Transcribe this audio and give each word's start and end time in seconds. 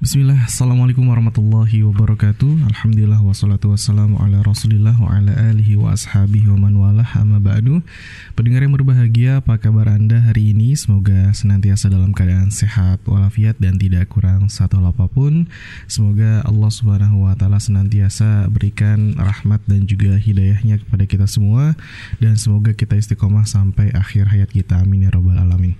Bismillah, 0.00 0.48
Assalamualaikum 0.48 1.12
warahmatullahi 1.12 1.84
wabarakatuh. 1.84 2.72
Alhamdulillah 2.72 3.20
wassalatu 3.20 3.76
wassalamu 3.76 4.16
ala 4.16 4.40
rasulillah 4.40 4.96
wa 4.96 5.12
ala 5.12 5.28
alihi 5.52 5.76
wa 5.76 5.92
ashabihi 5.92 6.48
wa 6.56 6.56
man 6.56 6.80
walah. 6.80 7.04
Amma 7.20 7.36
ba'du. 7.36 7.84
Pendengar 8.32 8.64
yang 8.64 8.72
berbahagia, 8.72 9.44
apa 9.44 9.60
kabar 9.60 9.92
anda 9.92 10.16
hari 10.24 10.56
ini? 10.56 10.72
Semoga 10.72 11.36
senantiasa 11.36 11.92
dalam 11.92 12.16
keadaan 12.16 12.48
sehat 12.48 13.04
walafiat 13.04 13.60
dan 13.60 13.76
tidak 13.76 14.08
kurang 14.08 14.48
satu 14.48 14.80
hal 14.80 14.88
apa 14.88 15.04
pun. 15.04 15.44
Semoga 15.84 16.48
Allah 16.48 16.70
subhanahu 16.72 17.28
wa 17.28 17.36
ta'ala 17.36 17.60
senantiasa 17.60 18.48
berikan 18.48 19.12
rahmat 19.20 19.60
dan 19.68 19.84
juga 19.84 20.16
hidayahnya 20.16 20.80
kepada 20.80 21.04
kita 21.04 21.28
semua. 21.28 21.76
Dan 22.16 22.40
semoga 22.40 22.72
kita 22.72 22.96
istiqomah 22.96 23.44
sampai 23.44 23.92
akhir 23.92 24.32
hayat 24.32 24.48
kita, 24.48 24.80
amin 24.80 25.04
ya 25.04 25.10
rabbal 25.12 25.36
alamin 25.36 25.76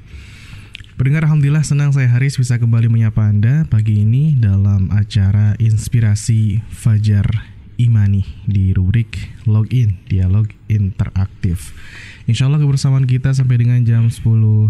Pendengar 1.00 1.24
Alhamdulillah 1.24 1.64
senang 1.64 1.96
saya 1.96 2.12
Haris 2.12 2.36
bisa 2.36 2.60
kembali 2.60 2.92
menyapa 2.92 3.24
Anda 3.24 3.64
pagi 3.72 4.04
ini 4.04 4.36
dalam 4.36 4.92
acara 4.92 5.56
Inspirasi 5.56 6.60
Fajar 6.68 7.24
Imani 7.80 8.20
di 8.44 8.76
rubrik 8.76 9.32
Login 9.48 9.96
Dialog 10.12 10.52
Interaktif. 10.68 11.72
Insya 12.28 12.52
Allah 12.52 12.60
kebersamaan 12.60 13.08
kita 13.08 13.32
sampai 13.32 13.64
dengan 13.64 13.80
jam 13.80 14.12
10 14.12 14.20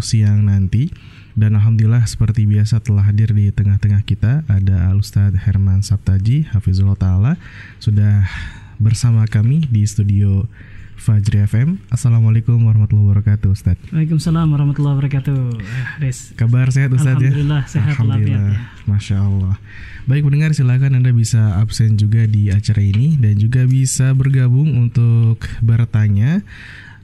siang 0.06 0.46
nanti. 0.46 0.94
Dan 1.34 1.58
Alhamdulillah 1.58 2.06
seperti 2.06 2.46
biasa 2.46 2.78
telah 2.78 3.10
hadir 3.10 3.34
di 3.34 3.50
tengah-tengah 3.50 4.06
kita 4.06 4.46
ada 4.46 4.86
Al-Ustadz 4.86 5.34
Herman 5.34 5.82
Sabtaji 5.82 6.46
Hafizullah 6.54 6.94
Ta'ala 6.94 7.42
Sudah 7.82 8.22
bersama 8.78 9.26
kami 9.26 9.66
di 9.66 9.82
studio 9.82 10.46
Fajri 11.00 11.40
FM. 11.48 11.80
Assalamualaikum 11.88 12.60
warahmatullahi 12.60 13.08
wabarakatuh, 13.08 13.48
Ustaz. 13.48 13.80
Waalaikumsalam 13.88 14.52
warahmatullahi 14.52 15.00
wabarakatuh. 15.00 15.40
Eh, 16.04 16.12
Kabar 16.36 16.68
sehat, 16.68 16.92
Ustaz 16.92 17.16
ya? 17.16 17.32
Alhamdulillah 17.32 17.62
sehat 17.64 17.96
Alhamdulillah. 17.96 18.52
Ya. 18.52 18.60
Masya 18.84 19.16
Allah. 19.24 19.56
Baik 20.04 20.28
pendengar 20.28 20.52
silakan 20.52 21.00
Anda 21.00 21.16
bisa 21.16 21.56
absen 21.56 21.96
juga 21.96 22.28
di 22.28 22.52
acara 22.52 22.84
ini 22.84 23.16
dan 23.16 23.40
juga 23.40 23.64
bisa 23.64 24.12
bergabung 24.12 24.76
untuk 24.76 25.40
bertanya 25.64 26.44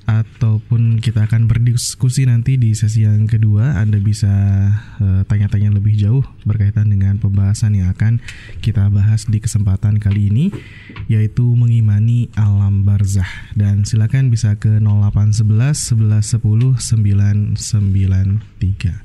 ataupun 0.06 1.02
kita 1.02 1.26
akan 1.26 1.50
berdiskusi 1.50 2.30
nanti 2.30 2.54
di 2.54 2.72
sesi 2.78 3.02
yang 3.02 3.26
kedua. 3.26 3.74
Anda 3.82 3.98
bisa 3.98 4.30
eh, 5.02 5.22
tanya-tanya 5.26 5.74
lebih 5.74 5.98
jauh 5.98 6.22
berkaitan 6.46 6.88
dengan 6.88 7.18
pembahasan 7.18 7.74
yang 7.74 7.90
akan 7.90 8.22
kita 8.62 8.86
bahas 8.88 9.26
di 9.26 9.42
kesempatan 9.42 9.98
kali 9.98 10.30
ini 10.30 10.54
yaitu 11.10 11.42
mengimani 11.42 12.30
alam 12.38 12.86
barzah 12.86 13.28
dan 13.58 13.82
silakan 13.82 14.30
bisa 14.30 14.54
ke 14.56 14.78
0811 14.78 15.92
11 15.98 16.38
10 16.38 16.78
993. 17.58 19.02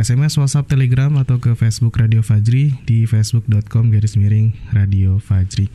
SMS, 0.00 0.38
WhatsApp, 0.40 0.70
Telegram 0.70 1.12
atau 1.20 1.42
ke 1.42 1.52
Facebook 1.58 1.98
Radio 2.00 2.24
Fajri 2.24 2.78
di 2.88 3.04
facebook.com 3.04 3.92
garis 3.92 4.16
miring 4.16 4.54
Radio 4.72 5.20
Fajri. 5.20 5.68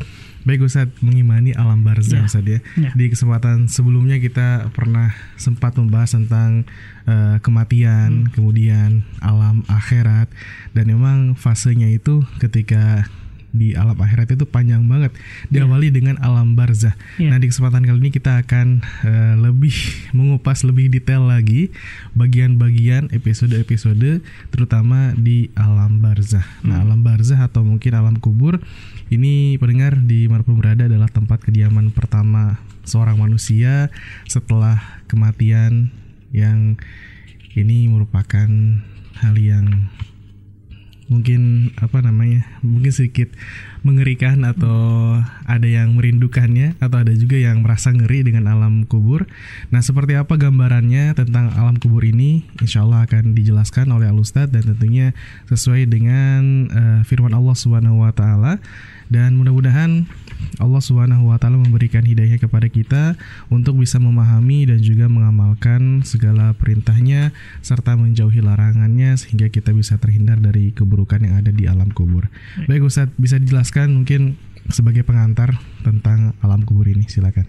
Baik 0.45 0.69
Ustaz, 0.69 0.93
mengimani 1.01 1.57
alam 1.57 1.81
barzah 1.81 2.21
ya. 2.21 2.29
Ustaz 2.29 2.45
ya. 2.45 2.61
ya. 2.77 2.93
Di 2.93 3.09
kesempatan 3.09 3.65
sebelumnya 3.65 4.21
kita 4.21 4.69
pernah 4.77 5.09
sempat 5.41 5.73
membahas 5.73 6.13
tentang 6.13 6.69
uh, 7.09 7.41
kematian, 7.41 8.29
hmm. 8.29 8.31
kemudian 8.37 9.01
alam 9.25 9.65
akhirat 9.65 10.29
dan 10.77 10.85
memang 10.85 11.33
fasenya 11.33 11.89
itu 11.89 12.21
ketika 12.37 13.09
di 13.55 13.71
alam 13.73 13.95
akhirat 13.95 14.35
itu 14.35 14.43
panjang 14.43 14.83
banget. 14.85 15.15
Diawali 15.47 15.89
yeah. 15.89 15.95
dengan 15.95 16.15
alam 16.19 16.53
barzah. 16.53 16.93
Yeah. 17.15 17.31
Nah, 17.31 17.39
di 17.39 17.47
kesempatan 17.47 17.87
kali 17.87 17.99
ini 18.03 18.11
kita 18.11 18.43
akan 18.43 18.83
uh, 19.07 19.35
lebih 19.39 19.75
mengupas 20.11 20.67
lebih 20.67 20.91
detail 20.91 21.25
lagi 21.25 21.71
bagian-bagian 22.13 23.09
episode-episode 23.15 24.19
terutama 24.51 25.15
di 25.15 25.49
alam 25.55 26.03
barzah. 26.03 26.43
Nah, 26.61 26.61
hmm. 26.61 26.69
Nah, 26.75 26.77
alam 26.83 26.99
barzah 27.01 27.39
atau 27.39 27.63
mungkin 27.63 27.91
alam 27.95 28.19
kubur 28.19 28.59
ini 29.07 29.55
pendengar 29.61 29.95
di 30.01 30.27
mana 30.27 30.43
pun 30.43 30.59
berada 30.59 30.91
adalah 30.91 31.07
tempat 31.07 31.39
kediaman 31.45 31.93
pertama 31.95 32.59
seorang 32.85 33.17
manusia 33.17 33.89
setelah 34.27 34.81
kematian 35.07 35.89
yang 36.35 36.77
ini 37.55 37.87
merupakan 37.87 38.49
hal 39.23 39.35
yang 39.39 39.87
mungkin 41.05 41.69
apa 41.77 42.01
namanya 42.01 42.49
mungkin 42.65 42.89
sedikit 42.89 43.29
mengerikan 43.85 44.41
atau 44.41 45.13
ada 45.45 45.67
yang 45.69 45.93
merindukannya 45.93 46.73
atau 46.81 47.05
ada 47.05 47.13
juga 47.13 47.37
yang 47.37 47.61
merasa 47.61 47.93
ngeri 47.93 48.25
dengan 48.25 48.49
alam 48.49 48.89
kubur. 48.89 49.29
Nah 49.69 49.85
seperti 49.85 50.17
apa 50.17 50.33
gambarannya 50.41 51.13
tentang 51.13 51.53
alam 51.53 51.77
kubur 51.77 52.01
ini? 52.01 52.49
Insya 52.57 52.81
Allah 52.81 53.05
akan 53.05 53.37
dijelaskan 53.37 53.93
oleh 53.93 54.09
Al 54.09 54.17
Ustadz 54.17 54.49
dan 54.49 54.65
tentunya 54.65 55.13
sesuai 55.45 55.85
dengan 55.85 56.73
uh, 56.73 56.99
firman 57.05 57.37
Allah 57.37 57.53
Subhanahu 57.53 58.01
Wa 58.01 58.11
Taala 58.17 58.57
dan 59.13 59.37
mudah-mudahan 59.37 60.09
Allah 60.61 60.81
Subhanahu 60.81 61.29
wa 61.29 61.37
taala 61.37 61.59
memberikan 61.59 62.01
hidayah 62.01 62.39
kepada 62.39 62.67
kita 62.71 63.19
untuk 63.51 63.81
bisa 63.81 64.01
memahami 64.01 64.69
dan 64.69 64.79
juga 64.79 65.11
mengamalkan 65.11 66.01
segala 66.05 66.55
perintahnya 66.55 67.35
serta 67.61 67.97
menjauhi 67.97 68.41
larangannya 68.41 69.17
sehingga 69.19 69.51
kita 69.51 69.75
bisa 69.75 69.97
terhindar 70.01 70.39
dari 70.39 70.71
keburukan 70.71 71.21
yang 71.21 71.39
ada 71.39 71.51
di 71.51 71.65
alam 71.65 71.91
kubur. 71.91 72.27
Baik 72.69 72.87
Ustaz, 72.87 73.11
bisa 73.15 73.41
dijelaskan 73.41 73.93
mungkin 74.03 74.39
sebagai 74.69 75.05
pengantar 75.05 75.57
tentang 75.85 76.33
alam 76.41 76.65
kubur 76.65 76.89
ini, 76.89 77.05
silakan. 77.05 77.45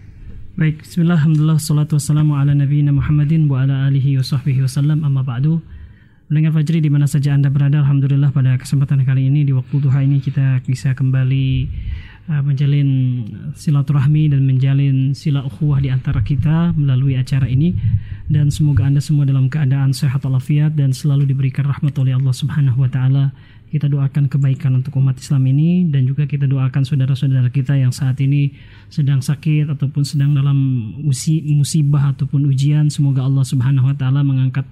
Baik, 0.57 0.84
bismillah, 0.89 1.21
alhamdulillah, 1.21 1.61
salatu 1.61 2.01
wassalamu 2.01 2.41
ala 2.41 2.57
nabiyina 2.57 2.89
Muhammadin 2.89 3.45
wa 3.45 3.65
ala 3.65 3.89
alihi 3.93 4.17
wa 4.17 4.25
sahbihi 4.25 4.65
wasallam, 4.65 5.05
amma 5.05 5.21
ba'du. 5.21 5.61
Mendengar 6.27 6.59
Fajri 6.59 6.83
di 6.83 6.91
mana 6.91 7.07
saja 7.07 7.39
Anda 7.39 7.55
berada, 7.55 7.78
Alhamdulillah 7.87 8.34
pada 8.34 8.59
kesempatan 8.59 9.07
kali 9.07 9.31
ini 9.31 9.47
di 9.47 9.55
waktu 9.55 9.78
duha 9.78 10.03
ini 10.03 10.19
kita 10.19 10.59
bisa 10.67 10.91
kembali 10.91 11.71
uh, 12.31 12.43
menjalin 12.43 12.89
silaturahmi 13.55 14.31
dan 14.31 14.43
menjalin 14.47 15.15
sila 15.15 15.47
ukhuwah 15.47 15.79
di 15.83 15.91
antara 15.91 16.23
kita 16.23 16.75
melalui 16.75 17.19
acara 17.19 17.47
ini. 17.47 17.75
Dan 18.27 18.51
semoga 18.51 18.87
Anda 18.87 18.99
semua 18.99 19.23
dalam 19.23 19.47
keadaan 19.47 19.95
sehat 19.95 20.27
walafiat 20.27 20.75
dan 20.75 20.91
selalu 20.91 21.31
diberikan 21.31 21.67
rahmat 21.67 21.95
oleh 21.99 22.15
Allah 22.19 22.35
Subhanahu 22.35 22.83
wa 22.83 22.91
taala. 22.91 23.31
Kita 23.67 23.91
doakan 23.91 24.31
kebaikan 24.31 24.79
untuk 24.79 24.95
umat 25.03 25.19
Islam 25.19 25.43
ini 25.51 25.91
dan 25.91 26.07
juga 26.07 26.23
kita 26.25 26.47
doakan 26.47 26.87
saudara-saudara 26.87 27.51
kita 27.51 27.75
yang 27.75 27.91
saat 27.91 28.15
ini 28.23 28.55
sedang 28.87 29.19
sakit 29.19 29.75
ataupun 29.75 30.07
sedang 30.07 30.39
dalam 30.39 30.55
musibah 31.03 32.15
ataupun 32.15 32.47
ujian. 32.47 32.87
Semoga 32.91 33.27
Allah 33.27 33.43
Subhanahu 33.43 33.91
wa 33.91 33.97
taala 33.99 34.23
mengangkat 34.23 34.65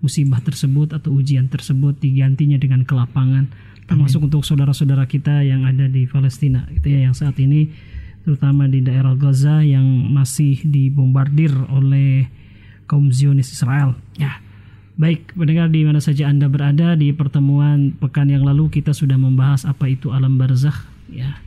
musibah 0.00 0.40
tersebut 0.40 0.94
atau 0.94 1.12
ujian 1.12 1.50
tersebut 1.50 1.98
digantinya 1.98 2.56
dengan 2.56 2.86
kelapangan 2.86 3.50
termasuk 3.88 4.20
Amin. 4.20 4.28
untuk 4.28 4.42
saudara-saudara 4.44 5.08
kita 5.08 5.40
yang 5.42 5.64
ada 5.64 5.88
di 5.88 6.04
Palestina 6.04 6.68
itu 6.70 6.92
ya 6.92 7.08
yang 7.08 7.16
saat 7.16 7.34
ini 7.40 7.72
terutama 8.22 8.68
di 8.68 8.84
daerah 8.84 9.16
Gaza 9.16 9.64
yang 9.64 9.84
masih 10.12 10.60
dibombardir 10.62 11.50
oleh 11.72 12.28
kaum 12.84 13.08
Zionis 13.08 13.48
Israel 13.48 13.96
ya 14.20 14.38
baik 15.00 15.32
pendengar 15.32 15.72
di 15.72 15.88
mana 15.88 16.04
saja 16.04 16.28
Anda 16.28 16.52
berada 16.52 16.92
di 16.94 17.16
pertemuan 17.16 17.96
pekan 17.96 18.28
yang 18.28 18.44
lalu 18.44 18.68
kita 18.68 18.92
sudah 18.92 19.16
membahas 19.16 19.64
apa 19.64 19.88
itu 19.88 20.12
alam 20.12 20.36
barzakh 20.36 20.84
ya 21.08 21.40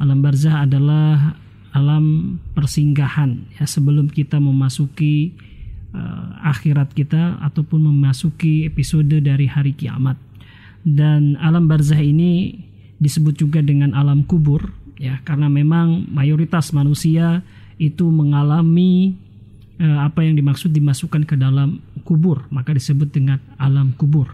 alam 0.00 0.24
barzakh 0.24 0.56
adalah 0.56 1.36
alam 1.72 2.36
persinggahan 2.52 3.48
ya 3.60 3.64
sebelum 3.64 4.08
kita 4.08 4.40
memasuki 4.40 5.32
uh, 5.96 6.52
akhirat 6.52 6.92
kita 6.92 7.40
ataupun 7.40 7.88
memasuki 7.92 8.68
episode 8.68 9.12
dari 9.20 9.48
hari 9.48 9.72
kiamat. 9.72 10.16
Dan 10.82 11.38
alam 11.38 11.70
barzah 11.70 11.98
ini 11.98 12.58
disebut 12.98 13.38
juga 13.38 13.62
dengan 13.62 13.94
alam 13.94 14.22
kubur 14.26 14.70
ya 15.02 15.18
karena 15.26 15.50
memang 15.50 16.06
mayoritas 16.14 16.70
manusia 16.70 17.42
itu 17.82 18.06
mengalami 18.06 19.18
uh, 19.82 20.06
apa 20.06 20.22
yang 20.22 20.38
dimaksud 20.38 20.70
dimasukkan 20.70 21.26
ke 21.26 21.34
dalam 21.34 21.82
kubur, 22.06 22.46
maka 22.54 22.70
disebut 22.70 23.10
dengan 23.10 23.42
alam 23.58 23.90
kubur. 23.98 24.30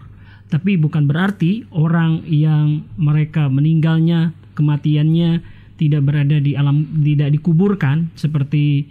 Tapi 0.49 0.77
bukan 0.77 1.05
berarti 1.05 1.65
orang 1.73 2.25
yang 2.25 2.85
mereka 2.97 3.49
meninggalnya, 3.49 4.33
kematiannya 4.57 5.41
tidak 5.77 6.01
berada 6.05 6.37
di 6.41 6.57
alam 6.57 6.85
tidak 7.05 7.33
dikuburkan 7.37 8.09
seperti 8.17 8.89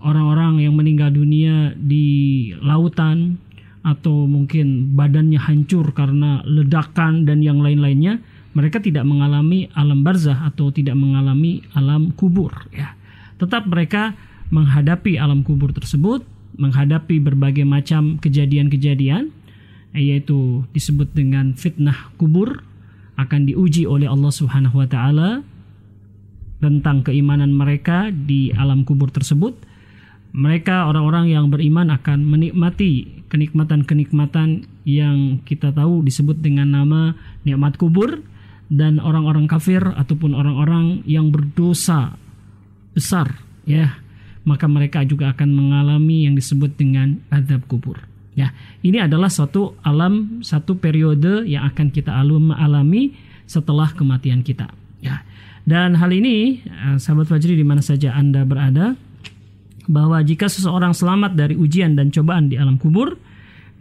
orang-orang 0.00 0.62
yang 0.62 0.74
meninggal 0.78 1.10
dunia 1.10 1.74
di 1.74 2.50
lautan 2.62 3.38
atau 3.84 4.24
mungkin 4.24 4.96
badannya 4.96 5.36
hancur 5.36 5.92
karena 5.92 6.40
ledakan 6.48 7.28
dan 7.28 7.44
yang 7.44 7.60
lain-lainnya, 7.60 8.18
mereka 8.56 8.80
tidak 8.80 9.04
mengalami 9.04 9.68
alam 9.76 10.00
barzah 10.00 10.48
atau 10.48 10.72
tidak 10.72 10.96
mengalami 10.96 11.60
alam 11.76 12.10
kubur 12.16 12.50
ya. 12.72 12.96
Tetap 13.36 13.68
mereka 13.68 14.16
menghadapi 14.48 15.20
alam 15.20 15.44
kubur 15.44 15.76
tersebut, 15.76 16.24
menghadapi 16.56 17.20
berbagai 17.20 17.66
macam 17.68 18.16
kejadian-kejadian 18.22 19.30
yaitu 19.94 20.66
disebut 20.74 21.14
dengan 21.14 21.54
fitnah 21.54 22.10
kubur 22.18 22.66
akan 23.14 23.46
diuji 23.46 23.86
oleh 23.86 24.10
Allah 24.10 24.32
Subhanahu 24.34 24.82
wa 24.82 24.88
taala 24.90 25.46
tentang 26.58 27.06
keimanan 27.06 27.54
mereka 27.54 28.10
di 28.10 28.50
alam 28.50 28.82
kubur 28.82 29.14
tersebut 29.14 29.54
mereka 30.34 30.90
orang-orang 30.90 31.30
yang 31.30 31.46
beriman 31.46 31.94
akan 31.94 32.26
menikmati 32.26 33.22
kenikmatan-kenikmatan 33.34 34.62
yang 34.86 35.42
kita 35.42 35.74
tahu 35.74 36.06
disebut 36.06 36.38
dengan 36.38 36.70
nama 36.70 37.18
nikmat 37.42 37.74
kubur 37.74 38.22
dan 38.70 39.02
orang-orang 39.02 39.50
kafir 39.50 39.82
ataupun 39.82 40.38
orang-orang 40.38 41.02
yang 41.02 41.34
berdosa 41.34 42.14
besar 42.94 43.42
ya. 43.66 43.98
Maka 44.46 44.70
mereka 44.70 45.02
juga 45.02 45.34
akan 45.34 45.50
mengalami 45.50 46.30
yang 46.30 46.38
disebut 46.38 46.78
dengan 46.78 47.18
azab 47.34 47.66
kubur 47.66 47.98
ya. 48.38 48.54
Ini 48.86 49.10
adalah 49.10 49.26
suatu 49.26 49.74
alam 49.82 50.46
satu 50.46 50.78
periode 50.78 51.42
yang 51.50 51.66
akan 51.66 51.90
kita 51.90 52.14
alami 52.14 53.18
setelah 53.50 53.90
kematian 53.90 54.46
kita 54.46 54.70
ya. 55.02 55.26
Dan 55.64 55.96
hal 55.98 56.12
ini 56.12 56.62
eh, 56.62 56.96
sahabat 57.02 57.26
Fajri 57.26 57.58
di 57.58 57.66
mana 57.66 57.82
saja 57.82 58.14
Anda 58.14 58.46
berada 58.46 58.94
bahwa 59.86 60.20
jika 60.24 60.48
seseorang 60.48 60.96
selamat 60.96 61.36
dari 61.36 61.54
ujian 61.54 61.96
dan 61.96 62.08
cobaan 62.08 62.48
di 62.48 62.56
alam 62.56 62.80
kubur 62.80 63.16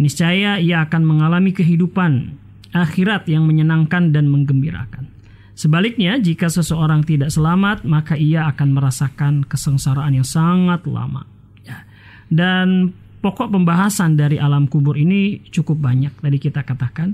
niscaya 0.01 0.59
ia 0.59 0.83
akan 0.83 1.01
mengalami 1.05 1.55
kehidupan 1.55 2.35
akhirat 2.73 3.29
yang 3.29 3.45
menyenangkan 3.45 4.09
dan 4.09 4.27
menggembirakan. 4.27 5.13
Sebaliknya, 5.53 6.17
jika 6.17 6.49
seseorang 6.49 7.05
tidak 7.05 7.29
selamat, 7.29 7.85
maka 7.85 8.17
ia 8.17 8.49
akan 8.49 8.73
merasakan 8.73 9.45
kesengsaraan 9.45 10.17
yang 10.17 10.25
sangat 10.25 10.81
lama. 10.89 11.29
Ya. 11.61 11.85
Dan 12.25 12.89
pokok 13.21 13.53
pembahasan 13.53 14.17
dari 14.17 14.41
alam 14.41 14.65
kubur 14.65 14.97
ini 14.97 15.45
cukup 15.53 15.77
banyak. 15.77 16.09
Tadi 16.17 16.37
kita 16.41 16.65
katakan 16.65 17.13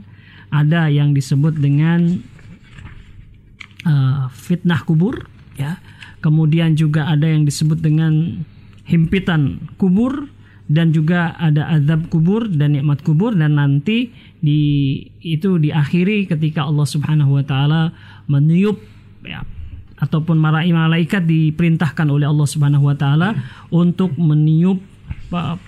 ada 0.55 0.87
yang 0.87 1.11
disebut 1.11 1.59
dengan 1.59 2.23
uh, 3.83 4.31
fitnah 4.31 4.87
kubur, 4.87 5.27
ya. 5.59 5.75
Kemudian 6.23 6.79
juga 6.79 7.11
ada 7.11 7.27
yang 7.27 7.43
disebut 7.43 7.83
dengan 7.83 8.43
himpitan 8.89 9.69
kubur, 9.77 10.27
dan 10.69 10.93
juga 10.93 11.33
ada 11.41 11.65
azab 11.73 12.13
kubur 12.13 12.45
dan 12.45 12.77
nikmat 12.77 13.01
kubur 13.01 13.33
dan 13.33 13.57
nanti 13.57 14.13
di 14.37 15.01
itu 15.25 15.57
diakhiri 15.57 16.29
ketika 16.29 16.69
Allah 16.69 16.85
Subhanahu 16.85 17.41
wa 17.41 17.43
taala 17.43 17.89
meniup 18.29 18.77
ya 19.25 19.41
ataupun 19.97 20.37
malaikat 20.37 21.25
diperintahkan 21.25 22.07
oleh 22.07 22.29
Allah 22.29 22.45
Subhanahu 22.45 22.85
wa 22.85 22.93
taala 22.93 23.33
untuk 23.73 24.13
meniup 24.15 24.77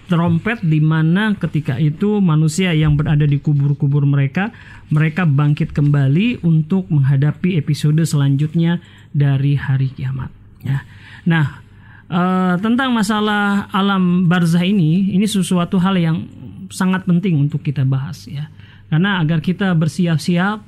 trompet 0.05 0.61
di 0.61 0.77
mana 0.81 1.33
ketika 1.33 1.81
itu 1.81 2.21
manusia 2.21 2.73
yang 2.73 2.93
berada 2.93 3.25
di 3.25 3.41
kubur-kubur 3.41 4.05
mereka 4.05 4.53
mereka 4.93 5.25
bangkit 5.25 5.73
kembali 5.73 6.45
untuk 6.45 6.89
menghadapi 6.93 7.57
episode 7.57 8.01
selanjutnya 8.05 8.81
dari 9.13 9.57
hari 9.57 9.93
kiamat 9.93 10.29
ya. 10.61 10.85
Nah, 11.25 11.61
uh, 12.11 12.55
tentang 12.59 12.91
masalah 12.91 13.71
alam 13.71 14.27
barzah 14.27 14.61
ini, 14.61 15.15
ini 15.15 15.23
sesuatu 15.23 15.79
hal 15.79 15.95
yang 15.95 16.27
sangat 16.67 17.07
penting 17.07 17.39
untuk 17.39 17.63
kita 17.63 17.87
bahas 17.87 18.27
ya. 18.27 18.51
Karena 18.91 19.23
agar 19.23 19.39
kita 19.39 19.71
bersiap-siap 19.71 20.59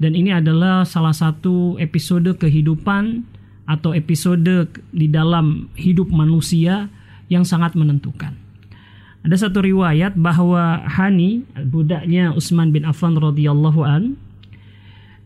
dan 0.00 0.12
ini 0.16 0.32
adalah 0.32 0.88
salah 0.88 1.12
satu 1.12 1.76
episode 1.76 2.40
kehidupan 2.40 3.24
atau 3.68 3.92
episode 3.92 4.72
di 4.94 5.06
dalam 5.12 5.68
hidup 5.76 6.08
manusia 6.08 6.88
yang 7.28 7.44
sangat 7.44 7.76
menentukan. 7.76 8.32
Ada 9.26 9.50
satu 9.50 9.58
riwayat 9.58 10.14
bahwa 10.14 10.86
Hani, 10.86 11.42
budaknya 11.66 12.30
Utsman 12.30 12.70
bin 12.70 12.86
Affan 12.86 13.18
radhiyallahu 13.18 13.82
an, 13.82 14.14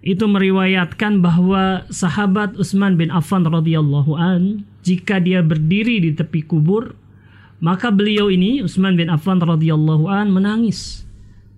itu 0.01 0.25
meriwayatkan 0.25 1.21
bahwa 1.21 1.85
sahabat 1.93 2.57
Utsman 2.57 2.97
bin 2.97 3.13
Affan 3.13 3.45
radhiyallahu 3.45 4.17
an 4.17 4.65
jika 4.81 5.21
dia 5.21 5.45
berdiri 5.45 6.01
di 6.01 6.11
tepi 6.17 6.45
kubur 6.45 6.97
maka 7.61 7.93
beliau 7.93 8.33
ini 8.33 8.65
Utsman 8.65 8.97
bin 8.97 9.13
Affan 9.13 9.39
radhiyallahu 9.39 10.09
an 10.09 10.33
menangis. 10.33 11.05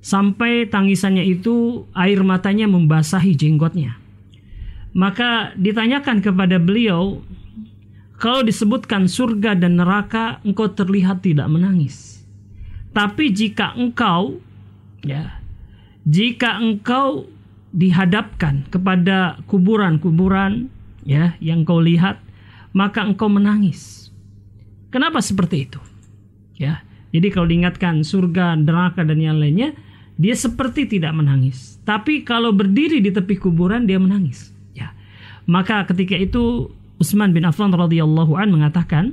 Sampai 0.03 0.67
tangisannya 0.67 1.23
itu 1.23 1.87
air 1.95 2.27
matanya 2.27 2.67
membasahi 2.67 3.39
jenggotnya. 3.39 3.95
Maka 4.99 5.55
ditanyakan 5.55 6.19
kepada 6.19 6.59
beliau 6.59 7.23
kalau 8.19 8.43
disebutkan 8.43 9.07
surga 9.07 9.55
dan 9.55 9.79
neraka 9.79 10.43
engkau 10.43 10.75
terlihat 10.75 11.23
tidak 11.23 11.47
menangis. 11.47 12.27
Tapi 12.91 13.31
jika 13.31 13.79
engkau 13.79 14.43
ya 15.07 15.39
jika 16.03 16.59
engkau 16.59 17.31
dihadapkan 17.71 18.67
kepada 18.69 19.39
kuburan-kuburan 19.47 20.67
ya 21.07 21.39
yang 21.39 21.63
kau 21.63 21.79
lihat 21.79 22.19
maka 22.73 23.05
engkau 23.05 23.29
menangis. 23.29 24.11
Kenapa 24.93 25.25
seperti 25.25 25.69
itu? 25.69 25.81
Ya. 26.57 26.85
Jadi 27.13 27.29
kalau 27.29 27.49
diingatkan 27.49 28.05
surga, 28.05 28.57
neraka 28.57 29.05
dan 29.05 29.21
yang 29.21 29.37
lainnya, 29.37 29.77
dia 30.17 30.33
seperti 30.33 30.89
tidak 30.89 31.13
menangis. 31.13 31.77
Tapi 31.85 32.25
kalau 32.25 32.53
berdiri 32.53 33.05
di 33.05 33.13
tepi 33.13 33.37
kuburan 33.37 33.85
dia 33.85 34.01
menangis. 34.01 34.53
Ya. 34.73 34.97
Maka 35.45 35.85
ketika 35.89 36.17
itu 36.17 36.73
Utsman 36.97 37.37
bin 37.37 37.45
Affan 37.45 37.73
radhiyallahu 37.73 38.33
an 38.37 38.49
mengatakan, 38.53 39.13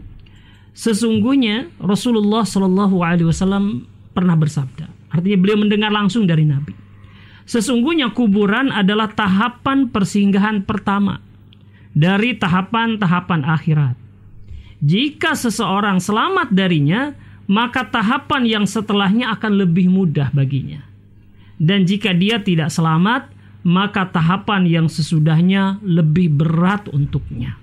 sesungguhnya 0.72 1.68
Rasulullah 1.80 2.48
Shallallahu 2.48 3.04
alaihi 3.04 3.28
wasallam 3.28 3.88
pernah 4.16 4.40
bersabda. 4.40 4.88
Artinya 5.12 5.38
beliau 5.42 5.58
mendengar 5.58 5.90
langsung 5.90 6.30
dari 6.30 6.46
Nabi 6.46 6.90
Sesungguhnya 7.50 8.14
kuburan 8.14 8.70
adalah 8.70 9.10
tahapan 9.10 9.90
persinggahan 9.90 10.70
pertama 10.70 11.18
dari 12.00 12.40
tahapan-tahapan 12.40 13.44
akhirat. 13.44 13.96
Jika 14.80 15.36
seseorang 15.36 16.00
selamat 16.00 16.56
darinya, 16.56 17.12
maka 17.52 17.84
tahapan 17.84 18.48
yang 18.48 18.64
setelahnya 18.64 19.36
akan 19.36 19.68
lebih 19.68 19.92
mudah 19.92 20.32
baginya. 20.32 20.80
Dan 21.60 21.84
jika 21.84 22.16
dia 22.16 22.40
tidak 22.40 22.72
selamat, 22.72 23.36
maka 23.68 24.08
tahapan 24.08 24.64
yang 24.64 24.88
sesudahnya 24.88 25.84
lebih 25.84 26.32
berat 26.32 26.88
untuknya. 26.96 27.60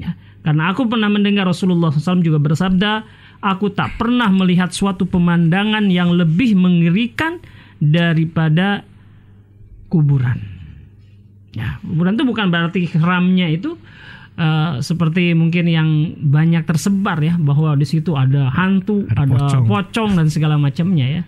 Ya, 0.00 0.16
karena 0.40 0.72
aku 0.72 0.88
pernah 0.88 1.12
mendengar 1.12 1.44
Rasulullah 1.44 1.92
SAW 1.92 2.24
juga 2.24 2.40
bersabda, 2.40 3.04
aku 3.44 3.68
tak 3.76 4.00
pernah 4.00 4.32
melihat 4.32 4.72
suatu 4.72 5.04
pemandangan 5.04 5.92
yang 5.92 6.16
lebih 6.16 6.56
mengerikan 6.56 7.44
daripada 7.76 8.88
kuburan. 9.92 10.53
Ya, 11.54 11.78
kuburan 11.80 12.18
itu 12.18 12.24
bukan 12.26 12.46
berarti 12.50 12.90
keramnya 12.90 13.46
itu 13.46 13.78
uh, 14.38 14.82
seperti 14.82 15.32
mungkin 15.38 15.70
yang 15.70 15.88
banyak 16.18 16.66
tersebar 16.66 17.22
ya 17.22 17.38
bahwa 17.38 17.78
di 17.78 17.86
situ 17.86 18.18
ada 18.18 18.50
hantu, 18.50 19.06
ada, 19.10 19.22
ada 19.22 19.34
pocong. 19.38 19.64
pocong 19.70 20.10
dan 20.18 20.26
segala 20.30 20.58
macamnya 20.58 21.06
ya. 21.20 21.22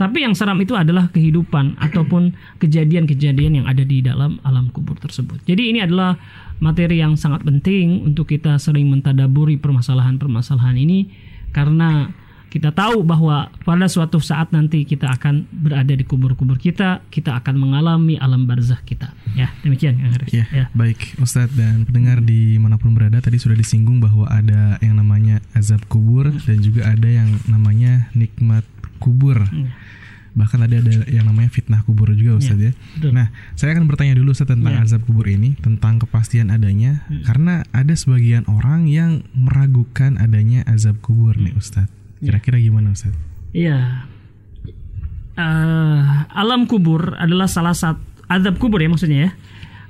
Tapi 0.00 0.24
yang 0.24 0.32
seram 0.32 0.56
itu 0.58 0.72
adalah 0.72 1.12
kehidupan 1.12 1.76
ataupun 1.86 2.34
kejadian-kejadian 2.58 3.62
yang 3.62 3.66
ada 3.70 3.86
di 3.86 4.02
dalam 4.02 4.42
alam 4.42 4.72
kubur 4.74 4.98
tersebut. 4.98 5.44
Jadi 5.46 5.70
ini 5.70 5.78
adalah 5.84 6.18
materi 6.60 7.00
yang 7.00 7.16
sangat 7.16 7.46
penting 7.46 8.04
untuk 8.04 8.28
kita 8.28 8.58
sering 8.58 8.90
mentadaburi 8.90 9.56
permasalahan-permasalahan 9.56 10.76
ini 10.76 11.08
karena 11.50 12.10
kita 12.50 12.74
tahu 12.74 13.06
bahwa 13.06 13.46
pada 13.62 13.86
suatu 13.86 14.18
saat 14.18 14.50
nanti 14.50 14.82
kita 14.82 15.06
akan 15.06 15.46
berada 15.54 15.94
di 15.94 16.02
kubur-kubur 16.02 16.58
kita, 16.58 16.98
kita 17.06 17.38
akan 17.38 17.54
mengalami 17.54 18.18
alam 18.18 18.42
barzah 18.42 18.82
kita. 18.82 19.14
Ya, 19.38 19.54
demikian 19.62 20.02
Kang 20.02 20.18
Ya, 20.34 20.44
ya, 20.50 20.66
baik 20.74 21.14
Ustadz 21.22 21.54
dan 21.54 21.86
pendengar 21.86 22.18
di 22.18 22.58
mana 22.58 22.74
pun 22.74 22.90
berada 22.90 23.22
tadi 23.22 23.38
sudah 23.38 23.54
disinggung 23.54 24.02
bahwa 24.02 24.26
ada 24.26 24.82
yang 24.82 24.98
namanya 24.98 25.38
azab 25.54 25.86
kubur 25.86 26.34
hmm. 26.34 26.42
dan 26.42 26.58
juga 26.58 26.90
ada 26.90 27.06
yang 27.06 27.38
namanya 27.46 28.10
nikmat 28.18 28.66
kubur. 28.98 29.46
Hmm. 29.46 29.70
Bahkan 30.34 30.58
ada 30.66 30.82
ada 30.82 30.94
yang 31.06 31.30
namanya 31.30 31.54
fitnah 31.54 31.86
kubur 31.86 32.10
juga 32.18 32.42
Ustadz 32.42 32.66
ya. 32.66 32.72
ya. 32.74 33.10
Nah, 33.14 33.30
saya 33.54 33.78
akan 33.78 33.86
bertanya 33.86 34.18
dulu 34.18 34.34
Ustadz 34.34 34.58
tentang 34.58 34.74
ya. 34.74 34.82
azab 34.82 35.06
kubur 35.06 35.30
ini, 35.30 35.54
tentang 35.62 36.02
kepastian 36.02 36.50
adanya 36.50 37.06
hmm. 37.06 37.30
karena 37.30 37.62
ada 37.70 37.94
sebagian 37.94 38.42
orang 38.50 38.90
yang 38.90 39.22
meragukan 39.38 40.18
adanya 40.18 40.66
azab 40.66 40.98
kubur 40.98 41.38
nih 41.38 41.54
Ustadz. 41.54 41.99
Kira-kira 42.20 42.60
gimana 42.60 42.92
Ustaz? 42.92 43.16
Iya. 43.56 44.06
Uh, 45.40 46.04
alam 46.36 46.68
kubur 46.68 47.16
adalah 47.16 47.48
salah 47.48 47.72
satu 47.72 48.00
adab 48.30 48.60
kubur 48.62 48.78
ya 48.78 48.88
maksudnya 48.92 49.20
ya. 49.26 49.30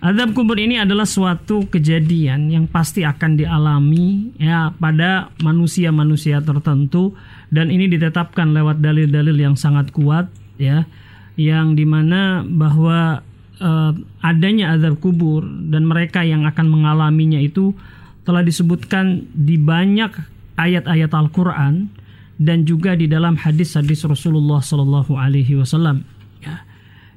Adab 0.00 0.32
kubur 0.32 0.56
ini 0.56 0.80
adalah 0.80 1.04
suatu 1.04 1.68
kejadian 1.68 2.49
yang 2.49 2.64
pasti 2.64 3.04
akan 3.04 3.37
dialami 3.37 4.32
ya 4.40 4.72
pada 4.72 5.28
manusia-manusia 5.44 6.40
tertentu 6.40 7.12
dan 7.52 7.68
ini 7.68 7.84
ditetapkan 7.84 8.56
lewat 8.56 8.80
dalil-dalil 8.80 9.37
yang 9.37 9.60
sangat 9.60 9.92
kuat 9.92 10.32
ya 10.56 10.88
yang 11.37 11.76
di 11.76 11.84
mana 11.84 12.40
bahwa 12.49 13.20
uh, 13.60 13.92
adanya 14.25 14.72
adab 14.72 14.96
kubur 15.04 15.44
dan 15.68 15.84
mereka 15.84 16.25
yang 16.25 16.49
akan 16.49 16.66
mengalaminya 16.72 17.37
itu 17.37 17.76
telah 18.25 18.40
disebutkan 18.40 19.28
di 19.37 19.60
banyak 19.60 20.16
ayat-ayat 20.56 21.12
Al-Quran 21.12 21.92
dan 22.40 22.64
juga 22.64 22.97
di 22.97 23.04
dalam 23.04 23.37
hadis-hadis 23.37 24.09
Rasulullah 24.09 24.64
Sallallahu 24.64 25.12
Alaihi 25.12 25.61
Wasallam. 25.61 26.09
Ya. 26.40 26.64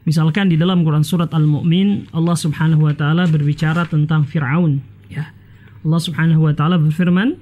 Misalkan 0.03 0.51
di 0.51 0.59
dalam 0.59 0.83
Quran 0.83 1.07
surat 1.07 1.31
Al-Mu'min 1.31 2.11
Allah 2.11 2.35
Subhanahu 2.35 2.91
wa 2.91 2.91
taala 2.91 3.23
berbicara 3.31 3.87
tentang 3.87 4.27
Firaun, 4.27 4.83
ya. 5.07 5.31
Allah 5.87 5.99
Subhanahu 6.03 6.43
wa 6.43 6.51
taala 6.51 6.75
berfirman, 6.75 7.39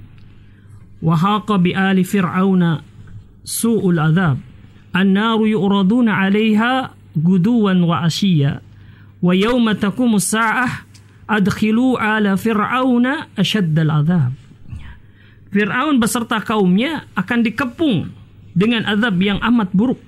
"Wa 1.02 1.18
haqa 1.18 1.58
bi 1.58 1.74
ali 1.74 2.06
fir'auna 2.06 2.86
su'ul 3.42 3.98
adzab. 3.98 4.38
An-naru 4.94 5.50
yu'raduna 5.50 6.22
'alaiha 6.22 6.94
guduwan 7.18 7.82
wa 7.82 8.06
ashiya 8.06 8.62
wa 9.22 9.34
yauma 9.34 9.74
taqumus 9.74 10.30
sa'ah 10.30 10.86
adkhilu 11.26 11.98
ala 11.98 12.38
fir'auna 12.38 13.34
asyaddal 13.34 13.92
azab. 14.04 14.41
Fir'aun 15.52 16.00
beserta 16.00 16.40
kaumnya 16.40 17.12
akan 17.14 17.40
dikepung 17.44 18.08
dengan 18.56 18.88
azab 18.88 19.20
yang 19.20 19.40
amat 19.44 19.76
buruk. 19.76 20.00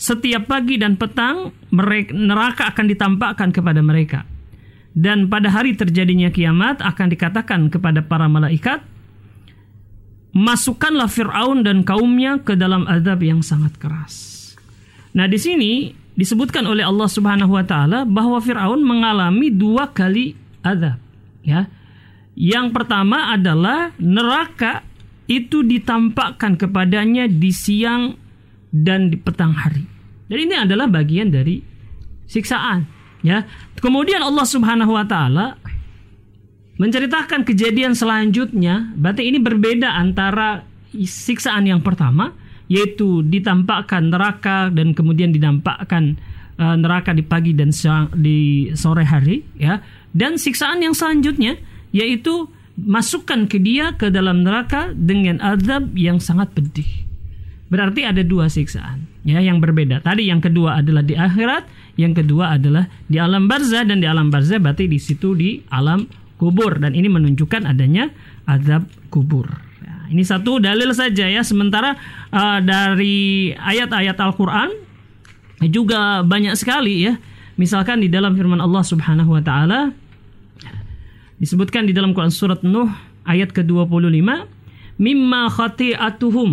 Setiap 0.00 0.48
pagi 0.48 0.80
dan 0.80 0.96
petang 0.96 1.52
mereka, 1.72 2.12
neraka 2.16 2.72
akan 2.72 2.86
ditampakkan 2.88 3.52
kepada 3.52 3.80
mereka. 3.84 4.24
Dan 4.96 5.28
pada 5.28 5.52
hari 5.52 5.76
terjadinya 5.76 6.32
kiamat 6.32 6.80
akan 6.80 7.06
dikatakan 7.12 7.68
kepada 7.68 8.04
para 8.04 8.28
malaikat, 8.28 8.80
masukkanlah 10.36 11.08
Fir'aun 11.08 11.64
dan 11.64 11.84
kaumnya 11.84 12.40
ke 12.40 12.56
dalam 12.56 12.88
azab 12.88 13.20
yang 13.24 13.40
sangat 13.44 13.76
keras. 13.76 14.40
Nah 15.16 15.26
di 15.26 15.38
sini 15.38 15.72
disebutkan 16.16 16.66
oleh 16.68 16.84
Allah 16.84 17.08
Subhanahu 17.08 17.54
Wa 17.54 17.64
Taala 17.64 17.98
bahwa 18.04 18.38
Fir'aun 18.40 18.82
mengalami 18.82 19.48
dua 19.52 19.88
kali 19.90 20.36
azab. 20.64 21.00
Ya, 21.40 21.72
yang 22.38 22.70
pertama 22.70 23.34
adalah 23.34 23.90
neraka 23.98 24.86
itu 25.30 25.62
ditampakkan 25.62 26.58
kepadanya 26.58 27.30
di 27.30 27.54
siang 27.54 28.18
dan 28.74 29.10
di 29.10 29.18
petang 29.18 29.54
hari. 29.54 29.86
Dan 30.26 30.38
ini 30.46 30.54
adalah 30.58 30.86
bagian 30.86 31.30
dari 31.30 31.62
siksaan, 32.26 32.86
ya. 33.22 33.46
Kemudian 33.78 34.22
Allah 34.22 34.46
Subhanahu 34.46 34.94
wa 34.94 35.06
taala 35.06 35.58
menceritakan 36.78 37.46
kejadian 37.46 37.94
selanjutnya, 37.94 38.94
berarti 38.94 39.26
ini 39.26 39.38
berbeda 39.42 39.90
antara 39.90 40.66
siksaan 40.94 41.66
yang 41.70 41.82
pertama 41.82 42.34
yaitu 42.70 43.26
ditampakkan 43.26 44.14
neraka 44.14 44.70
dan 44.70 44.94
kemudian 44.94 45.34
ditampakkan 45.34 46.14
uh, 46.54 46.78
neraka 46.78 47.10
di 47.10 47.26
pagi 47.26 47.50
dan 47.50 47.74
di 48.14 48.70
sore 48.78 49.02
hari, 49.02 49.42
ya. 49.58 49.82
Dan 50.14 50.38
siksaan 50.38 50.78
yang 50.78 50.94
selanjutnya 50.94 51.58
yaitu 51.90 52.48
masukkan 52.80 53.44
ke 53.50 53.60
dia 53.60 53.92
ke 53.94 54.08
dalam 54.08 54.46
neraka 54.46 54.94
dengan 54.96 55.38
azab 55.42 55.92
yang 55.94 56.22
sangat 56.22 56.54
pedih. 56.56 56.88
Berarti 57.70 58.02
ada 58.02 58.26
dua 58.26 58.50
siksaan 58.50 59.06
ya 59.22 59.38
yang 59.38 59.62
berbeda. 59.62 60.02
Tadi 60.02 60.26
yang 60.26 60.42
kedua 60.42 60.82
adalah 60.82 61.06
di 61.06 61.14
akhirat, 61.14 61.94
yang 62.00 62.16
kedua 62.16 62.58
adalah 62.58 62.90
di 63.06 63.20
alam 63.20 63.46
barzah 63.46 63.86
dan 63.86 64.02
di 64.02 64.08
alam 64.10 64.32
barzah 64.32 64.58
berarti 64.58 64.90
di 64.90 64.98
situ 64.98 65.38
di 65.38 65.62
alam 65.70 66.08
kubur 66.40 66.80
dan 66.80 66.96
ini 66.96 67.06
menunjukkan 67.06 67.68
adanya 67.68 68.10
azab 68.48 68.88
kubur. 69.12 69.46
Ya, 69.84 69.94
ini 70.10 70.24
satu 70.26 70.58
dalil 70.58 70.90
saja 70.96 71.30
ya. 71.30 71.44
Sementara 71.46 71.94
uh, 72.34 72.58
dari 72.58 73.52
ayat-ayat 73.54 74.18
Al-Qur'an 74.18 74.72
juga 75.68 76.24
banyak 76.24 76.56
sekali 76.56 77.06
ya. 77.06 77.14
Misalkan 77.60 78.00
di 78.00 78.08
dalam 78.08 78.34
firman 78.34 78.58
Allah 78.58 78.80
Subhanahu 78.80 79.36
wa 79.36 79.42
taala 79.44 79.92
Disebutkan 81.40 81.88
di 81.88 81.96
dalam 81.96 82.12
Quran 82.12 82.30
surat 82.30 82.60
Nuh 82.60 82.92
ayat 83.24 83.56
ke-25, 83.56 84.44
"Mimma 85.00 85.48
khati'atuhum 85.48 86.50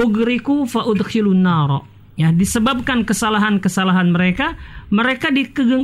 ugriku 0.00 0.64
fa 0.64 0.88
udkhilun 0.88 1.44
nar." 1.44 1.84
Ya, 2.16 2.32
disebabkan 2.32 3.04
kesalahan-kesalahan 3.04 4.14
mereka, 4.14 4.56
mereka 4.88 5.28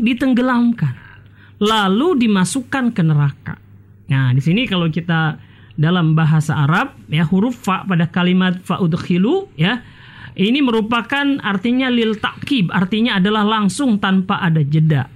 ditenggelamkan 0.00 1.10
lalu 1.60 2.16
dimasukkan 2.16 2.96
ke 2.96 3.02
neraka. 3.04 3.54
Nah, 4.08 4.32
di 4.32 4.40
sini 4.40 4.64
kalau 4.64 4.88
kita 4.88 5.36
dalam 5.76 6.16
bahasa 6.16 6.56
Arab 6.66 6.96
ya 7.12 7.22
huruf 7.28 7.68
fa 7.68 7.84
pada 7.86 8.08
kalimat 8.08 8.58
fa 8.64 8.80
ya 9.54 9.80
ini 10.34 10.60
merupakan 10.64 11.36
artinya 11.44 11.92
lil 11.92 12.16
takib, 12.16 12.72
artinya 12.72 13.20
adalah 13.20 13.44
langsung 13.44 14.00
tanpa 14.00 14.40
ada 14.40 14.64
jeda. 14.64 15.06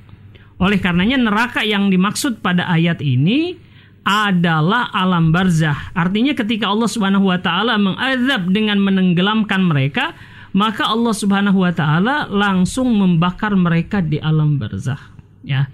Oleh 0.65 0.81
karenanya 0.81 1.21
neraka 1.21 1.61
yang 1.61 1.93
dimaksud 1.93 2.41
pada 2.41 2.65
ayat 2.73 3.05
ini 3.05 3.53
adalah 4.01 4.89
alam 4.97 5.29
barzah. 5.29 5.93
Artinya 5.93 6.33
ketika 6.33 6.73
Allah 6.73 6.89
Subhanahu 6.89 7.29
wa 7.29 7.37
taala 7.37 7.77
mengazab 7.77 8.49
dengan 8.49 8.81
menenggelamkan 8.81 9.61
mereka, 9.61 10.17
maka 10.57 10.89
Allah 10.89 11.13
Subhanahu 11.13 11.69
wa 11.69 11.73
taala 11.77 12.25
langsung 12.33 12.97
membakar 12.97 13.53
mereka 13.53 14.01
di 14.01 14.17
alam 14.17 14.57
barzah. 14.57 15.13
Ya. 15.45 15.69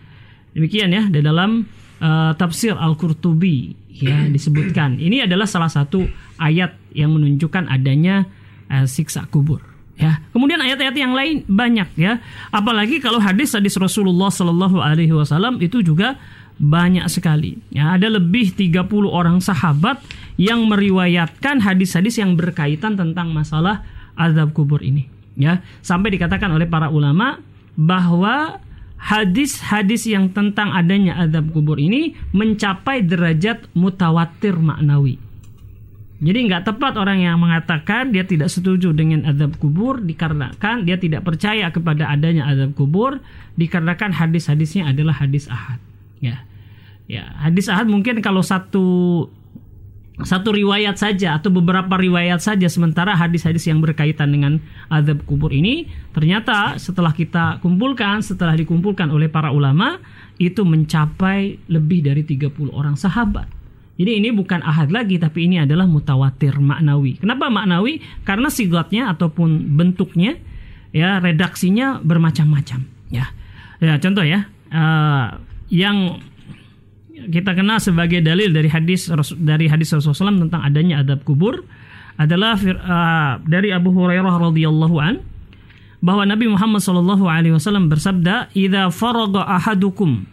Demikian 0.59 0.91
ya 0.91 1.07
di 1.07 1.23
dalam 1.23 1.71
uh, 2.03 2.35
tafsir 2.35 2.75
Al-Qurtubi 2.75 3.71
ya 3.95 4.27
disebutkan. 4.35 4.99
Ini 4.99 5.31
adalah 5.31 5.47
salah 5.47 5.71
satu 5.71 6.03
ayat 6.43 6.75
yang 6.99 7.15
menunjukkan 7.15 7.71
adanya 7.71 8.27
uh, 8.67 8.91
siksa 8.91 9.31
kubur 9.31 9.70
ya. 10.01 10.13
Kemudian 10.33 10.61
ayat-ayat 10.65 10.97
yang 10.97 11.13
lain 11.13 11.45
banyak 11.45 11.89
ya. 12.01 12.19
Apalagi 12.49 12.99
kalau 13.05 13.21
hadis-hadis 13.21 13.77
Rasulullah 13.77 14.33
Shallallahu 14.33 14.81
alaihi 14.81 15.13
wasallam 15.13 15.61
itu 15.61 15.85
juga 15.85 16.17
banyak 16.61 17.09
sekali. 17.09 17.57
Ya, 17.73 17.97
ada 17.97 18.13
lebih 18.13 18.53
30 18.53 18.85
orang 19.09 19.41
sahabat 19.41 20.05
yang 20.37 20.69
meriwayatkan 20.69 21.65
hadis-hadis 21.65 22.21
yang 22.21 22.37
berkaitan 22.37 23.01
tentang 23.01 23.33
masalah 23.33 23.85
azab 24.17 24.53
kubur 24.53 24.85
ini. 24.85 25.09
Ya, 25.41 25.65
sampai 25.81 26.13
dikatakan 26.13 26.53
oleh 26.53 26.69
para 26.69 26.93
ulama 26.93 27.41
bahwa 27.81 28.61
hadis-hadis 29.01 30.05
yang 30.05 30.29
tentang 30.37 30.77
adanya 30.77 31.17
azab 31.17 31.49
kubur 31.57 31.81
ini 31.81 32.13
mencapai 32.37 33.01
derajat 33.01 33.65
mutawatir 33.73 34.61
maknawi. 34.61 35.30
Jadi 36.21 36.53
nggak 36.53 36.69
tepat 36.69 37.01
orang 37.01 37.25
yang 37.25 37.41
mengatakan 37.41 38.13
dia 38.13 38.29
tidak 38.29 38.53
setuju 38.53 38.93
dengan 38.93 39.25
azab 39.25 39.57
kubur 39.57 40.05
dikarenakan 40.05 40.85
dia 40.85 41.01
tidak 41.01 41.25
percaya 41.25 41.73
kepada 41.73 42.13
adanya 42.13 42.45
azab 42.45 42.77
kubur 42.77 43.25
dikarenakan 43.57 44.13
hadis-hadisnya 44.13 44.93
adalah 44.93 45.17
hadis 45.17 45.49
ahad. 45.49 45.81
Ya, 46.21 46.45
ya 47.09 47.25
hadis 47.41 47.73
ahad 47.73 47.89
mungkin 47.89 48.21
kalau 48.21 48.45
satu 48.45 49.25
satu 50.21 50.53
riwayat 50.53 51.01
saja 51.01 51.41
atau 51.41 51.49
beberapa 51.49 51.97
riwayat 51.97 52.45
saja 52.45 52.69
sementara 52.69 53.17
hadis-hadis 53.17 53.65
yang 53.65 53.81
berkaitan 53.81 54.29
dengan 54.29 54.61
azab 54.93 55.25
kubur 55.25 55.49
ini 55.49 55.89
ternyata 56.13 56.77
setelah 56.77 57.17
kita 57.17 57.65
kumpulkan 57.65 58.21
setelah 58.21 58.53
dikumpulkan 58.61 59.09
oleh 59.09 59.33
para 59.33 59.49
ulama 59.57 59.97
itu 60.37 60.69
mencapai 60.69 61.65
lebih 61.73 62.05
dari 62.05 62.29
30 62.29 62.53
orang 62.77 63.01
sahabat 63.01 63.60
jadi 64.01 64.17
ini 64.17 64.33
bukan 64.33 64.65
ahad 64.65 64.89
lagi 64.89 65.21
tapi 65.21 65.45
ini 65.45 65.61
adalah 65.61 65.85
mutawatir 65.85 66.57
maknawi. 66.57 67.21
Kenapa 67.21 67.53
maknawi? 67.53 68.01
Karena 68.25 68.49
sigatnya 68.49 69.13
ataupun 69.13 69.77
bentuknya 69.77 70.41
ya 70.89 71.21
redaksinya 71.21 72.01
bermacam-macam 72.01 72.81
ya. 73.13 73.29
Ya 73.77 74.01
contoh 74.01 74.25
ya 74.25 74.49
uh, 74.73 75.37
yang 75.69 76.17
kita 77.29 77.53
kenal 77.53 77.77
sebagai 77.77 78.25
dalil 78.25 78.49
dari 78.49 78.73
hadis 78.73 79.13
dari 79.37 79.69
hadis 79.69 79.93
Rasulullah 79.93 80.33
SAW 80.33 80.49
tentang 80.49 80.65
adanya 80.65 81.05
adab 81.05 81.21
kubur 81.29 81.61
adalah 82.17 82.57
uh, 82.57 83.37
dari 83.45 83.69
Abu 83.69 83.93
Hurairah 83.93 84.49
radhiyallahu 84.49 84.97
an 84.97 85.21
bahwa 86.01 86.25
Nabi 86.25 86.49
Muhammad 86.49 86.81
sallallahu 86.81 87.29
alaihi 87.29 87.53
wasallam 87.53 87.93
bersabda, 87.93 88.49
"Idza 88.57 88.89
faraga 88.89 89.45
ahadukum 89.45 90.25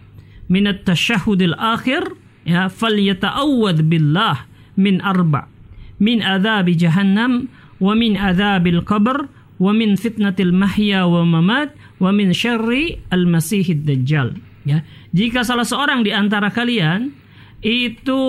min 0.47 0.63
at-tasyahhudil 0.71 1.59
akhir" 1.59 2.26
ya 2.47 2.71
falyata'awwadz 2.71 3.83
billah 3.83 4.47
min 4.79 5.03
arba. 5.03 5.51
Min 5.99 6.23
adzabi 6.23 6.79
jahannam 6.79 7.51
wa 7.77 7.93
min 7.93 8.15
adzabil 8.15 8.81
qabr 8.87 9.27
wa 9.57 9.71
min 9.75 9.99
fitnatil 9.99 10.55
mahya 10.55 11.03
wa 11.03 11.27
mamat 11.27 11.75
wa 11.99 12.09
min 12.15 12.31
syarri 12.31 13.03
al 13.11 13.27
masihid 13.27 13.83
dajjal. 13.83 14.33
Ya 14.63 14.87
jika 15.11 15.43
salah 15.43 15.67
seorang 15.67 16.07
di 16.07 16.15
antara 16.15 16.47
kalian 16.49 17.11
itu 17.59 18.19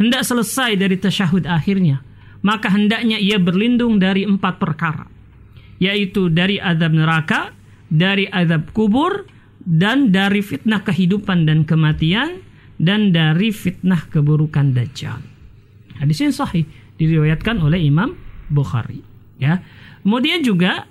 hendak 0.00 0.24
selesai 0.24 0.78
dari 0.78 0.96
tasyahud 0.96 1.44
akhirnya 1.44 2.00
maka 2.40 2.72
hendaknya 2.72 3.20
ia 3.20 3.36
berlindung 3.36 4.00
dari 4.00 4.24
empat 4.24 4.56
perkara 4.56 5.04
yaitu 5.82 6.32
dari 6.32 6.56
azab 6.56 6.92
neraka 6.94 7.52
dari 7.90 8.30
azab 8.30 8.70
kubur 8.70 9.26
dan 9.60 10.08
dari 10.14 10.40
fitnah 10.40 10.80
kehidupan 10.86 11.44
dan 11.44 11.68
kematian 11.68 12.40
dan 12.80 13.12
dari 13.12 13.52
fitnah 13.52 14.08
keburukan 14.08 14.72
dajjal. 14.72 15.20
Hadisnya 16.00 16.32
sahih 16.32 16.64
diriwayatkan 16.96 17.60
oleh 17.60 17.84
Imam 17.84 18.16
Bukhari. 18.48 19.04
Ya. 19.36 19.60
Kemudian 20.00 20.40
juga 20.40 20.88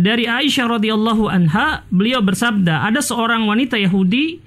dari 0.00 0.26
Aisyah 0.26 0.80
radhiyallahu 0.80 1.30
anha 1.30 1.86
beliau 1.94 2.18
bersabda 2.24 2.90
ada 2.90 2.98
seorang 2.98 3.46
wanita 3.46 3.78
Yahudi 3.78 4.42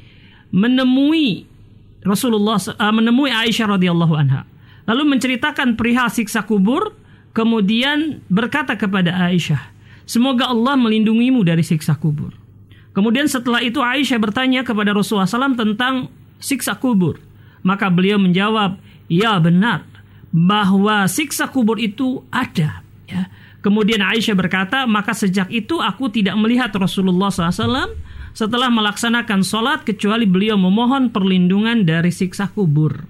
menemui 0.50 1.48
Rasulullah 2.02 2.58
uh, 2.58 2.94
menemui 2.94 3.30
Aisyah 3.30 3.78
radhiyallahu 3.78 4.14
anha 4.18 4.50
lalu 4.90 5.16
menceritakan 5.16 5.78
perihal 5.78 6.10
siksa 6.10 6.42
kubur 6.50 6.98
kemudian 7.38 8.26
berkata 8.26 8.74
kepada 8.74 9.14
Aisyah 9.30 9.70
semoga 10.10 10.50
Allah 10.50 10.74
melindungimu 10.82 11.46
dari 11.46 11.62
siksa 11.62 11.94
kubur 11.94 12.34
kemudian 12.98 13.30
setelah 13.30 13.62
itu 13.62 13.78
Aisyah 13.78 14.18
bertanya 14.18 14.66
kepada 14.66 14.98
Rasulullah 14.98 15.30
SAW 15.30 15.54
tentang 15.54 16.10
siksa 16.40 16.78
kubur? 16.78 17.20
Maka 17.66 17.90
beliau 17.90 18.22
menjawab, 18.22 18.78
ya 19.10 19.42
benar 19.42 19.86
bahwa 20.36 21.08
siksa 21.08 21.48
kubur 21.48 21.80
itu 21.80 22.22
ada. 22.28 22.84
Ya. 23.08 23.32
Kemudian 23.64 24.04
Aisyah 24.04 24.38
berkata, 24.38 24.86
maka 24.86 25.16
sejak 25.18 25.50
itu 25.50 25.82
aku 25.82 26.14
tidak 26.14 26.38
melihat 26.38 26.70
Rasulullah 26.78 27.34
SAW 27.34 27.98
setelah 28.36 28.70
melaksanakan 28.70 29.42
sholat 29.42 29.88
kecuali 29.88 30.28
beliau 30.30 30.60
memohon 30.60 31.10
perlindungan 31.10 31.88
dari 31.88 32.12
siksa 32.14 32.52
kubur. 32.52 33.08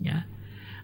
Ya. 0.00 0.24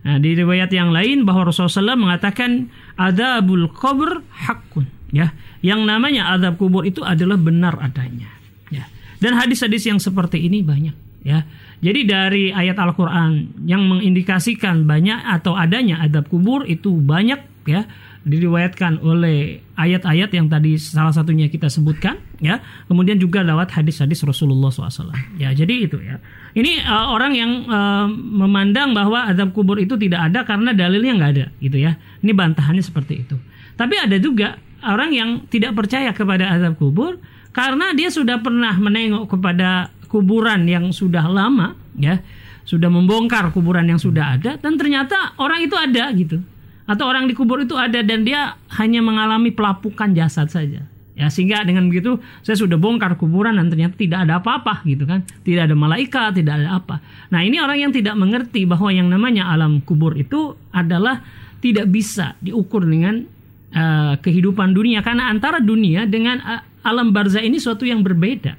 Nah, 0.05 0.21
di 0.21 0.37
riwayat 0.37 0.69
yang 0.75 0.93
lain 0.93 1.25
bahwa 1.25 1.49
Rasulullah 1.49 1.97
SAW 1.97 1.97
mengatakan 1.97 2.69
adabul 3.01 3.73
kubur 3.73 4.21
hakun. 4.45 4.93
Ya, 5.15 5.31
yang 5.63 5.87
namanya 5.87 6.35
adab 6.35 6.59
kubur 6.59 6.83
itu 6.83 7.01
adalah 7.07 7.39
benar 7.39 7.79
adanya. 7.79 8.29
Ya. 8.69 8.91
Dan 9.23 9.39
hadis-hadis 9.39 9.87
yang 9.87 10.03
seperti 10.03 10.43
ini 10.43 10.61
banyak. 10.61 11.23
Ya, 11.25 11.49
jadi 11.85 12.00
dari 12.09 12.45
ayat 12.49 12.81
Al-Quran 12.81 13.61
yang 13.69 13.85
mengindikasikan 13.85 14.88
banyak 14.88 15.21
atau 15.21 15.53
adanya 15.53 16.00
adab 16.00 16.33
kubur 16.33 16.64
itu 16.64 16.97
banyak 16.97 17.37
ya 17.69 17.85
diriwayatkan 18.25 19.05
oleh 19.05 19.61
ayat-ayat 19.76 20.33
yang 20.33 20.49
tadi 20.49 20.81
salah 20.81 21.12
satunya 21.12 21.53
kita 21.53 21.69
sebutkan 21.69 22.17
ya. 22.41 22.64
Kemudian 22.88 23.21
juga 23.21 23.45
lewat 23.45 23.76
hadis-hadis 23.76 24.25
Rasulullah 24.25 24.73
SAW 24.73 25.12
ya 25.37 25.53
jadi 25.53 25.85
itu 25.85 26.00
ya. 26.00 26.17
Ini 26.57 26.88
uh, 26.88 27.12
orang 27.12 27.33
yang 27.37 27.53
uh, 27.69 28.09
memandang 28.09 28.97
bahwa 28.97 29.29
azab 29.29 29.53
kubur 29.53 29.76
itu 29.76 30.00
tidak 30.00 30.33
ada 30.33 30.49
karena 30.49 30.73
dalilnya 30.73 31.21
nggak 31.21 31.33
ada 31.37 31.47
gitu 31.61 31.76
ya. 31.85 32.00
Ini 32.25 32.33
bantahannya 32.33 32.81
seperti 32.81 33.29
itu. 33.29 33.37
Tapi 33.76 34.00
ada 34.00 34.17
juga 34.17 34.57
orang 34.81 35.12
yang 35.12 35.31
tidak 35.53 35.76
percaya 35.76 36.17
kepada 36.17 36.49
azab 36.49 36.81
kubur 36.81 37.21
karena 37.55 37.95
dia 37.95 38.11
sudah 38.11 38.43
pernah 38.43 38.75
menengok 38.75 39.37
kepada 39.37 39.94
kuburan 40.14 40.62
yang 40.71 40.94
sudah 40.94 41.26
lama 41.26 41.75
ya 41.99 42.23
sudah 42.62 42.87
membongkar 42.87 43.50
kuburan 43.50 43.90
yang 43.90 43.99
sudah 43.99 44.38
ada 44.38 44.54
dan 44.62 44.78
ternyata 44.78 45.35
orang 45.42 45.66
itu 45.66 45.75
ada 45.75 46.06
gitu 46.14 46.38
atau 46.85 47.04
orang 47.09 47.25
dikubur 47.25 47.64
itu 47.64 47.75
ada 47.75 48.04
dan 48.04 48.28
dia 48.28 48.61
hanya 48.76 49.00
mengalami 49.00 49.49
pelapukan 49.52 50.12
jasad 50.12 50.52
saja. 50.52 50.85
Ya 51.14 51.30
sehingga 51.30 51.62
dengan 51.62 51.87
begitu 51.87 52.18
saya 52.42 52.59
sudah 52.59 52.75
bongkar 52.75 53.14
kuburan 53.14 53.54
dan 53.54 53.71
ternyata 53.71 53.94
tidak 53.94 54.26
ada 54.26 54.42
apa-apa 54.42 54.83
gitu 54.85 55.06
kan. 55.06 55.23
Tidak 55.47 55.62
ada 55.71 55.73
malaikat, 55.78 56.37
tidak 56.37 56.61
ada 56.61 56.83
apa. 56.83 56.99
Nah, 57.30 57.40
ini 57.47 57.62
orang 57.62 57.88
yang 57.88 57.92
tidak 57.94 58.18
mengerti 58.18 58.66
bahwa 58.66 58.90
yang 58.90 59.06
namanya 59.09 59.49
alam 59.49 59.78
kubur 59.80 60.12
itu 60.18 60.59
adalah 60.75 61.23
tidak 61.62 61.88
bisa 61.88 62.35
diukur 62.42 62.83
dengan 62.85 63.25
uh, 63.73 64.18
kehidupan 64.18 64.75
dunia 64.75 65.00
karena 65.06 65.30
antara 65.30 65.62
dunia 65.62 66.04
dengan 66.04 66.42
uh, 66.42 66.62
alam 66.85 67.14
barzah 67.14 67.40
ini 67.40 67.62
suatu 67.62 67.87
yang 67.87 68.02
berbeda. 68.02 68.59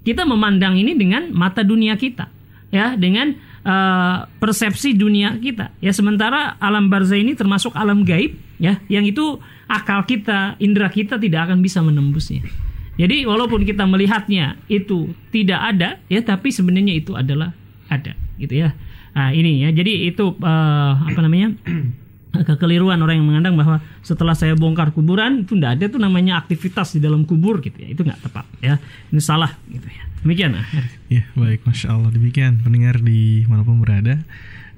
Kita 0.00 0.24
memandang 0.24 0.80
ini 0.80 0.96
dengan 0.96 1.28
mata 1.32 1.60
dunia 1.60 1.92
kita, 1.94 2.32
ya, 2.72 2.96
dengan 2.96 3.36
uh, 3.64 4.26
persepsi 4.40 4.96
dunia 4.96 5.36
kita. 5.36 5.76
Ya 5.80 5.92
sementara 5.92 6.56
alam 6.60 6.88
barzah 6.88 7.20
ini 7.20 7.36
termasuk 7.36 7.76
alam 7.76 8.04
gaib 8.04 8.36
ya 8.60 8.80
yang 8.88 9.04
itu 9.04 9.40
akal 9.68 10.04
kita, 10.08 10.56
indera 10.60 10.88
kita 10.88 11.20
tidak 11.20 11.50
akan 11.50 11.60
bisa 11.60 11.84
menembusnya. 11.84 12.44
Jadi 13.00 13.24
walaupun 13.24 13.64
kita 13.64 13.88
melihatnya 13.88 14.60
itu 14.68 15.08
tidak 15.32 15.60
ada 15.76 15.96
ya 16.12 16.20
tapi 16.20 16.52
sebenarnya 16.52 16.92
itu 17.00 17.16
adalah 17.16 17.56
ada 17.88 18.12
gitu 18.36 18.60
ya. 18.66 18.76
Nah, 19.10 19.34
ini 19.34 19.66
ya. 19.66 19.74
Jadi 19.74 20.06
itu 20.06 20.36
uh, 20.38 20.92
apa 20.96 21.20
namanya? 21.20 21.56
Kekeliruan 22.30 23.02
orang 23.02 23.20
yang 23.20 23.26
mengandang 23.26 23.58
bahwa 23.58 23.82
setelah 24.00 24.38
saya 24.38 24.54
bongkar 24.54 24.94
kuburan 24.94 25.42
itu 25.42 25.58
tidak 25.58 25.70
ada 25.78 25.84
tuh 25.90 26.00
namanya 26.00 26.38
aktivitas 26.38 26.94
di 26.94 27.00
dalam 27.02 27.26
kubur 27.26 27.58
gitu 27.58 27.74
ya 27.74 27.88
itu 27.90 28.02
nggak 28.06 28.20
tepat 28.22 28.46
ya 28.62 28.78
ini 29.10 29.20
salah 29.22 29.50
gitu 29.66 29.86
ya 29.86 30.02
demikian 30.22 30.50
ya 31.14 31.22
baik 31.34 31.66
masya 31.66 31.96
Allah 31.96 32.10
demikian 32.14 32.62
pendengar 32.62 33.02
di 33.02 33.42
mana 33.50 33.66
pun 33.66 33.82
berada 33.82 34.22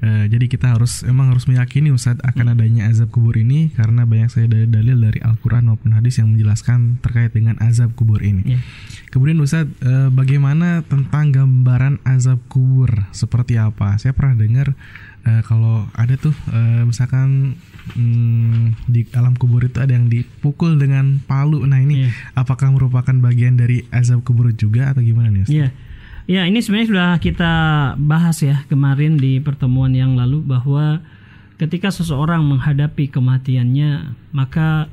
Uh, 0.03 0.27
jadi 0.27 0.51
kita 0.51 0.75
harus 0.75 1.07
emang 1.07 1.31
harus 1.31 1.47
meyakini 1.47 1.95
Ustadz 1.95 2.27
akan 2.27 2.51
hmm. 2.51 2.55
adanya 2.59 2.83
azab 2.91 3.15
kubur 3.15 3.39
ini 3.39 3.71
karena 3.71 4.03
banyak 4.03 4.35
saya 4.35 4.51
dari 4.51 4.67
dalil 4.67 4.99
dari 4.99 5.23
Al-Qur'an 5.23 5.71
maupun 5.71 5.95
hadis 5.95 6.19
yang 6.19 6.35
menjelaskan 6.35 6.99
terkait 6.99 7.31
dengan 7.31 7.55
azab 7.63 7.95
kubur 7.95 8.19
ini. 8.19 8.59
Yeah. 8.59 8.63
Kemudian 9.15 9.39
Ustadz 9.39 9.71
uh, 9.87 10.11
bagaimana 10.11 10.83
tentang 10.91 11.31
gambaran 11.31 12.03
azab 12.03 12.43
kubur 12.51 12.91
seperti 13.15 13.63
apa? 13.63 13.95
Saya 14.03 14.11
pernah 14.11 14.35
dengar 14.35 14.75
uh, 15.27 15.43
kalau 15.47 15.87
ada 15.95 16.15
tuh 16.19 16.35
uh, 16.51 16.83
misalkan 16.87 17.59
um, 17.97 18.75
di 18.87 19.07
alam 19.15 19.35
kubur 19.35 19.65
itu 19.67 19.79
ada 19.83 19.95
yang 19.95 20.07
dipukul 20.07 20.79
dengan 20.79 21.23
palu. 21.25 21.63
Nah, 21.67 21.83
ini 21.83 22.07
yeah. 22.07 22.13
apakah 22.39 22.71
merupakan 22.71 23.15
bagian 23.19 23.59
dari 23.59 23.87
azab 23.91 24.23
kubur 24.23 24.51
juga 24.55 24.95
atau 24.95 25.03
gimana 25.03 25.31
nih? 25.31 25.47
Iya. 25.49 25.61
Yeah. 25.69 25.71
Ya, 26.23 26.47
ini 26.47 26.63
sebenarnya 26.63 26.89
sudah 26.95 27.11
kita 27.19 27.53
bahas 27.99 28.39
ya 28.47 28.63
kemarin 28.71 29.19
di 29.19 29.43
pertemuan 29.43 29.91
yang 29.91 30.15
lalu 30.15 30.39
bahwa 30.39 31.03
ketika 31.59 31.91
seseorang 31.91 32.47
menghadapi 32.47 33.11
kematiannya, 33.11 34.15
maka 34.31 34.87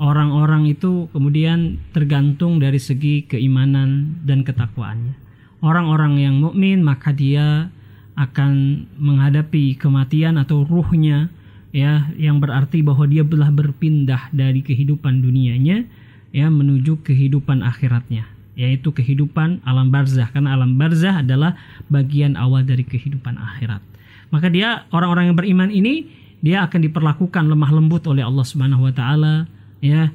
orang-orang 0.00 0.72
itu 0.72 1.12
kemudian 1.12 1.78
tergantung 1.92 2.58
dari 2.58 2.80
segi 2.80 3.28
keimanan 3.28 4.20
dan 4.24 4.40
ketakwaannya. 4.40 5.14
Orang-orang 5.60 6.20
yang 6.20 6.40
mukmin 6.40 6.80
maka 6.80 7.12
dia 7.12 7.68
akan 8.14 8.84
menghadapi 8.94 9.74
kematian 9.74 10.38
atau 10.38 10.62
ruhnya 10.62 11.34
ya 11.74 12.06
yang 12.14 12.38
berarti 12.38 12.86
bahwa 12.86 13.10
dia 13.10 13.26
telah 13.26 13.50
berpindah 13.50 14.30
dari 14.30 14.62
kehidupan 14.62 15.18
dunianya 15.18 15.82
ya 16.30 16.46
menuju 16.46 17.02
kehidupan 17.02 17.66
akhiratnya 17.66 18.30
yaitu 18.54 18.94
kehidupan 18.94 19.58
alam 19.66 19.90
barzah. 19.90 20.30
Karena 20.30 20.54
alam 20.54 20.78
barzah 20.78 21.26
adalah 21.26 21.58
bagian 21.90 22.38
awal 22.38 22.62
dari 22.62 22.86
kehidupan 22.86 23.34
akhirat. 23.34 23.82
Maka 24.30 24.46
dia 24.46 24.86
orang-orang 24.94 25.34
yang 25.34 25.36
beriman 25.38 25.70
ini 25.74 26.06
dia 26.38 26.62
akan 26.62 26.86
diperlakukan 26.86 27.50
lemah 27.50 27.70
lembut 27.74 28.06
oleh 28.06 28.22
Allah 28.22 28.46
Subhanahu 28.46 28.86
wa 28.86 28.94
taala 28.94 29.50
ya. 29.82 30.14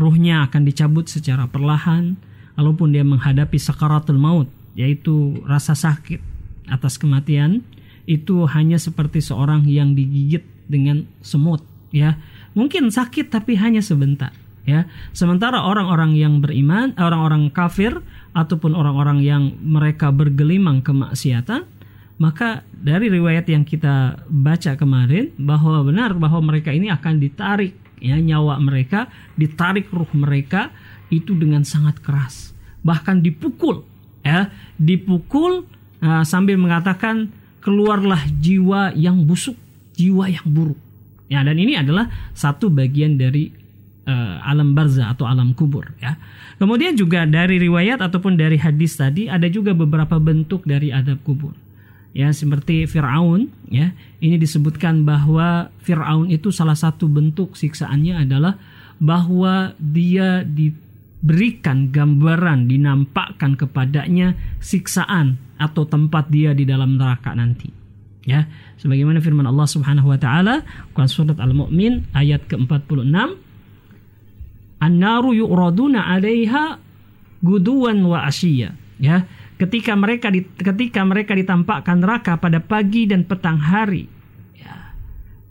Ruhnya 0.00 0.48
akan 0.48 0.62
dicabut 0.64 1.10
secara 1.12 1.44
perlahan 1.44 2.16
walaupun 2.56 2.96
dia 2.96 3.04
menghadapi 3.04 3.58
sakaratul 3.60 4.16
maut 4.16 4.48
yaitu 4.78 5.42
rasa 5.42 5.74
sakit 5.74 6.29
atas 6.70 6.96
kematian 6.96 7.66
itu 8.08 8.46
hanya 8.48 8.80
seperti 8.80 9.20
seorang 9.20 9.66
yang 9.68 9.92
digigit 9.92 10.46
dengan 10.70 11.04
semut 11.20 11.60
ya. 11.90 12.16
Mungkin 12.56 12.90
sakit 12.90 13.30
tapi 13.30 13.58
hanya 13.58 13.82
sebentar 13.82 14.32
ya. 14.64 14.86
Sementara 15.12 15.62
orang-orang 15.66 16.16
yang 16.16 16.38
beriman 16.40 16.94
orang-orang 16.96 17.50
kafir 17.50 18.00
ataupun 18.32 18.74
orang-orang 18.78 19.22
yang 19.22 19.42
mereka 19.62 20.14
bergelimang 20.14 20.82
kemaksiatan 20.82 21.66
maka 22.20 22.68
dari 22.68 23.08
riwayat 23.08 23.48
yang 23.48 23.64
kita 23.64 24.28
baca 24.28 24.76
kemarin 24.76 25.32
bahwa 25.40 25.80
benar 25.80 26.12
bahwa 26.12 26.52
mereka 26.52 26.68
ini 26.68 26.92
akan 26.92 27.16
ditarik 27.16 27.72
ya 27.96 28.20
nyawa 28.20 28.60
mereka 28.60 29.08
ditarik 29.40 29.88
ruh 29.88 30.08
mereka 30.12 30.68
itu 31.08 31.32
dengan 31.32 31.64
sangat 31.64 31.98
keras. 32.04 32.52
Bahkan 32.84 33.24
dipukul 33.24 33.88
ya. 34.20 34.52
Dipukul 34.76 35.64
uh, 36.04 36.24
sambil 36.24 36.56
mengatakan 36.56 37.32
keluarlah 37.60 38.20
jiwa 38.40 38.92
yang 38.96 39.24
busuk, 39.24 39.56
jiwa 39.94 40.28
yang 40.28 40.46
buruk. 40.48 40.80
Ya, 41.30 41.46
dan 41.46 41.54
ini 41.62 41.78
adalah 41.78 42.10
satu 42.34 42.72
bagian 42.72 43.14
dari 43.14 43.54
uh, 44.08 44.42
alam 44.42 44.74
barzah 44.74 45.14
atau 45.14 45.30
alam 45.30 45.54
kubur 45.54 45.94
ya. 46.02 46.18
Kemudian 46.58 46.98
juga 46.98 47.24
dari 47.24 47.56
riwayat 47.56 48.02
ataupun 48.02 48.36
dari 48.36 48.58
hadis 48.58 48.98
tadi 48.98 49.30
ada 49.30 49.46
juga 49.46 49.72
beberapa 49.72 50.18
bentuk 50.18 50.66
dari 50.66 50.90
adab 50.90 51.22
kubur. 51.22 51.54
Ya, 52.10 52.34
seperti 52.34 52.90
Firaun 52.90 53.46
ya. 53.70 53.94
Ini 54.18 54.34
disebutkan 54.36 55.06
bahwa 55.06 55.70
Firaun 55.86 56.26
itu 56.26 56.50
salah 56.50 56.74
satu 56.74 57.06
bentuk 57.06 57.54
siksaannya 57.54 58.26
adalah 58.26 58.58
bahwa 58.98 59.72
dia 59.78 60.42
diberikan 60.42 61.94
gambaran 61.94 62.66
dinampakkan 62.66 63.54
kepadanya 63.54 64.34
siksaan 64.58 65.38
atau 65.60 65.84
tempat 65.84 66.32
dia 66.32 66.56
di 66.56 66.64
dalam 66.64 66.96
neraka 66.96 67.36
nanti. 67.36 67.68
Ya, 68.24 68.48
sebagaimana 68.80 69.20
firman 69.20 69.48
Allah 69.48 69.64
Subhanahu 69.64 70.12
wa 70.12 70.18
taala 70.20 70.64
Quran 70.92 71.08
surat 71.08 71.40
Al-Mu'min 71.40 72.12
ayat 72.12 72.44
ke-46 72.52 73.08
An-naru 74.80 75.36
yu'raduna 75.36 76.08
'alaiha 76.08 76.80
guduwan 77.44 78.00
wa 78.04 78.24
asyiya. 78.24 78.76
Ya, 79.00 79.24
ketika 79.60 79.92
mereka 79.96 80.32
di, 80.32 80.44
ketika 80.44 81.04
mereka 81.04 81.36
ditampakkan 81.36 82.00
neraka 82.00 82.40
pada 82.40 82.60
pagi 82.60 83.08
dan 83.08 83.24
petang 83.28 83.60
hari. 83.60 84.08
Ya. 84.56 84.96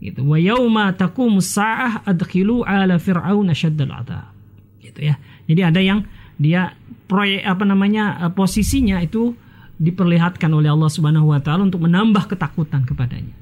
Gitu. 0.01 0.25
Wa 0.25 0.37
yauma 0.37 0.93
taqumus 0.93 1.53
sa'ah 1.53 2.05
adkhilu 2.09 2.65
'ala 2.65 2.97
fir'aun 2.97 3.53
asyaddal 3.53 3.93
'adzab. 3.93 4.33
Gitu 4.81 5.13
ya. 5.13 5.17
Jadi 5.45 5.61
ada 5.61 5.81
yang 5.81 6.05
dia 6.41 6.73
proyek 7.09 7.45
apa 7.45 7.63
namanya 7.65 8.33
posisinya 8.33 9.01
itu 9.01 9.33
diperlihatkan 9.79 10.51
oleh 10.51 10.67
Allah 10.69 10.91
Subhanahu 10.91 11.31
wa 11.31 11.39
taala 11.39 11.65
untuk 11.65 11.87
menambah 11.87 12.27
ketakutan 12.27 12.83
kepadanya. 12.83 13.33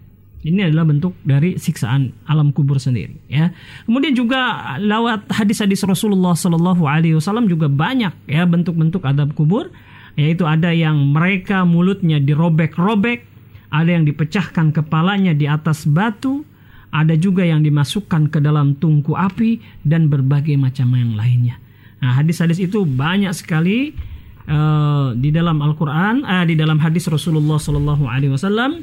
Ini 0.45 0.69
adalah 0.69 0.85
bentuk 0.85 1.17
dari 1.25 1.57
siksaan 1.57 2.13
alam 2.29 2.53
kubur 2.53 2.77
sendiri 2.77 3.17
ya. 3.27 3.51
Kemudian 3.89 4.13
juga 4.13 4.77
lewat 4.77 5.33
hadis-hadis 5.33 5.81
Rasulullah 5.83 6.37
Shallallahu 6.37 6.85
alaihi 6.85 7.17
wasallam 7.17 7.49
juga 7.49 7.67
banyak 7.67 8.29
ya 8.29 8.45
bentuk-bentuk 8.45 9.01
adab 9.03 9.33
kubur 9.33 9.73
yaitu 10.17 10.45
ada 10.45 10.73
yang 10.73 10.97
mereka 11.13 11.61
mulutnya 11.61 12.17
dirobek-robek, 12.17 13.25
ada 13.69 13.89
yang 13.89 14.05
dipecahkan 14.05 14.73
kepalanya 14.73 15.37
di 15.37 15.45
atas 15.45 15.85
batu, 15.85 16.41
ada 16.89 17.13
juga 17.13 17.45
yang 17.45 17.61
dimasukkan 17.61 18.33
ke 18.33 18.41
dalam 18.41 18.73
tungku 18.81 19.13
api 19.13 19.61
dan 19.85 20.09
berbagai 20.09 20.57
macam 20.57 20.89
yang 20.97 21.13
lainnya. 21.13 21.61
Nah, 22.01 22.17
hadis-hadis 22.17 22.57
itu 22.57 22.81
banyak 22.85 23.33
sekali 23.33 23.93
uh, 24.47 25.13
di 25.13 25.29
dalam 25.29 25.59
Al-Qur'an, 25.61 26.23
uh, 26.23 26.43
di 26.47 26.55
dalam 26.55 26.79
hadis 26.79 27.05
Rasulullah 27.11 27.59
sallallahu 27.59 28.07
alaihi 28.07 28.33
wasallam. 28.33 28.81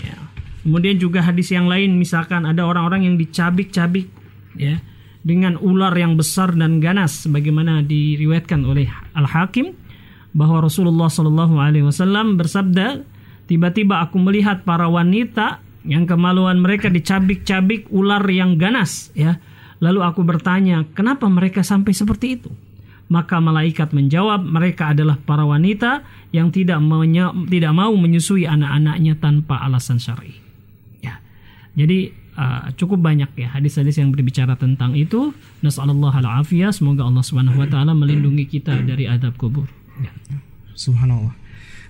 Ya. 0.00 0.16
Kemudian 0.62 0.96
juga 0.96 1.20
hadis 1.26 1.50
yang 1.50 1.66
lain 1.66 1.98
misalkan 1.98 2.46
ada 2.46 2.62
orang-orang 2.64 3.06
yang 3.10 3.16
dicabik-cabik 3.18 4.08
ya 4.54 4.78
dengan 5.22 5.54
ular 5.58 5.94
yang 5.94 6.18
besar 6.18 6.54
dan 6.54 6.82
ganas 6.82 7.26
sebagaimana 7.26 7.82
diriwayatkan 7.86 8.66
oleh 8.66 8.90
Al-Hakim 9.14 9.74
bahwa 10.34 10.64
Rasulullah 10.64 11.12
sallallahu 11.12 11.60
alaihi 11.60 11.86
wasallam 11.86 12.40
bersabda, 12.40 13.04
tiba-tiba 13.46 14.02
aku 14.02 14.18
melihat 14.18 14.64
para 14.66 14.88
wanita 14.88 15.60
yang 15.82 16.06
kemaluan 16.06 16.62
mereka 16.62 16.88
dicabik-cabik 16.88 17.90
ular 17.90 18.22
yang 18.30 18.56
ganas 18.56 19.10
ya. 19.14 19.38
Lalu 19.82 19.98
aku 19.98 20.22
bertanya, 20.22 20.86
kenapa 20.94 21.26
mereka 21.26 21.66
sampai 21.66 21.90
seperti 21.90 22.38
itu? 22.38 22.50
Maka 23.12 23.44
malaikat 23.44 23.92
menjawab, 23.92 24.40
mereka 24.40 24.96
adalah 24.96 25.20
para 25.20 25.44
wanita 25.44 26.00
yang 26.32 26.48
tidak 26.48 26.80
menye, 26.80 27.28
tidak 27.52 27.76
mau 27.76 27.92
menyusui 27.92 28.48
anak-anaknya 28.48 29.20
tanpa 29.20 29.60
alasan 29.60 30.00
syar'i. 30.00 30.40
Ya. 31.04 31.20
Jadi 31.76 32.16
uh, 32.40 32.72
cukup 32.80 33.04
banyak 33.04 33.28
ya 33.36 33.52
hadis-hadis 33.52 34.00
yang 34.00 34.16
berbicara 34.16 34.56
tentang 34.56 34.96
itu. 34.96 35.36
Nasallallahu 35.60 36.24
al-afiyah, 36.24 36.72
semoga 36.72 37.04
Allah 37.04 37.20
Subhanahu 37.20 37.60
wa 37.60 37.68
taala 37.68 37.92
melindungi 37.92 38.48
kita 38.48 38.80
dari 38.80 39.04
adab 39.04 39.36
kubur. 39.36 39.68
Ya. 40.00 40.12
Subhanallah. 40.72 41.36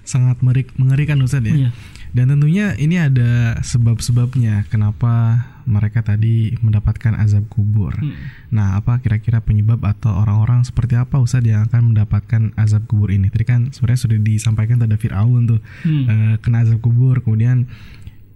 Sangat 0.03 0.43
mengerikan 0.75 1.23
Ustaz 1.23 1.47
ya. 1.47 1.55
ya. 1.55 1.71
Dan 2.13 2.29
tentunya 2.29 2.77
ini 2.77 3.01
ada 3.01 3.57
sebab-sebabnya 3.65 4.69
kenapa 4.69 5.49
mereka 5.65 6.05
tadi 6.05 6.53
mendapatkan 6.61 7.17
azab 7.17 7.49
kubur. 7.49 7.97
Hmm. 7.97 8.13
Nah, 8.53 8.77
apa 8.77 9.01
kira-kira 9.01 9.41
penyebab 9.41 9.81
atau 9.81 10.13
orang-orang 10.13 10.61
seperti 10.61 11.01
apa 11.01 11.17
Ustaz 11.17 11.41
yang 11.41 11.65
akan 11.73 11.97
mendapatkan 11.97 12.53
azab 12.61 12.85
kubur 12.85 13.09
ini? 13.09 13.33
Tadi 13.33 13.45
kan 13.49 13.61
sebenarnya 13.73 14.01
sudah 14.05 14.19
disampaikan 14.21 14.77
tadi 14.77 14.93
Fir'aun 15.01 15.57
tuh 15.57 15.61
hmm. 15.89 16.05
uh, 16.05 16.35
kena 16.45 16.69
azab 16.69 16.85
kubur, 16.85 17.25
kemudian 17.25 17.65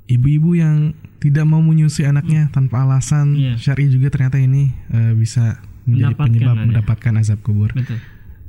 ibu-ibu 0.08 0.56
yang 0.56 0.96
tidak 1.20 1.44
mau 1.44 1.60
menyusui 1.60 2.08
anaknya 2.08 2.48
hmm. 2.48 2.52
tanpa 2.56 2.86
alasan 2.86 3.36
yeah. 3.36 3.56
syar'i 3.60 3.92
juga 3.92 4.08
ternyata 4.08 4.40
ini 4.40 4.72
uh, 4.94 5.12
bisa 5.12 5.60
menjadi 5.84 6.16
mendapatkan 6.16 6.26
penyebab 6.32 6.56
ada. 6.56 6.64
mendapatkan 6.64 7.12
azab 7.20 7.38
kubur. 7.44 7.70
Betul. 7.76 8.00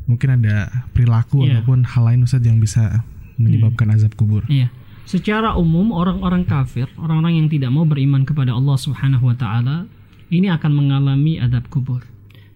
Mungkin 0.07 0.39
ada 0.39 0.87
perilaku 0.95 1.43
yeah. 1.43 1.59
ataupun 1.59 1.83
hal 1.83 2.03
lain 2.07 2.23
Ustaz 2.23 2.39
yang 2.47 2.63
bisa 2.63 3.03
menyebabkan 3.35 3.91
hmm. 3.91 3.95
azab 3.99 4.15
kubur. 4.15 4.47
Iya. 4.47 4.71
Yeah 4.71 4.86
secara 5.07 5.55
umum 5.55 5.95
orang-orang 5.95 6.43
kafir, 6.43 6.91
orang-orang 6.99 7.39
yang 7.39 7.47
tidak 7.47 7.71
mau 7.71 7.87
beriman 7.87 8.27
kepada 8.27 8.51
Allah 8.51 8.75
Subhanahu 8.75 9.31
wa 9.31 9.35
taala, 9.39 9.87
ini 10.27 10.51
akan 10.51 10.71
mengalami 10.75 11.39
adab 11.39 11.71
kubur. 11.71 12.03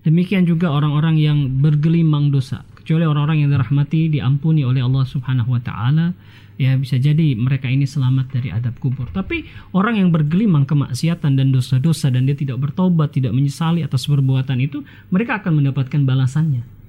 Demikian 0.04 0.44
juga 0.44 0.68
orang-orang 0.68 1.16
yang 1.16 1.64
bergelimang 1.64 2.28
dosa, 2.28 2.68
kecuali 2.76 3.08
orang-orang 3.08 3.48
yang 3.48 3.50
dirahmati, 3.56 4.12
diampuni 4.12 4.68
oleh 4.68 4.84
Allah 4.84 5.08
Subhanahu 5.08 5.56
wa 5.56 5.62
taala, 5.64 6.12
ya 6.60 6.76
bisa 6.76 7.00
jadi 7.00 7.40
mereka 7.40 7.72
ini 7.72 7.88
selamat 7.88 8.36
dari 8.36 8.52
adab 8.52 8.76
kubur. 8.84 9.08
Tapi 9.16 9.48
orang 9.72 10.04
yang 10.04 10.12
bergelimang 10.12 10.68
kemaksiatan 10.68 11.40
dan 11.40 11.56
dosa-dosa 11.56 12.12
dan 12.12 12.28
dia 12.28 12.36
tidak 12.36 12.60
bertobat, 12.60 13.16
tidak 13.16 13.32
menyesali 13.32 13.80
atas 13.80 14.12
perbuatan 14.12 14.60
itu, 14.60 14.84
mereka 15.08 15.40
akan 15.40 15.64
mendapatkan 15.64 16.04
balasannya 16.04 16.81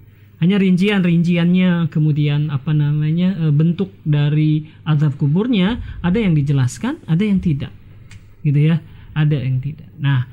hanya 0.43 0.59
rincian-rinciannya 0.59 1.87
kemudian 1.87 2.51
apa 2.51 2.75
namanya 2.75 3.39
e, 3.39 3.55
bentuk 3.55 3.95
dari 4.03 4.67
azab 4.83 5.15
kuburnya 5.15 5.79
ada 6.03 6.19
yang 6.19 6.35
dijelaskan 6.35 6.99
ada 7.07 7.23
yang 7.23 7.39
tidak 7.39 7.71
gitu 8.43 8.59
ya 8.59 8.83
ada 9.15 9.39
yang 9.39 9.63
tidak 9.63 9.87
nah 10.03 10.27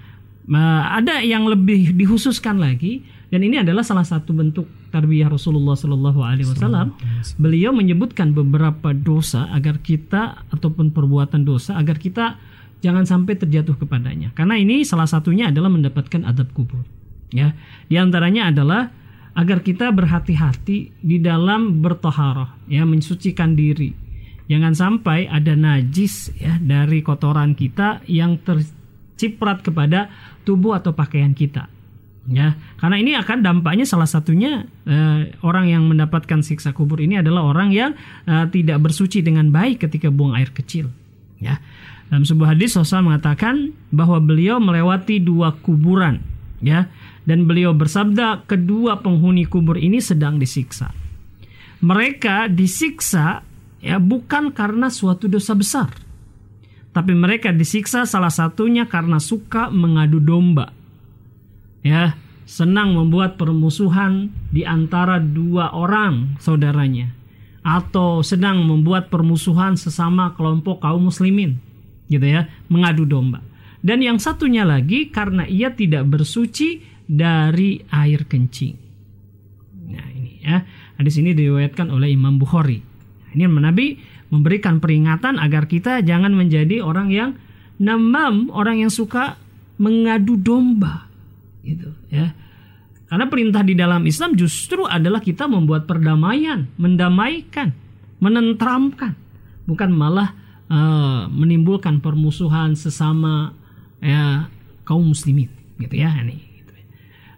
ada 0.89 1.22
yang 1.22 1.45
lebih 1.45 1.93
dikhususkan 1.93 2.58
lagi 2.58 3.06
dan 3.30 3.45
ini 3.45 3.62
adalah 3.62 3.86
salah 3.86 4.02
satu 4.02 4.34
bentuk 4.34 4.65
tarbiyah 4.89 5.30
Rasulullah 5.30 5.78
Shallallahu 5.78 6.26
Alaihi 6.26 6.50
Wasallam. 6.50 6.98
Beliau 7.38 7.69
menyebutkan 7.69 8.34
beberapa 8.34 8.89
dosa 8.98 9.45
agar 9.54 9.78
kita 9.86 10.50
ataupun 10.50 10.89
perbuatan 10.89 11.45
dosa 11.45 11.78
agar 11.78 12.02
kita 12.02 12.41
jangan 12.82 13.06
sampai 13.06 13.38
terjatuh 13.38 13.78
kepadanya. 13.78 14.34
Karena 14.34 14.58
ini 14.58 14.82
salah 14.82 15.06
satunya 15.06 15.54
adalah 15.54 15.69
mendapatkan 15.69 16.26
adab 16.26 16.50
kubur. 16.58 16.82
Ya, 17.30 17.54
di 17.86 18.02
antaranya 18.02 18.50
adalah 18.50 18.89
agar 19.38 19.62
kita 19.62 19.94
berhati-hati 19.94 20.94
di 21.00 21.18
dalam 21.22 21.84
bertoharoh 21.84 22.50
ya 22.65 22.86
mensucikan 22.86 23.54
diri. 23.54 23.94
Jangan 24.50 24.74
sampai 24.74 25.30
ada 25.30 25.54
najis 25.54 26.34
ya 26.34 26.58
dari 26.58 27.06
kotoran 27.06 27.54
kita 27.54 28.02
yang 28.10 28.42
terciprat 28.42 29.62
kepada 29.62 30.10
tubuh 30.42 30.74
atau 30.74 30.98
pakaian 30.98 31.38
kita 31.38 31.70
ya. 32.30 32.58
Karena 32.82 32.98
ini 32.98 33.13
akan 33.13 33.46
dampaknya 33.46 33.86
salah 33.86 34.10
satunya 34.10 34.65
eh, 34.89 35.34
orang 35.46 35.70
yang 35.70 35.86
mendapatkan 35.86 36.42
siksa 36.42 36.74
kubur 36.74 36.98
ini 36.98 37.22
adalah 37.22 37.46
orang 37.46 37.70
yang 37.70 37.92
eh, 38.26 38.46
tidak 38.50 38.82
bersuci 38.82 39.22
dengan 39.22 39.54
baik 39.54 39.86
ketika 39.86 40.10
buang 40.10 40.34
air 40.34 40.50
kecil 40.50 40.89
ya. 41.38 41.62
Dalam 42.10 42.26
sebuah 42.26 42.58
hadis 42.58 42.74
Rasul 42.74 43.06
mengatakan 43.06 43.70
bahwa 43.94 44.18
beliau 44.18 44.58
melewati 44.58 45.22
dua 45.22 45.54
kuburan 45.62 46.26
ya 46.60 46.91
dan 47.24 47.45
beliau 47.45 47.76
bersabda 47.76 48.50
kedua 48.50 49.00
penghuni 49.06 49.45
kubur 49.45 49.78
ini 49.78 50.02
sedang 50.02 50.41
disiksa. 50.41 50.91
Mereka 51.80 52.52
disiksa 52.52 53.45
ya 53.80 53.98
bukan 54.02 54.52
karena 54.52 54.91
suatu 54.91 55.32
dosa 55.32 55.56
besar. 55.56 55.89
Tapi 56.89 57.13
mereka 57.13 57.54
disiksa 57.54 58.04
salah 58.04 58.34
satunya 58.34 58.89
karena 58.89 59.22
suka 59.22 59.69
mengadu 59.69 60.19
domba. 60.19 60.74
Ya, 61.86 62.17
senang 62.43 62.98
membuat 62.98 63.39
permusuhan 63.39 64.34
di 64.52 64.65
antara 64.67 65.22
dua 65.22 65.72
orang 65.72 66.36
saudaranya 66.41 67.13
atau 67.62 68.26
sedang 68.26 68.65
membuat 68.65 69.13
permusuhan 69.13 69.78
sesama 69.78 70.34
kelompok 70.34 70.82
kaum 70.82 71.08
muslimin 71.08 71.62
gitu 72.10 72.26
ya, 72.26 72.50
mengadu 72.67 73.06
domba. 73.06 73.45
Dan 73.80 74.04
yang 74.04 74.20
satunya 74.20 74.68
lagi 74.68 75.08
karena 75.08 75.48
ia 75.48 75.72
tidak 75.72 76.04
bersuci 76.08 76.84
dari 77.08 77.80
air 77.89 78.28
kencing. 78.28 78.76
Nah 79.89 80.08
ini 80.13 80.44
ya, 80.44 80.62
hadis 81.00 81.15
ini 81.18 81.32
diriwayatkan 81.32 81.88
oleh 81.89 82.12
Imam 82.12 82.36
Bukhari. 82.38 82.84
Nah, 82.84 83.32
ini 83.34 83.44
Nabi 83.48 83.88
memberikan 84.30 84.78
peringatan 84.78 85.42
agar 85.42 85.65
kita 85.65 86.06
jangan 86.06 86.36
menjadi 86.36 86.84
orang 86.86 87.10
yang 87.10 87.34
namam, 87.82 88.52
orang 88.54 88.84
yang 88.84 88.92
suka 88.92 89.39
mengadu 89.80 90.36
domba, 90.36 91.08
gitu 91.63 91.96
ya. 92.12 92.36
Karena 93.10 93.26
perintah 93.26 93.65
di 93.65 93.74
dalam 93.74 94.06
Islam 94.06 94.38
justru 94.38 94.86
adalah 94.86 95.18
kita 95.18 95.50
membuat 95.50 95.89
perdamaian, 95.89 96.70
mendamaikan, 96.78 97.74
menentramkan, 98.22 99.18
bukan 99.65 99.89
malah 99.89 100.38
uh, 100.70 101.26
menimbulkan 101.32 102.06
permusuhan 102.06 102.78
sesama 102.78 103.58
ya 103.99 104.47
kaum 104.88 105.05
muslimin, 105.05 105.51
gitu 105.77 105.95
ya 105.95 106.12
ini. 106.23 106.49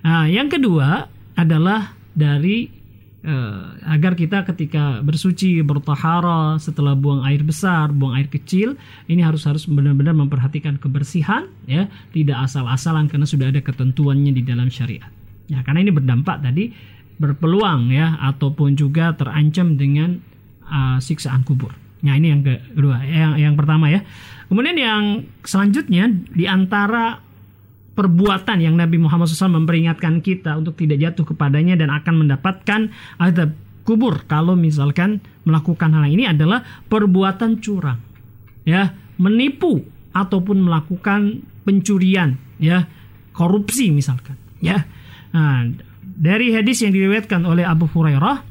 Nah, 0.01 0.25
yang 0.25 0.49
kedua 0.49 1.05
adalah 1.37 1.93
dari 2.17 2.65
uh, 3.21 3.77
agar 3.85 4.17
kita 4.17 4.41
ketika 4.49 4.97
bersuci 5.05 5.61
bertahara 5.61 6.57
setelah 6.57 6.97
buang 6.97 7.21
air 7.21 7.45
besar, 7.45 7.93
buang 7.93 8.17
air 8.17 8.25
kecil, 8.25 8.73
ini 9.05 9.21
harus 9.21 9.45
harus 9.45 9.69
benar-benar 9.69 10.17
memperhatikan 10.17 10.81
kebersihan 10.81 11.45
ya, 11.69 11.85
tidak 12.17 12.49
asal-asalan 12.49 13.13
karena 13.13 13.29
sudah 13.29 13.53
ada 13.53 13.61
ketentuannya 13.61 14.33
di 14.33 14.41
dalam 14.41 14.73
syariat. 14.73 15.09
Ya, 15.45 15.61
karena 15.61 15.85
ini 15.85 15.93
berdampak 15.93 16.41
tadi 16.41 16.73
berpeluang 17.21 17.93
ya 17.93 18.17
ataupun 18.25 18.73
juga 18.73 19.13
terancam 19.13 19.77
dengan 19.77 20.17
uh, 20.65 20.97
siksaan 20.97 21.45
kubur. 21.45 21.77
Nah, 22.01 22.17
ini 22.17 22.33
yang 22.33 22.41
kedua, 22.41 23.05
yang 23.05 23.37
yang 23.37 23.53
pertama 23.53 23.93
ya. 23.93 24.01
Kemudian 24.51 24.75
yang 24.75 25.03
selanjutnya 25.47 26.11
di 26.11 26.43
antara 26.43 27.23
perbuatan 27.95 28.59
yang 28.59 28.75
Nabi 28.75 28.99
Muhammad 28.99 29.31
SAW 29.31 29.63
memperingatkan 29.63 30.19
kita 30.19 30.59
untuk 30.59 30.75
tidak 30.75 30.99
jatuh 30.99 31.31
kepadanya 31.31 31.79
dan 31.79 31.87
akan 31.87 32.27
mendapatkan 32.27 32.91
azab 33.15 33.55
kubur 33.87 34.27
kalau 34.27 34.59
misalkan 34.59 35.23
melakukan 35.47 35.95
hal 35.95 36.03
ini 36.03 36.27
adalah 36.27 36.67
perbuatan 36.91 37.63
curang 37.63 38.03
ya 38.67 38.91
menipu 39.17 39.87
ataupun 40.11 40.67
melakukan 40.67 41.47
pencurian 41.63 42.35
ya 42.59 42.91
korupsi 43.31 43.87
misalkan 43.89 44.35
ya. 44.59 44.83
Nah, 45.31 45.63
dari 46.03 46.51
hadis 46.51 46.83
yang 46.83 46.91
diriwayatkan 46.91 47.39
oleh 47.47 47.63
Abu 47.63 47.87
Hurairah 47.87 48.50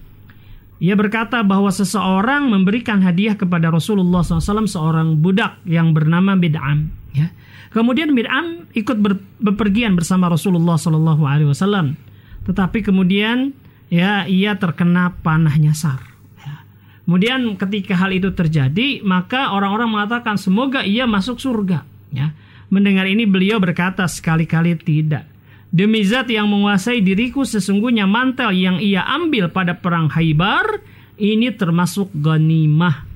ia 0.81 0.97
berkata 0.97 1.45
bahwa 1.45 1.69
seseorang 1.69 2.49
memberikan 2.49 3.05
hadiah 3.05 3.37
kepada 3.37 3.69
Rasulullah 3.69 4.25
SAW 4.25 4.65
seorang 4.65 5.21
budak 5.21 5.61
yang 5.69 5.93
bernama 5.93 6.35
Bid'am 6.41 6.89
ya 7.13 7.29
Kemudian 7.71 8.11
Mir'am 8.11 8.67
ikut 8.75 8.99
ber, 8.99 9.23
bepergian 9.39 9.95
bersama 9.95 10.27
Rasulullah 10.27 10.75
Wasallam, 10.75 11.95
tetapi 12.43 12.83
kemudian 12.83 13.55
ya 13.87 14.27
ia 14.27 14.59
terkena 14.59 15.15
panah 15.23 15.55
nyasar. 15.55 16.03
Ya. 16.43 16.67
Kemudian 17.07 17.55
ketika 17.55 17.95
hal 17.95 18.11
itu 18.11 18.35
terjadi, 18.35 19.07
maka 19.07 19.55
orang-orang 19.55 19.87
mengatakan 19.87 20.35
semoga 20.35 20.83
ia 20.83 21.07
masuk 21.07 21.39
surga. 21.39 21.87
Ya. 22.11 22.35
Mendengar 22.75 23.07
ini 23.07 23.23
beliau 23.23 23.63
berkata 23.63 24.03
sekali-kali 24.11 24.75
tidak. 24.83 25.31
Demi 25.71 26.03
zat 26.03 26.27
yang 26.27 26.51
menguasai 26.51 26.99
diriku 26.99 27.47
sesungguhnya 27.47 28.03
mantel 28.03 28.51
yang 28.51 28.83
ia 28.83 29.07
ambil 29.07 29.55
pada 29.55 29.79
perang 29.79 30.11
Haibar 30.11 30.83
ini 31.15 31.55
termasuk 31.55 32.11
ghanimah. 32.11 33.07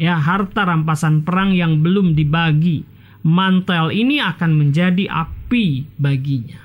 Ya, 0.00 0.16
harta 0.16 0.64
rampasan 0.66 1.22
perang 1.22 1.54
yang 1.54 1.84
belum 1.84 2.18
dibagi. 2.18 2.82
Mantel 3.20 3.92
ini 3.92 4.16
akan 4.18 4.56
menjadi 4.56 5.06
api 5.06 5.86
baginya. 6.00 6.58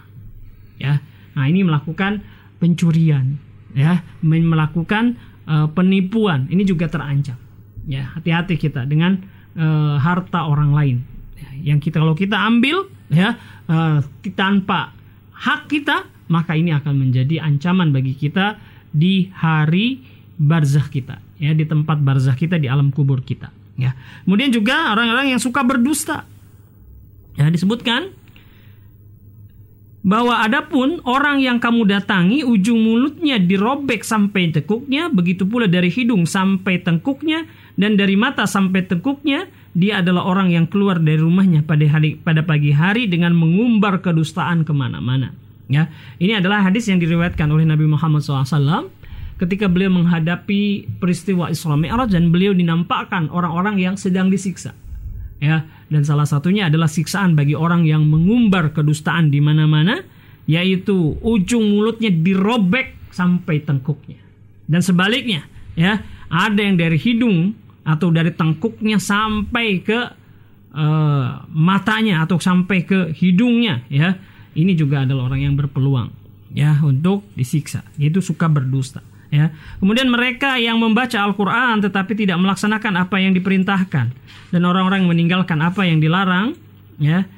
Ya. 0.80 1.04
Nah, 1.36 1.46
ini 1.52 1.68
melakukan 1.68 2.24
pencurian, 2.64 3.36
ya, 3.76 4.00
melakukan 4.24 5.20
uh, 5.52 5.68
penipuan. 5.68 6.48
Ini 6.48 6.64
juga 6.64 6.88
terancam. 6.88 7.36
Ya, 7.86 8.08
hati-hati 8.16 8.56
kita 8.56 8.88
dengan 8.88 9.20
uh, 9.60 10.00
harta 10.00 10.48
orang 10.48 10.72
lain. 10.72 10.98
Ya, 11.36 11.76
yang 11.76 11.84
kita 11.84 12.00
kalau 12.00 12.16
kita 12.16 12.40
ambil 12.40 12.88
ya 13.12 13.36
uh, 13.68 14.00
tanpa 14.34 14.95
hak 15.36 15.68
kita, 15.68 16.08
maka 16.32 16.56
ini 16.56 16.72
akan 16.72 16.96
menjadi 16.96 17.44
ancaman 17.44 17.92
bagi 17.92 18.16
kita 18.16 18.58
di 18.90 19.28
hari 19.36 20.00
barzah 20.40 20.88
kita, 20.88 21.20
ya 21.40 21.52
di 21.52 21.68
tempat 21.68 22.00
barzah 22.00 22.36
kita 22.36 22.56
di 22.56 22.72
alam 22.72 22.92
kubur 22.92 23.24
kita, 23.24 23.52
ya. 23.76 23.96
Kemudian 24.24 24.52
juga 24.52 24.96
orang-orang 24.96 25.36
yang 25.36 25.42
suka 25.44 25.64
berdusta. 25.64 26.24
Ya, 27.36 27.52
disebutkan 27.52 28.16
bahwa 30.06 30.38
adapun 30.38 31.02
orang 31.04 31.42
yang 31.42 31.58
kamu 31.58 31.84
datangi 31.90 32.46
ujung 32.46 32.78
mulutnya 32.78 33.42
dirobek 33.42 34.06
sampai 34.06 34.54
tekuknya, 34.54 35.10
begitu 35.10 35.50
pula 35.50 35.66
dari 35.66 35.90
hidung 35.90 36.30
sampai 36.30 36.80
tengkuknya 36.80 37.50
dan 37.76 37.98
dari 37.98 38.14
mata 38.14 38.46
sampai 38.46 38.86
tengkuknya, 38.86 39.50
dia 39.76 40.00
adalah 40.00 40.24
orang 40.24 40.56
yang 40.56 40.72
keluar 40.72 41.04
dari 41.04 41.20
rumahnya 41.20 41.68
pada 41.68 41.84
hari 41.92 42.16
pada 42.16 42.48
pagi 42.48 42.72
hari 42.72 43.12
dengan 43.12 43.36
mengumbar 43.36 44.00
kedustaan 44.00 44.64
ke 44.64 44.72
mana-mana. 44.72 45.36
Ya, 45.68 45.92
ini 46.22 46.32
adalah 46.40 46.64
hadis 46.64 46.88
yang 46.88 47.04
diriwayatkan 47.04 47.52
oleh 47.52 47.68
Nabi 47.68 47.84
Muhammad 47.90 48.24
SAW 48.24 48.88
ketika 49.36 49.68
beliau 49.68 49.92
menghadapi 49.92 50.88
peristiwa 51.02 51.52
Isra 51.52 51.76
Mi'raj 51.76 52.16
dan 52.16 52.32
beliau 52.32 52.56
dinampakkan 52.56 53.28
orang-orang 53.28 53.82
yang 53.84 53.96
sedang 54.00 54.32
disiksa. 54.32 54.72
Ya, 55.44 55.68
dan 55.92 56.08
salah 56.08 56.24
satunya 56.24 56.72
adalah 56.72 56.88
siksaan 56.88 57.36
bagi 57.36 57.60
orang 57.60 57.84
yang 57.84 58.08
mengumbar 58.08 58.72
kedustaan 58.72 59.28
di 59.28 59.44
mana-mana, 59.44 60.00
yaitu 60.48 61.20
ujung 61.20 61.76
mulutnya 61.76 62.08
dirobek 62.08 63.12
sampai 63.12 63.60
tengkuknya. 63.60 64.22
Dan 64.72 64.80
sebaliknya, 64.80 65.44
ya, 65.76 66.00
ada 66.32 66.62
yang 66.64 66.80
dari 66.80 66.96
hidung 66.96 67.65
atau 67.86 68.10
dari 68.10 68.34
tengkuknya 68.34 68.98
sampai 68.98 69.86
ke 69.86 70.00
uh, 70.74 71.46
matanya 71.54 72.26
atau 72.26 72.42
sampai 72.42 72.84
ke 72.84 73.14
hidungnya 73.14 73.86
ya. 73.88 74.18
Ini 74.56 74.72
juga 74.74 75.04
adalah 75.04 75.30
orang 75.30 75.46
yang 75.46 75.56
berpeluang 75.56 76.10
ya 76.56 76.82
untuk 76.82 77.30
disiksa. 77.38 77.86
Yaitu 78.02 78.26
suka 78.26 78.50
berdusta 78.50 79.06
ya. 79.30 79.54
Kemudian 79.78 80.10
mereka 80.10 80.58
yang 80.58 80.82
membaca 80.82 81.22
Al-Qur'an 81.22 81.86
tetapi 81.86 82.18
tidak 82.18 82.42
melaksanakan 82.42 83.06
apa 83.06 83.16
yang 83.22 83.38
diperintahkan. 83.38 84.08
Dan 84.50 84.62
orang-orang 84.66 85.06
yang 85.06 85.12
meninggalkan 85.14 85.62
apa 85.62 85.86
yang 85.86 86.02
dilarang 86.02 86.58
ya. 86.98 87.30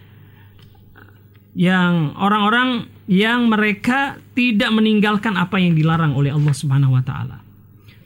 Yang 1.58 2.14
orang-orang 2.22 2.86
yang 3.10 3.50
mereka 3.50 4.22
tidak 4.38 4.70
meninggalkan 4.70 5.34
apa 5.36 5.58
yang 5.58 5.74
dilarang 5.74 6.14
oleh 6.14 6.30
Allah 6.30 6.54
Subhanahu 6.54 6.94
wa 6.94 7.02
taala 7.02 7.47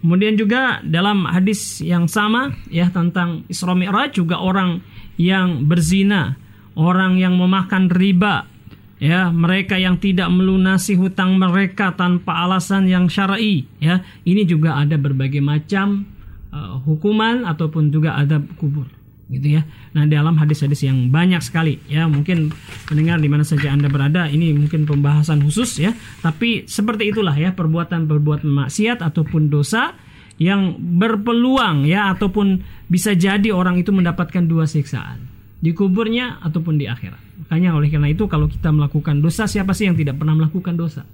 Kemudian 0.02 0.34
juga 0.34 0.82
dalam 0.82 1.30
hadis 1.30 1.78
yang 1.82 2.10
sama 2.10 2.58
ya 2.74 2.90
tentang 2.90 3.46
Isra 3.46 3.78
Mi'raj 3.78 4.18
juga 4.18 4.42
orang 4.42 4.82
yang 5.22 5.70
berzina, 5.70 6.42
orang 6.74 7.22
yang 7.22 7.38
memakan 7.38 7.86
riba, 7.94 8.50
ya 8.98 9.30
mereka 9.30 9.78
yang 9.78 10.02
tidak 10.02 10.34
melunasi 10.34 10.98
hutang 10.98 11.38
mereka 11.38 11.94
tanpa 11.94 12.42
alasan 12.46 12.90
yang 12.90 13.06
syar'i, 13.06 13.70
ya. 13.78 14.02
Ini 14.26 14.50
juga 14.50 14.82
ada 14.82 14.98
berbagai 14.98 15.42
macam 15.42 16.10
uh, 16.50 16.82
hukuman 16.82 17.46
ataupun 17.46 17.94
juga 17.94 18.18
ada 18.18 18.42
kubur 18.58 19.01
gitu 19.32 19.58
ya. 19.58 19.62
Nah, 19.96 20.04
dalam 20.06 20.36
hadis-hadis 20.36 20.84
yang 20.84 21.08
banyak 21.08 21.40
sekali 21.40 21.80
ya, 21.88 22.06
mungkin 22.12 22.52
mendengar 22.92 23.18
di 23.24 23.32
mana 23.32 23.48
saja 23.48 23.72
Anda 23.72 23.88
berada, 23.88 24.28
ini 24.28 24.52
mungkin 24.52 24.84
pembahasan 24.84 25.40
khusus 25.42 25.80
ya, 25.80 25.96
tapi 26.20 26.68
seperti 26.68 27.16
itulah 27.16 27.34
ya 27.34 27.56
perbuatan-perbuatan 27.56 28.52
maksiat 28.52 29.00
ataupun 29.00 29.48
dosa 29.48 29.96
yang 30.42 30.76
berpeluang 31.00 31.88
ya 31.88 32.12
ataupun 32.12 32.60
bisa 32.92 33.16
jadi 33.16 33.54
orang 33.54 33.80
itu 33.80 33.94
mendapatkan 33.94 34.44
dua 34.44 34.66
siksaan 34.66 35.32
di 35.62 35.72
kuburnya 35.72 36.42
ataupun 36.42 36.82
di 36.82 36.90
akhirat. 36.90 37.46
Makanya 37.46 37.78
oleh 37.78 37.94
karena 37.94 38.10
itu 38.10 38.26
kalau 38.26 38.50
kita 38.50 38.74
melakukan 38.74 39.22
dosa 39.22 39.46
siapa 39.46 39.78
sih 39.78 39.86
yang 39.86 39.96
tidak 39.96 40.18
pernah 40.18 40.34
melakukan 40.34 40.74
dosa? 40.74 41.06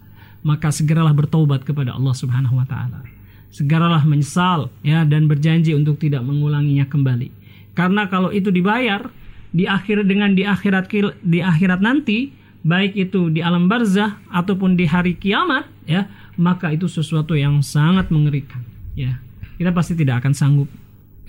Maka 0.47 0.71
segeralah 0.71 1.11
bertobat 1.11 1.67
kepada 1.67 1.91
Allah 1.91 2.15
Subhanahu 2.15 2.55
wa 2.55 2.63
taala. 2.63 3.03
Segeralah 3.51 4.07
menyesal 4.07 4.71
ya 4.79 5.03
dan 5.03 5.27
berjanji 5.27 5.75
untuk 5.75 5.99
tidak 5.99 6.23
mengulanginya 6.23 6.87
kembali. 6.87 7.36
Karena 7.77 8.09
kalau 8.09 8.33
itu 8.33 8.49
dibayar 8.49 9.05
di 9.53 9.69
akhir 9.69 10.09
dengan 10.09 10.33
di 10.33 10.41
akhirat 10.41 10.89
di 11.21 11.45
akhirat 11.45 11.77
nanti, 11.77 12.33
baik 12.65 12.97
itu 12.97 13.29
di 13.29 13.45
alam 13.45 13.69
barzah 13.69 14.17
ataupun 14.33 14.73
di 14.73 14.89
hari 14.89 15.13
kiamat 15.13 15.69
ya, 15.85 16.09
maka 16.41 16.73
itu 16.73 16.89
sesuatu 16.89 17.37
yang 17.37 17.61
sangat 17.61 18.09
mengerikan 18.09 18.65
ya. 18.97 19.21
Kita 19.61 19.69
pasti 19.77 19.93
tidak 19.93 20.25
akan 20.25 20.33
sanggup 20.33 20.69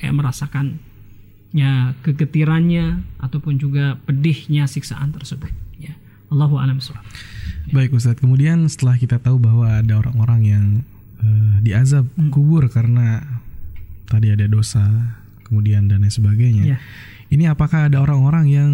ya 0.01 0.09
merasakan 0.09 0.81
ya 1.53 1.93
kegetirannya 2.01 3.05
ataupun 3.21 3.61
juga 3.61 4.01
pedihnya 4.09 4.65
siksaan 4.65 5.13
tersebut 5.13 5.53
ya. 5.77 5.93
Allahu 6.33 6.57
a'lam 6.57 6.81
ya. 6.81 6.97
Baik 7.77 7.93
Ustadz, 7.93 8.25
kemudian 8.25 8.65
setelah 8.73 8.97
kita 8.97 9.21
tahu 9.21 9.37
bahwa 9.37 9.85
ada 9.85 10.01
orang-orang 10.01 10.41
yang 10.49 10.67
uh, 11.21 11.61
diazab 11.61 12.09
hmm. 12.17 12.33
kubur 12.33 12.65
karena 12.73 13.21
tadi 14.09 14.33
ada 14.33 14.49
dosa 14.49 14.89
kemudian 15.49 15.89
dan 15.89 16.05
lain 16.05 16.13
sebagainya. 16.13 16.77
Yeah. 16.77 16.81
Ini 17.29 17.53
apakah 17.53 17.93
ada 17.93 18.01
orang-orang 18.01 18.47
yang 18.49 18.71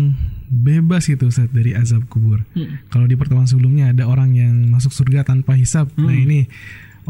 bebas 0.46 1.10
gitu 1.10 1.26
Ustaz 1.26 1.50
dari 1.50 1.74
azab 1.74 2.06
kubur? 2.06 2.46
Hmm. 2.54 2.78
Kalau 2.86 3.06
di 3.10 3.18
pertemuan 3.18 3.50
sebelumnya 3.50 3.90
ada 3.90 4.06
orang 4.06 4.34
yang 4.34 4.70
masuk 4.70 4.94
surga 4.94 5.26
tanpa 5.26 5.58
hisab. 5.58 5.90
Nah, 5.98 6.06
hmm. 6.06 6.06
Nah, 6.06 6.16
ini 6.18 6.40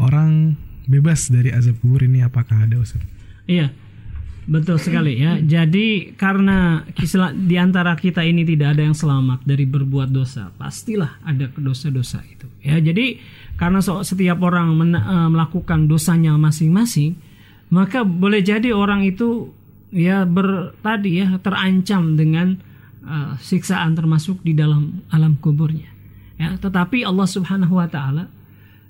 orang 0.01 0.57
bebas 0.89 1.29
dari 1.29 1.53
azab 1.53 1.77
kubur 1.81 2.01
ini 2.05 2.25
apakah 2.25 2.65
ada 2.65 2.81
Ustaz? 2.81 3.01
Iya. 3.45 3.69
Betul 4.45 4.77
sekali 4.77 5.17
ya. 5.17 5.41
Jadi 5.41 6.13
karena 6.13 6.85
di 7.33 7.57
antara 7.57 7.97
kita 7.97 8.21
ini 8.21 8.45
tidak 8.45 8.77
ada 8.77 8.85
yang 8.85 8.93
selamat 8.93 9.41
dari 9.41 9.65
berbuat 9.65 10.13
dosa, 10.13 10.53
pastilah 10.53 11.17
ada 11.25 11.49
dosa-dosa 11.49 12.21
itu. 12.29 12.45
Ya, 12.61 12.77
jadi 12.77 13.17
karena 13.57 13.81
setiap 13.81 14.37
orang 14.45 14.77
eh, 14.93 15.29
melakukan 15.33 15.89
dosanya 15.89 16.37
masing-masing, 16.37 17.17
maka 17.73 18.05
boleh 18.05 18.45
jadi 18.45 18.73
orang 18.75 19.05
itu 19.05 19.49
ya 19.95 20.27
ber 20.27 20.75
tadi 20.83 21.23
ya 21.23 21.39
terancam 21.39 22.19
dengan 22.19 22.59
uh, 23.05 23.39
siksaan 23.39 23.95
termasuk 23.95 24.43
di 24.43 24.51
dalam 24.51 25.05
alam 25.09 25.39
kuburnya. 25.39 25.89
Ya, 26.35 26.59
tetapi 26.59 27.07
Allah 27.07 27.27
Subhanahu 27.31 27.79
wa 27.79 27.87
taala 27.87 28.27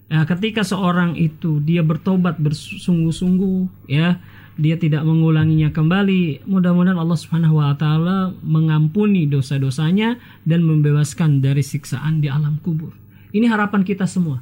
ya, 0.10 0.26
ketika 0.26 0.66
seorang 0.66 1.14
itu 1.14 1.62
dia 1.62 1.86
bertobat 1.86 2.42
bersungguh-sungguh 2.42 3.86
ya, 3.86 4.18
dia 4.58 4.76
tidak 4.82 5.06
mengulanginya 5.06 5.70
kembali, 5.70 6.48
mudah-mudahan 6.50 6.98
Allah 6.98 7.20
Subhanahu 7.20 7.62
wa 7.62 7.78
taala 7.78 8.34
mengampuni 8.42 9.30
dosa-dosanya 9.30 10.18
dan 10.42 10.66
membebaskan 10.66 11.44
dari 11.44 11.62
siksaan 11.62 12.18
di 12.24 12.34
alam 12.34 12.58
kubur. 12.66 12.98
Ini 13.30 13.46
harapan 13.46 13.86
kita 13.86 14.10
semua. 14.10 14.42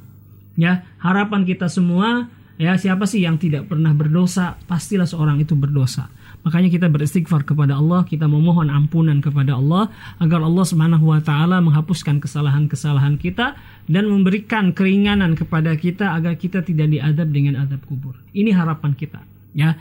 Ya, 0.54 0.86
harapan 1.02 1.42
kita 1.42 1.66
semua 1.66 2.30
Ya, 2.54 2.78
siapa 2.78 3.02
sih 3.10 3.26
yang 3.26 3.34
tidak 3.34 3.66
pernah 3.66 3.90
berdosa? 3.90 4.54
Pastilah 4.70 5.10
seorang 5.10 5.42
itu 5.42 5.58
berdosa. 5.58 6.06
Makanya 6.46 6.70
kita 6.70 6.86
beristighfar 6.92 7.42
kepada 7.42 7.80
Allah, 7.80 8.06
kita 8.06 8.28
memohon 8.30 8.70
ampunan 8.70 9.18
kepada 9.18 9.56
Allah 9.58 9.90
agar 10.20 10.44
Allah 10.44 10.62
Subhanahu 10.62 11.10
wa 11.10 11.18
taala 11.18 11.58
menghapuskan 11.64 12.20
kesalahan-kesalahan 12.20 13.16
kita 13.16 13.58
dan 13.88 14.04
memberikan 14.06 14.70
keringanan 14.76 15.34
kepada 15.34 15.72
kita 15.74 16.14
agar 16.14 16.36
kita 16.36 16.60
tidak 16.60 16.92
diadab 16.92 17.32
dengan 17.32 17.64
adab 17.64 17.80
kubur. 17.88 18.14
Ini 18.36 18.52
harapan 18.52 18.92
kita, 18.92 19.24
ya. 19.56 19.74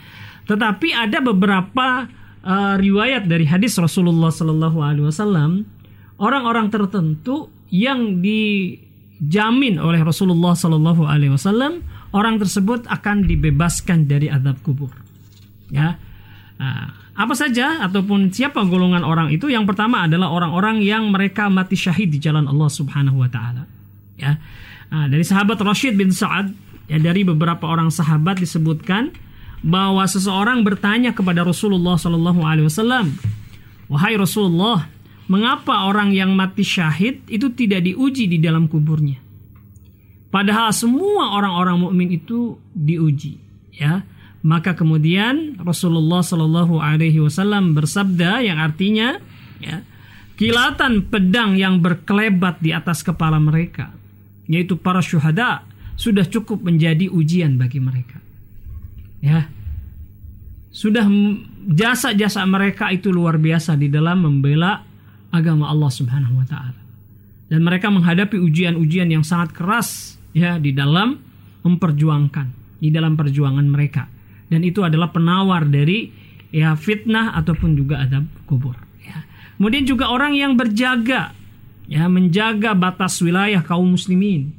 Tetapi 0.47 0.95
ada 0.95 1.19
beberapa 1.19 2.07
uh, 2.41 2.75
riwayat 2.79 3.27
dari 3.27 3.43
hadis 3.43 3.75
Rasulullah 3.75 4.31
Sallallahu 4.31 4.79
alaihi 4.79 5.07
wasallam 5.11 5.67
orang-orang 6.15 6.71
tertentu 6.71 7.51
yang 7.67 8.23
dijamin 8.23 9.83
oleh 9.83 9.99
Rasulullah 9.99 10.55
Sallallahu 10.55 11.03
alaihi 11.03 11.35
wasallam 11.35 11.83
orang 12.13 12.37
tersebut 12.37 12.85
akan 12.87 13.25
dibebaskan 13.25 14.05
dari 14.05 14.29
azab 14.29 14.61
kubur. 14.61 14.93
Ya. 15.73 15.97
Nah, 16.61 16.93
apa 17.13 17.33
saja 17.33 17.81
ataupun 17.85 18.29
siapa 18.29 18.61
golongan 18.65 19.01
orang 19.01 19.33
itu? 19.33 19.49
Yang 19.49 19.73
pertama 19.73 20.05
adalah 20.05 20.29
orang-orang 20.29 20.85
yang 20.85 21.09
mereka 21.09 21.49
mati 21.49 21.73
syahid 21.73 22.13
di 22.13 22.21
jalan 22.21 22.45
Allah 22.45 22.69
Subhanahu 22.69 23.21
wa 23.21 23.29
taala. 23.29 23.65
Ya. 24.17 24.37
Nah, 24.93 25.09
dari 25.09 25.25
sahabat 25.25 25.57
Rashid 25.65 25.97
bin 25.97 26.13
Sa'ad 26.13 26.53
ya 26.85 27.01
dari 27.01 27.25
beberapa 27.25 27.65
orang 27.65 27.89
sahabat 27.89 28.37
disebutkan 28.37 29.09
bahwa 29.65 30.03
seseorang 30.05 30.61
bertanya 30.61 31.15
kepada 31.15 31.41
Rasulullah 31.41 31.95
Shallallahu 31.97 32.41
alaihi 32.45 32.67
wasallam, 32.69 33.15
"Wahai 33.87 34.19
Rasulullah, 34.19 34.91
mengapa 35.31 35.87
orang 35.87 36.11
yang 36.11 36.35
mati 36.35 36.67
syahid 36.67 37.23
itu 37.31 37.49
tidak 37.55 37.87
diuji 37.87 38.27
di 38.27 38.37
dalam 38.43 38.67
kuburnya? 38.67 39.22
Padahal 40.33 40.73
semua 40.73 41.37
orang-orang 41.37 41.77
mukmin 41.77 42.09
itu 42.09 42.57
diuji, 42.73 43.37
ya. 43.77 44.01
Maka 44.41 44.73
kemudian 44.73 45.61
Rasulullah 45.61 46.25
Shallallahu 46.25 46.81
Alaihi 46.81 47.21
Wasallam 47.21 47.77
bersabda 47.77 48.41
yang 48.41 48.57
artinya, 48.57 49.21
ya, 49.61 49.85
kilatan 50.33 51.05
pedang 51.05 51.53
yang 51.53 51.77
berkelebat 51.85 52.65
di 52.65 52.73
atas 52.73 53.05
kepala 53.05 53.37
mereka, 53.37 53.93
yaitu 54.49 54.73
para 54.73 55.05
syuhada, 55.05 55.69
sudah 55.93 56.25
cukup 56.25 56.65
menjadi 56.65 57.13
ujian 57.13 57.53
bagi 57.61 57.77
mereka. 57.77 58.17
Ya, 59.21 59.47
sudah 60.73 61.05
jasa-jasa 61.69 62.41
mereka 62.49 62.89
itu 62.89 63.13
luar 63.13 63.37
biasa 63.37 63.77
di 63.77 63.85
dalam 63.87 64.25
membela 64.25 64.81
agama 65.29 65.69
Allah 65.69 65.93
Subhanahu 65.93 66.41
wa 66.41 66.45
taala. 66.49 66.81
Dan 67.47 67.61
mereka 67.61 67.93
menghadapi 67.93 68.41
ujian-ujian 68.41 69.13
yang 69.13 69.21
sangat 69.21 69.53
keras 69.53 70.17
ya 70.33 70.59
di 70.59 70.73
dalam 70.73 71.15
memperjuangkan 71.63 72.47
di 72.83 72.91
dalam 72.91 73.15
perjuangan 73.15 73.63
mereka. 73.63 74.11
Dan 74.51 74.67
itu 74.67 74.83
adalah 74.83 75.09
penawar 75.15 75.63
dari 75.65 76.11
ya 76.51 76.75
fitnah 76.75 77.33
ataupun 77.39 77.79
juga 77.79 78.03
adab 78.03 78.27
kubur 78.43 78.75
ya. 78.99 79.23
Kemudian 79.55 79.87
juga 79.87 80.11
orang 80.11 80.35
yang 80.35 80.59
berjaga 80.59 81.31
ya 81.87 82.05
menjaga 82.11 82.75
batas 82.75 83.23
wilayah 83.23 83.63
kaum 83.63 83.95
muslimin. 83.95 84.51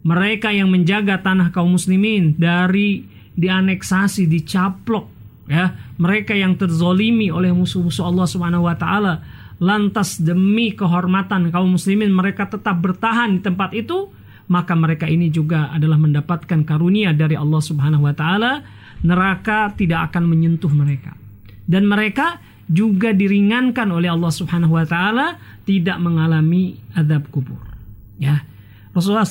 Mereka 0.00 0.48
yang 0.48 0.72
menjaga 0.72 1.20
tanah 1.20 1.52
kaum 1.52 1.76
muslimin 1.76 2.32
dari 2.40 3.04
dianeksasi, 3.36 4.24
dicaplok 4.24 5.06
ya, 5.44 5.76
mereka 6.00 6.32
yang 6.32 6.56
terzolimi 6.56 7.28
oleh 7.28 7.52
musuh-musuh 7.52 8.08
Allah 8.08 8.24
Subhanahu 8.24 8.64
wa 8.64 8.76
taala 8.80 9.20
lantas 9.60 10.16
demi 10.16 10.72
kehormatan 10.72 11.52
kaum 11.52 11.76
muslimin 11.76 12.08
mereka 12.08 12.48
tetap 12.48 12.80
bertahan 12.80 13.36
di 13.36 13.40
tempat 13.44 13.76
itu, 13.76 14.08
maka 14.50 14.74
mereka 14.74 15.06
ini 15.06 15.30
juga 15.30 15.70
adalah 15.70 15.96
mendapatkan 15.96 16.66
karunia 16.66 17.14
dari 17.14 17.38
Allah 17.38 17.62
Subhanahu 17.62 18.02
wa 18.02 18.14
taala, 18.14 18.66
neraka 19.06 19.70
tidak 19.78 20.10
akan 20.10 20.26
menyentuh 20.26 20.70
mereka. 20.74 21.14
Dan 21.70 21.86
mereka 21.86 22.42
juga 22.66 23.14
diringankan 23.14 23.94
oleh 23.94 24.10
Allah 24.10 24.34
Subhanahu 24.34 24.74
wa 24.74 24.82
taala 24.82 25.38
tidak 25.62 26.02
mengalami 26.02 26.74
azab 26.98 27.30
kubur. 27.30 27.62
Ya. 28.18 28.42
Rasulullah 28.90 29.26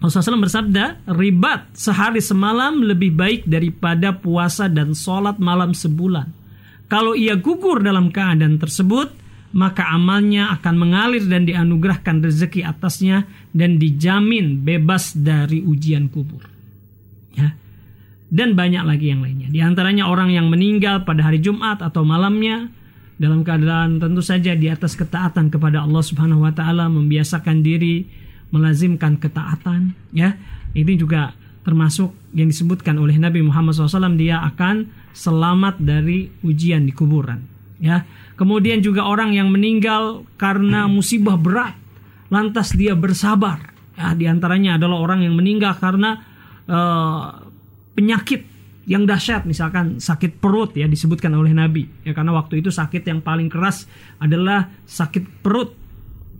Rasulullah 0.00 0.32
SAW 0.32 0.44
bersabda, 0.48 0.84
ribat 1.12 1.76
sehari 1.76 2.24
semalam 2.24 2.80
lebih 2.80 3.12
baik 3.12 3.44
daripada 3.44 4.16
puasa 4.16 4.64
dan 4.64 4.96
sholat 4.96 5.36
malam 5.36 5.76
sebulan. 5.76 6.24
Kalau 6.88 7.12
ia 7.12 7.36
gugur 7.36 7.84
dalam 7.84 8.08
keadaan 8.08 8.56
tersebut, 8.56 9.12
maka 9.50 9.90
amalnya 9.90 10.54
akan 10.54 10.74
mengalir 10.78 11.26
dan 11.26 11.42
dianugerahkan 11.42 12.22
rezeki 12.22 12.62
atasnya 12.62 13.26
dan 13.50 13.82
dijamin 13.82 14.62
bebas 14.62 15.18
dari 15.18 15.58
ujian 15.66 16.06
kubur. 16.06 16.46
Ya. 17.34 17.58
Dan 18.30 18.54
banyak 18.54 18.86
lagi 18.86 19.10
yang 19.10 19.26
lainnya. 19.26 19.50
Di 19.50 19.58
antaranya 19.58 20.06
orang 20.06 20.30
yang 20.30 20.46
meninggal 20.46 21.02
pada 21.02 21.26
hari 21.26 21.42
Jumat 21.42 21.82
atau 21.82 22.06
malamnya 22.06 22.70
dalam 23.18 23.42
keadaan 23.42 23.98
tentu 23.98 24.22
saja 24.22 24.54
di 24.54 24.70
atas 24.70 24.94
ketaatan 24.94 25.50
kepada 25.50 25.82
Allah 25.82 26.00
Subhanahu 26.00 26.46
wa 26.46 26.54
taala 26.54 26.86
membiasakan 26.86 27.60
diri 27.66 28.06
melazimkan 28.54 29.18
ketaatan 29.18 29.98
ya. 30.14 30.38
Ini 30.70 30.94
juga 30.94 31.34
termasuk 31.66 32.14
yang 32.38 32.46
disebutkan 32.46 32.94
oleh 33.02 33.18
Nabi 33.18 33.42
Muhammad 33.42 33.74
SAW 33.74 34.14
dia 34.14 34.38
akan 34.46 34.86
selamat 35.10 35.82
dari 35.82 36.30
ujian 36.46 36.86
di 36.86 36.94
kuburan 36.94 37.59
ya 37.80 38.04
Kemudian 38.40 38.80
juga 38.80 39.04
orang 39.04 39.36
yang 39.36 39.52
meninggal 39.52 40.24
karena 40.40 40.88
musibah 40.88 41.36
berat, 41.36 41.76
lantas 42.32 42.72
dia 42.72 42.96
bersabar. 42.96 43.60
Ya, 44.00 44.16
di 44.16 44.24
antaranya 44.24 44.80
adalah 44.80 44.96
orang 44.96 45.28
yang 45.28 45.36
meninggal 45.36 45.76
karena 45.76 46.24
uh, 46.64 47.36
penyakit 47.92 48.48
yang 48.88 49.04
dahsyat, 49.04 49.44
misalkan 49.44 50.00
sakit 50.00 50.40
perut 50.40 50.72
ya 50.72 50.88
disebutkan 50.88 51.36
oleh 51.36 51.52
Nabi. 51.52 51.84
Ya 52.00 52.16
karena 52.16 52.32
waktu 52.32 52.64
itu 52.64 52.72
sakit 52.72 53.04
yang 53.04 53.20
paling 53.20 53.52
keras 53.52 53.84
adalah 54.16 54.72
sakit 54.88 55.44
perut. 55.44 55.76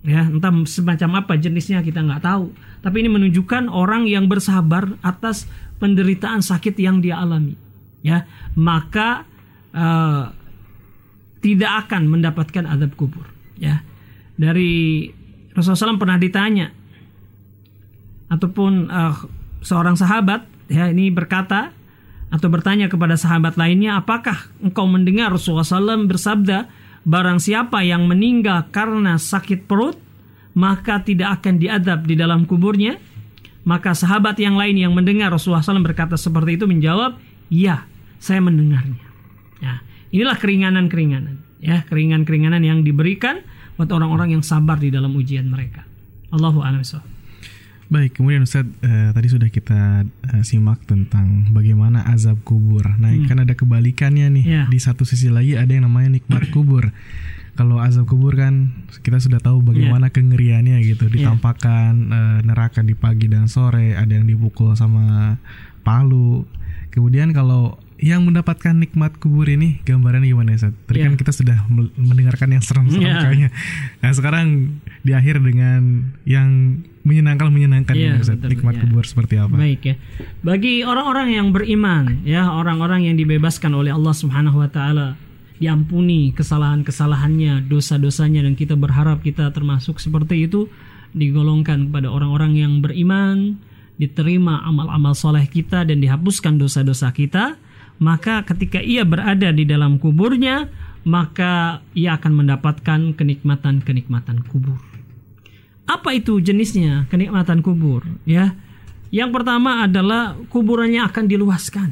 Ya, 0.01 0.25
entah 0.25 0.49
semacam 0.65 1.21
apa 1.21 1.37
jenisnya 1.37 1.85
kita 1.85 2.01
nggak 2.01 2.25
tahu. 2.25 2.49
Tapi 2.81 3.05
ini 3.05 3.13
menunjukkan 3.13 3.69
orang 3.69 4.09
yang 4.09 4.25
bersabar 4.25 4.89
atas 5.05 5.45
penderitaan 5.77 6.41
sakit 6.41 6.73
yang 6.81 6.97
dia 6.97 7.21
alami. 7.21 7.53
Ya, 8.01 8.25
maka 8.57 9.29
uh, 9.77 10.40
tidak 11.41 11.85
akan 11.87 12.07
mendapatkan 12.07 12.63
azab 12.69 12.93
kubur 12.95 13.25
ya. 13.57 13.81
Dari 14.37 15.05
Rasulullah 15.51 15.93
SAW 15.93 16.01
pernah 16.01 16.17
ditanya 16.17 16.71
ataupun 18.31 18.87
uh, 18.87 19.15
seorang 19.59 19.99
sahabat 19.99 20.47
ya 20.71 20.87
ini 20.87 21.11
berkata 21.11 21.75
atau 22.31 22.47
bertanya 22.47 22.87
kepada 22.87 23.19
sahabat 23.19 23.59
lainnya 23.59 23.99
apakah 23.99 24.47
engkau 24.63 24.87
mendengar 24.87 25.35
Rasulullah 25.35 25.67
SAW 25.67 26.07
bersabda 26.07 26.71
barang 27.03 27.43
siapa 27.43 27.83
yang 27.83 28.07
meninggal 28.07 28.71
karena 28.71 29.19
sakit 29.19 29.67
perut 29.67 29.99
maka 30.55 31.03
tidak 31.03 31.43
akan 31.43 31.59
diadab 31.59 32.07
di 32.07 32.15
dalam 32.15 32.47
kuburnya 32.47 32.95
maka 33.67 33.91
sahabat 33.91 34.39
yang 34.39 34.55
lain 34.55 34.79
yang 34.79 34.95
mendengar 34.95 35.29
Rasulullah 35.29 35.61
SAW 35.61 35.83
berkata 35.83 36.15
seperti 36.15 36.55
itu 36.55 36.65
menjawab 36.65 37.19
ya 37.51 37.85
saya 38.17 38.41
mendengarnya. 38.41 39.05
Ya 39.61 39.83
Inilah 40.11 40.35
keringanan-keringanan, 40.35 41.39
ya, 41.63 41.87
keringanan-keringanan 41.87 42.61
yang 42.67 42.83
diberikan 42.83 43.43
buat 43.79 43.87
orang-orang 43.89 44.35
yang 44.35 44.43
sabar 44.43 44.75
di 44.77 44.91
dalam 44.91 45.15
ujian 45.15 45.47
mereka. 45.47 45.87
Allahu 46.31 46.63
a'lam 46.63 46.83
Baik, 47.91 48.15
kemudian 48.15 48.47
Ustaz 48.47 48.63
uh, 48.63 49.11
tadi 49.11 49.27
sudah 49.27 49.51
kita 49.51 50.07
uh, 50.07 50.43
simak 50.47 50.79
tentang 50.87 51.51
bagaimana 51.51 52.07
azab 52.07 52.39
kubur. 52.47 52.87
Nah, 52.95 53.11
hmm. 53.11 53.27
kan 53.27 53.43
ada 53.43 53.51
kebalikannya 53.51 54.31
nih. 54.31 54.45
Yeah. 54.47 54.65
Di 54.71 54.79
satu 54.79 55.03
sisi 55.03 55.27
lagi 55.27 55.59
ada 55.59 55.67
yang 55.67 55.91
namanya 55.91 56.15
nikmat 56.15 56.47
kubur. 56.55 56.95
Kalau 57.59 57.83
azab 57.83 58.07
kubur 58.07 58.39
kan 58.39 58.71
kita 59.03 59.19
sudah 59.19 59.43
tahu 59.43 59.59
bagaimana 59.59 60.07
yeah. 60.07 60.15
kengeriannya 60.15 60.77
gitu. 60.87 61.11
Ya. 61.11 61.19
Ditampakkan 61.19 61.91
yeah. 62.07 62.15
uh, 62.15 62.39
neraka 62.47 62.79
di 62.79 62.95
pagi 62.95 63.27
dan 63.27 63.51
sore, 63.51 63.91
ada 63.91 64.15
yang 64.15 64.23
dipukul 64.23 64.71
sama 64.79 65.35
palu. 65.83 66.47
Kemudian 66.95 67.35
kalau 67.35 67.75
yang 68.01 68.25
mendapatkan 68.25 68.73
nikmat 68.73 69.21
kubur 69.21 69.45
ini 69.45 69.77
gambarannya 69.85 70.33
gimana 70.33 70.57
ya 70.57 70.73
Tadi 70.73 70.97
yeah. 70.97 71.05
kan 71.05 71.13
kita 71.21 71.31
sudah 71.37 71.57
mendengarkan 71.93 72.49
yang 72.49 72.63
serem-serem 72.65 73.05
yeah. 73.05 73.21
kayaknya. 73.21 73.49
Nah 74.01 74.11
sekarang 74.17 74.47
di 75.05 75.13
akhir 75.13 75.37
dengan 75.37 76.09
yang 76.25 76.81
menyenangkan 77.05 77.53
menyenangkan 77.53 77.93
yeah, 77.93 78.17
ini 78.17 78.25
Ustaz. 78.25 78.41
nikmat 78.41 78.81
yeah. 78.81 78.83
kubur 78.89 79.05
seperti 79.05 79.37
apa? 79.37 79.53
Baik 79.53 79.81
ya. 79.85 79.95
Bagi 80.41 80.81
orang-orang 80.81 81.29
yang 81.37 81.47
beriman 81.53 82.25
ya 82.25 82.49
orang-orang 82.49 83.05
yang 83.05 83.15
dibebaskan 83.21 83.69
oleh 83.77 83.93
Allah 83.93 84.17
Subhanahu 84.17 84.65
Wa 84.65 84.69
Taala 84.73 85.07
diampuni 85.61 86.33
kesalahan-kesalahannya, 86.33 87.69
dosa-dosanya 87.69 88.41
dan 88.41 88.57
kita 88.57 88.73
berharap 88.73 89.21
kita 89.21 89.53
termasuk 89.53 90.01
seperti 90.01 90.49
itu 90.49 90.65
digolongkan 91.13 91.93
kepada 91.93 92.09
orang-orang 92.09 92.57
yang 92.57 92.73
beriman, 92.81 93.61
diterima 94.01 94.65
amal-amal 94.65 95.13
soleh 95.13 95.45
kita 95.45 95.85
dan 95.85 96.01
dihapuskan 96.01 96.57
dosa-dosa 96.57 97.13
kita 97.13 97.61
maka 98.01 98.41
ketika 98.49 98.81
ia 98.81 99.05
berada 99.05 99.53
di 99.53 99.61
dalam 99.61 100.01
kuburnya, 100.01 100.65
maka 101.05 101.85
ia 101.93 102.17
akan 102.17 102.43
mendapatkan 102.43 103.13
kenikmatan-kenikmatan 103.13 104.41
kubur. 104.49 104.81
Apa 105.85 106.17
itu 106.17 106.41
jenisnya 106.41 107.05
kenikmatan 107.13 107.61
kubur? 107.61 108.01
Ya, 108.25 108.57
yang 109.13 109.29
pertama 109.29 109.85
adalah 109.85 110.33
kuburannya 110.49 111.05
akan 111.05 111.25
diluaskan, 111.29 111.89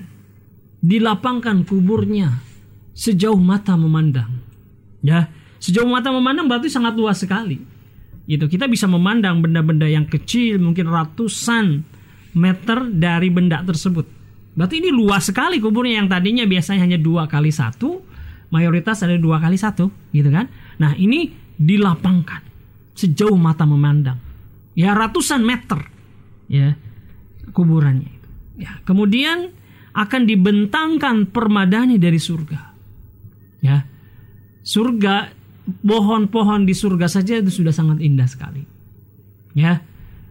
dilapangkan 0.82 1.62
kuburnya 1.70 2.42
sejauh 2.98 3.38
mata 3.38 3.78
memandang. 3.78 4.42
Ya, 5.06 5.30
sejauh 5.62 5.88
mata 5.88 6.10
memandang 6.10 6.50
berarti 6.50 6.74
sangat 6.74 6.98
luas 6.98 7.22
sekali. 7.22 7.62
Gitu, 8.26 8.50
kita 8.50 8.66
bisa 8.66 8.90
memandang 8.90 9.46
benda-benda 9.46 9.86
yang 9.86 10.10
kecil, 10.10 10.58
mungkin 10.58 10.90
ratusan 10.90 11.86
meter 12.34 12.94
dari 12.94 13.30
benda 13.34 13.62
tersebut 13.66 14.19
Berarti 14.60 14.84
ini 14.84 14.92
luas 14.92 15.32
sekali 15.32 15.64
kuburnya. 15.64 16.04
Yang 16.04 16.20
tadinya 16.20 16.44
biasanya 16.44 16.84
hanya 16.84 17.00
dua 17.00 17.32
kali 17.32 17.48
satu, 17.48 18.04
mayoritas 18.52 19.00
ada 19.08 19.16
dua 19.16 19.40
kali 19.40 19.56
satu, 19.56 19.88
gitu 20.12 20.28
kan? 20.28 20.52
Nah 20.84 21.00
ini 21.00 21.32
dilapangkan. 21.56 22.52
Sejauh 23.00 23.40
mata 23.40 23.64
memandang, 23.64 24.20
ya 24.76 24.92
ratusan 24.92 25.40
meter, 25.40 25.80
ya 26.52 26.76
kuburannya 27.56 28.12
itu. 28.12 28.30
Ya 28.60 28.76
kemudian 28.84 29.56
akan 29.96 30.28
dibentangkan 30.28 31.32
permadani 31.32 31.96
dari 31.96 32.20
surga, 32.20 32.60
ya 33.64 33.88
surga 34.68 35.32
pohon-pohon 35.80 36.68
di 36.68 36.76
surga 36.76 37.08
saja 37.08 37.40
itu 37.40 37.64
sudah 37.64 37.72
sangat 37.72 38.04
indah 38.04 38.28
sekali, 38.28 38.68
ya 39.56 39.80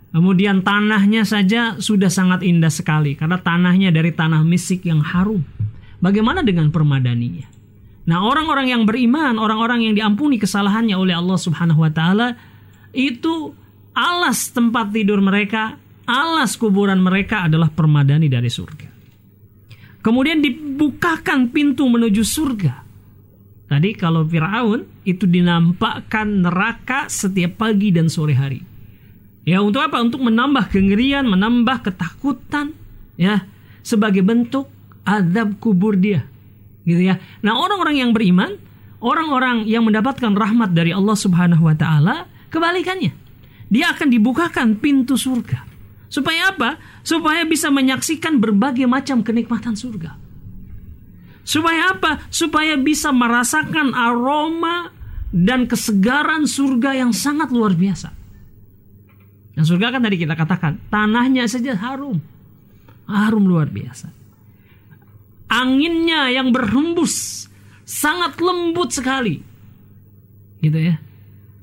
Kemudian 0.09 0.65
tanahnya 0.65 1.29
saja 1.29 1.77
sudah 1.77 2.09
sangat 2.09 2.41
indah 2.41 2.73
sekali 2.73 3.13
karena 3.13 3.37
tanahnya 3.37 3.93
dari 3.93 4.09
tanah 4.09 4.41
misik 4.41 4.89
yang 4.89 5.05
harum. 5.05 5.45
Bagaimana 6.01 6.41
dengan 6.41 6.73
permadaninya? 6.73 7.45
Nah, 8.09 8.25
orang-orang 8.25 8.73
yang 8.73 8.83
beriman, 8.89 9.37
orang-orang 9.37 9.85
yang 9.85 9.95
diampuni 9.95 10.41
kesalahannya 10.41 10.97
oleh 10.97 11.13
Allah 11.13 11.37
Subhanahu 11.37 11.85
wa 11.85 11.93
taala 11.93 12.41
itu 12.97 13.53
alas 13.93 14.49
tempat 14.49 14.89
tidur 14.97 15.21
mereka, 15.21 15.77
alas 16.09 16.57
kuburan 16.57 17.05
mereka 17.05 17.45
adalah 17.45 17.69
permadani 17.69 18.33
dari 18.33 18.49
surga. 18.49 18.89
Kemudian 20.01 20.41
dibukakan 20.41 21.53
pintu 21.53 21.85
menuju 21.85 22.25
surga. 22.25 22.75
Tadi 23.69 23.93
kalau 23.93 24.25
Firaun 24.25 24.89
itu 25.05 25.29
dinampakkan 25.29 26.49
neraka 26.49 27.13
setiap 27.13 27.61
pagi 27.61 27.93
dan 27.93 28.09
sore 28.09 28.33
hari. 28.33 28.78
Ya 29.49 29.65
untuk 29.65 29.81
apa? 29.81 30.05
Untuk 30.05 30.21
menambah 30.21 30.69
kengerian, 30.69 31.25
menambah 31.25 31.89
ketakutan, 31.89 32.77
ya 33.17 33.49
sebagai 33.81 34.21
bentuk 34.21 34.69
azab 35.09 35.57
kubur 35.57 35.97
dia 35.97 36.29
gitu 36.85 37.01
ya. 37.01 37.17
Nah, 37.41 37.57
orang-orang 37.57 37.97
yang 38.05 38.11
beriman, 38.13 38.61
orang-orang 39.01 39.65
yang 39.65 39.89
mendapatkan 39.89 40.37
rahmat 40.37 40.77
dari 40.77 40.93
Allah 40.93 41.17
Subhanahu 41.17 41.65
wa 41.65 41.73
taala, 41.73 42.29
kebalikannya. 42.53 43.13
Dia 43.73 43.97
akan 43.97 44.09
dibukakan 44.13 44.77
pintu 44.81 45.17
surga. 45.17 45.65
Supaya 46.09 46.53
apa? 46.53 46.81
Supaya 47.05 47.45
bisa 47.45 47.69
menyaksikan 47.69 48.41
berbagai 48.41 48.85
macam 48.89 49.21
kenikmatan 49.21 49.77
surga. 49.77 50.17
Supaya 51.45 51.97
apa? 51.97 52.25
Supaya 52.33 52.77
bisa 52.81 53.13
merasakan 53.13 53.93
aroma 53.93 54.93
dan 55.33 55.69
kesegaran 55.69 56.49
surga 56.49 56.97
yang 56.97 57.13
sangat 57.13 57.53
luar 57.53 57.77
biasa. 57.77 58.18
Yang 59.59 59.75
surga 59.75 59.99
kan 59.99 60.07
tadi 60.07 60.17
kita 60.23 60.39
katakan, 60.39 60.79
tanahnya 60.87 61.43
saja 61.51 61.75
harum. 61.75 62.23
Harum 63.11 63.45
luar 63.51 63.67
biasa. 63.67 64.07
Anginnya 65.51 66.31
yang 66.31 66.55
berhembus 66.55 67.49
sangat 67.83 68.39
lembut 68.39 68.95
sekali. 68.95 69.43
Gitu 70.63 70.79
ya. 70.79 71.03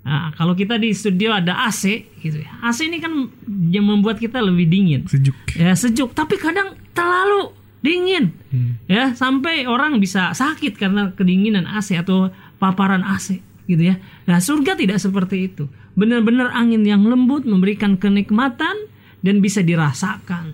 Nah, 0.04 0.36
kalau 0.36 0.54
kita 0.54 0.76
di 0.76 0.91
studio 0.91 1.32
ada 1.32 1.66
AC 1.66 2.04
gitu 2.20 2.43
ya. 2.43 2.52
AC 2.68 2.84
ini 2.84 3.00
kan 3.00 3.32
yang 3.72 3.88
membuat 3.88 4.20
kita 4.20 4.43
lebih 4.43 4.68
dingin. 4.68 5.08
Sejuk. 5.08 5.34
Ya 5.56 5.72
sejuk. 5.72 6.12
Tapi 6.12 6.36
kadang 6.36 6.76
terlalu 6.91 7.56
dingin. 7.80 8.34
Hmm. 8.50 8.82
ya 8.89 9.14
sampai 9.14 9.70
orang 9.70 10.02
bisa 10.02 10.34
sakit 10.34 10.74
karena 10.74 11.14
kedinginan 11.14 11.70
AC 11.70 11.93
atau 11.93 12.34
paparan 12.58 13.06
AC 13.06 13.39
gitu 13.70 13.93
ya. 13.93 14.02
Nah 14.26 14.41
surga 14.41 14.74
tidak 14.74 14.98
seperti 14.98 15.54
itu 15.54 15.70
benar-benar 15.96 16.52
angin 16.52 16.84
yang 16.84 17.08
lembut 17.08 17.48
memberikan 17.48 17.96
kenikmatan 17.96 18.76
dan 19.24 19.41
bisa 19.41 19.64
dirasakan 19.64 20.54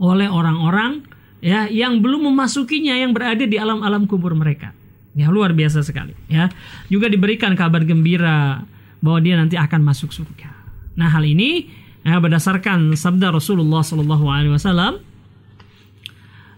oleh 0.00 0.26
orang-orang 0.26 1.04
ya 1.38 1.70
yang 1.70 2.02
belum 2.02 2.34
memasukinya 2.34 2.98
yang 2.98 3.14
berada 3.14 3.44
di 3.46 3.56
alam-alam 3.60 4.08
kubur 4.10 4.34
mereka. 4.34 4.74
Ya 5.14 5.30
luar 5.30 5.54
biasa 5.54 5.84
sekali 5.84 6.16
ya. 6.26 6.50
Juga 6.90 7.06
diberikan 7.06 7.54
kabar 7.54 7.84
gembira 7.84 8.64
bahwa 8.98 9.18
dia 9.22 9.38
nanti 9.38 9.54
akan 9.54 9.80
masuk 9.86 10.10
surga. 10.10 10.50
Nah, 10.98 11.06
hal 11.14 11.22
ini 11.22 11.70
ya, 12.02 12.18
berdasarkan 12.18 12.98
sabda 12.98 13.30
Rasulullah 13.30 13.86
sallallahu 13.86 14.26
alaihi 14.26 14.52
wasallam 14.54 14.98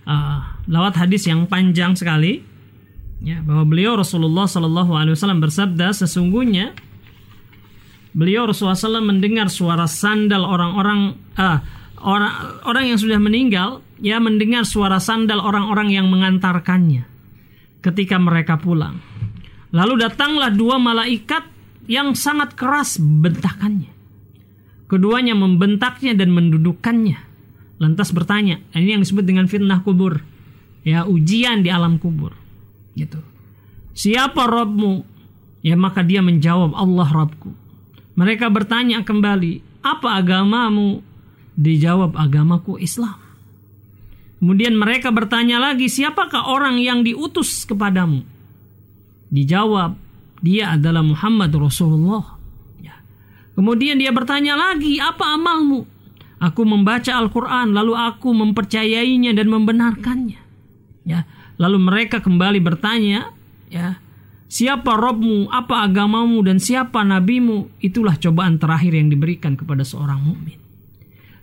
uh, 0.08 0.38
lewat 0.64 0.96
hadis 0.96 1.28
yang 1.28 1.44
panjang 1.44 1.92
sekali 1.92 2.40
ya 3.20 3.44
bahwa 3.44 3.68
beliau 3.68 4.00
Rasulullah 4.00 4.48
sallallahu 4.48 4.96
alaihi 4.96 5.12
wasallam 5.12 5.44
bersabda 5.44 5.92
sesungguhnya 5.92 6.72
beliau 8.10 8.50
Rasulullah 8.50 8.78
SAW 8.78 9.04
mendengar 9.04 9.46
suara 9.50 9.86
sandal 9.86 10.42
orang-orang 10.42 11.14
uh, 11.38 11.58
orang 12.02 12.32
orang 12.66 12.84
yang 12.90 12.98
sudah 12.98 13.20
meninggal 13.20 13.84
ya 14.00 14.18
mendengar 14.18 14.64
suara 14.64 14.98
sandal 14.98 15.44
orang-orang 15.44 15.92
yang 15.92 16.08
mengantarkannya 16.08 17.04
ketika 17.84 18.16
mereka 18.20 18.60
pulang. 18.60 19.00
Lalu 19.70 20.02
datanglah 20.02 20.50
dua 20.50 20.76
malaikat 20.82 21.46
yang 21.86 22.18
sangat 22.18 22.58
keras 22.58 22.98
bentakannya. 22.98 23.92
Keduanya 24.90 25.38
membentaknya 25.38 26.18
dan 26.18 26.34
mendudukkannya. 26.34 27.30
Lantas 27.78 28.10
bertanya, 28.10 28.58
ini 28.74 28.98
yang 28.98 29.02
disebut 29.06 29.22
dengan 29.22 29.46
fitnah 29.46 29.80
kubur. 29.86 30.20
Ya, 30.82 31.06
ujian 31.06 31.62
di 31.62 31.70
alam 31.70 31.96
kubur. 32.02 32.34
Gitu. 32.98 33.22
Siapa 33.94 34.50
Robmu? 34.50 35.06
Ya 35.62 35.78
maka 35.78 36.02
dia 36.02 36.24
menjawab 36.24 36.74
Allah 36.74 37.08
Robku. 37.08 37.59
Mereka 38.20 38.52
bertanya 38.52 39.00
kembali, 39.00 39.80
apa 39.80 40.20
agamamu? 40.20 41.00
Dijawab 41.56 42.20
agamaku 42.20 42.76
Islam. 42.76 43.16
Kemudian 44.36 44.76
mereka 44.76 45.08
bertanya 45.08 45.56
lagi, 45.56 45.88
siapakah 45.88 46.52
orang 46.52 46.76
yang 46.76 47.00
diutus 47.00 47.64
kepadamu? 47.64 48.20
Dijawab, 49.32 49.96
dia 50.44 50.76
adalah 50.76 51.00
Muhammad 51.00 51.48
Rasulullah. 51.56 52.36
Ya. 52.84 53.00
Kemudian 53.56 53.96
dia 53.96 54.12
bertanya 54.12 54.52
lagi, 54.52 55.00
apa 55.00 55.36
amalmu? 55.36 55.88
Aku 56.40 56.64
membaca 56.68 57.16
Al-Quran, 57.16 57.72
lalu 57.72 57.96
aku 57.96 58.36
mempercayainya 58.36 59.32
dan 59.32 59.48
membenarkannya. 59.48 60.40
Ya. 61.08 61.24
Lalu 61.56 61.76
mereka 61.76 62.20
kembali 62.20 62.60
bertanya, 62.60 63.32
ya, 63.68 63.96
siapa 64.50 64.98
Robmu, 64.98 65.46
apa 65.48 65.86
agamamu, 65.86 66.42
dan 66.42 66.58
siapa 66.58 67.06
nabimu? 67.06 67.70
Itulah 67.78 68.18
cobaan 68.18 68.58
terakhir 68.58 68.98
yang 68.98 69.08
diberikan 69.08 69.54
kepada 69.54 69.86
seorang 69.86 70.18
mukmin. 70.18 70.58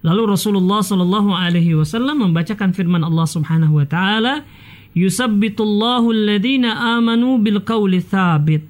Lalu 0.03 0.35
Rasulullah 0.35 0.83
Shallallahu 0.83 1.31
Alaihi 1.33 1.73
Wasallam 1.73 2.29
membacakan 2.29 2.75
firman 2.75 3.01
Allah 3.01 3.25
Subhanahu 3.25 3.81
Wa 3.81 3.87
Taala, 3.89 4.45
"Yusabbitullahu 4.93 6.13
alladhina 6.13 6.99
amanu 6.99 7.41
bil 7.41 7.63
qawli 7.63 8.03
thabit 8.03 8.67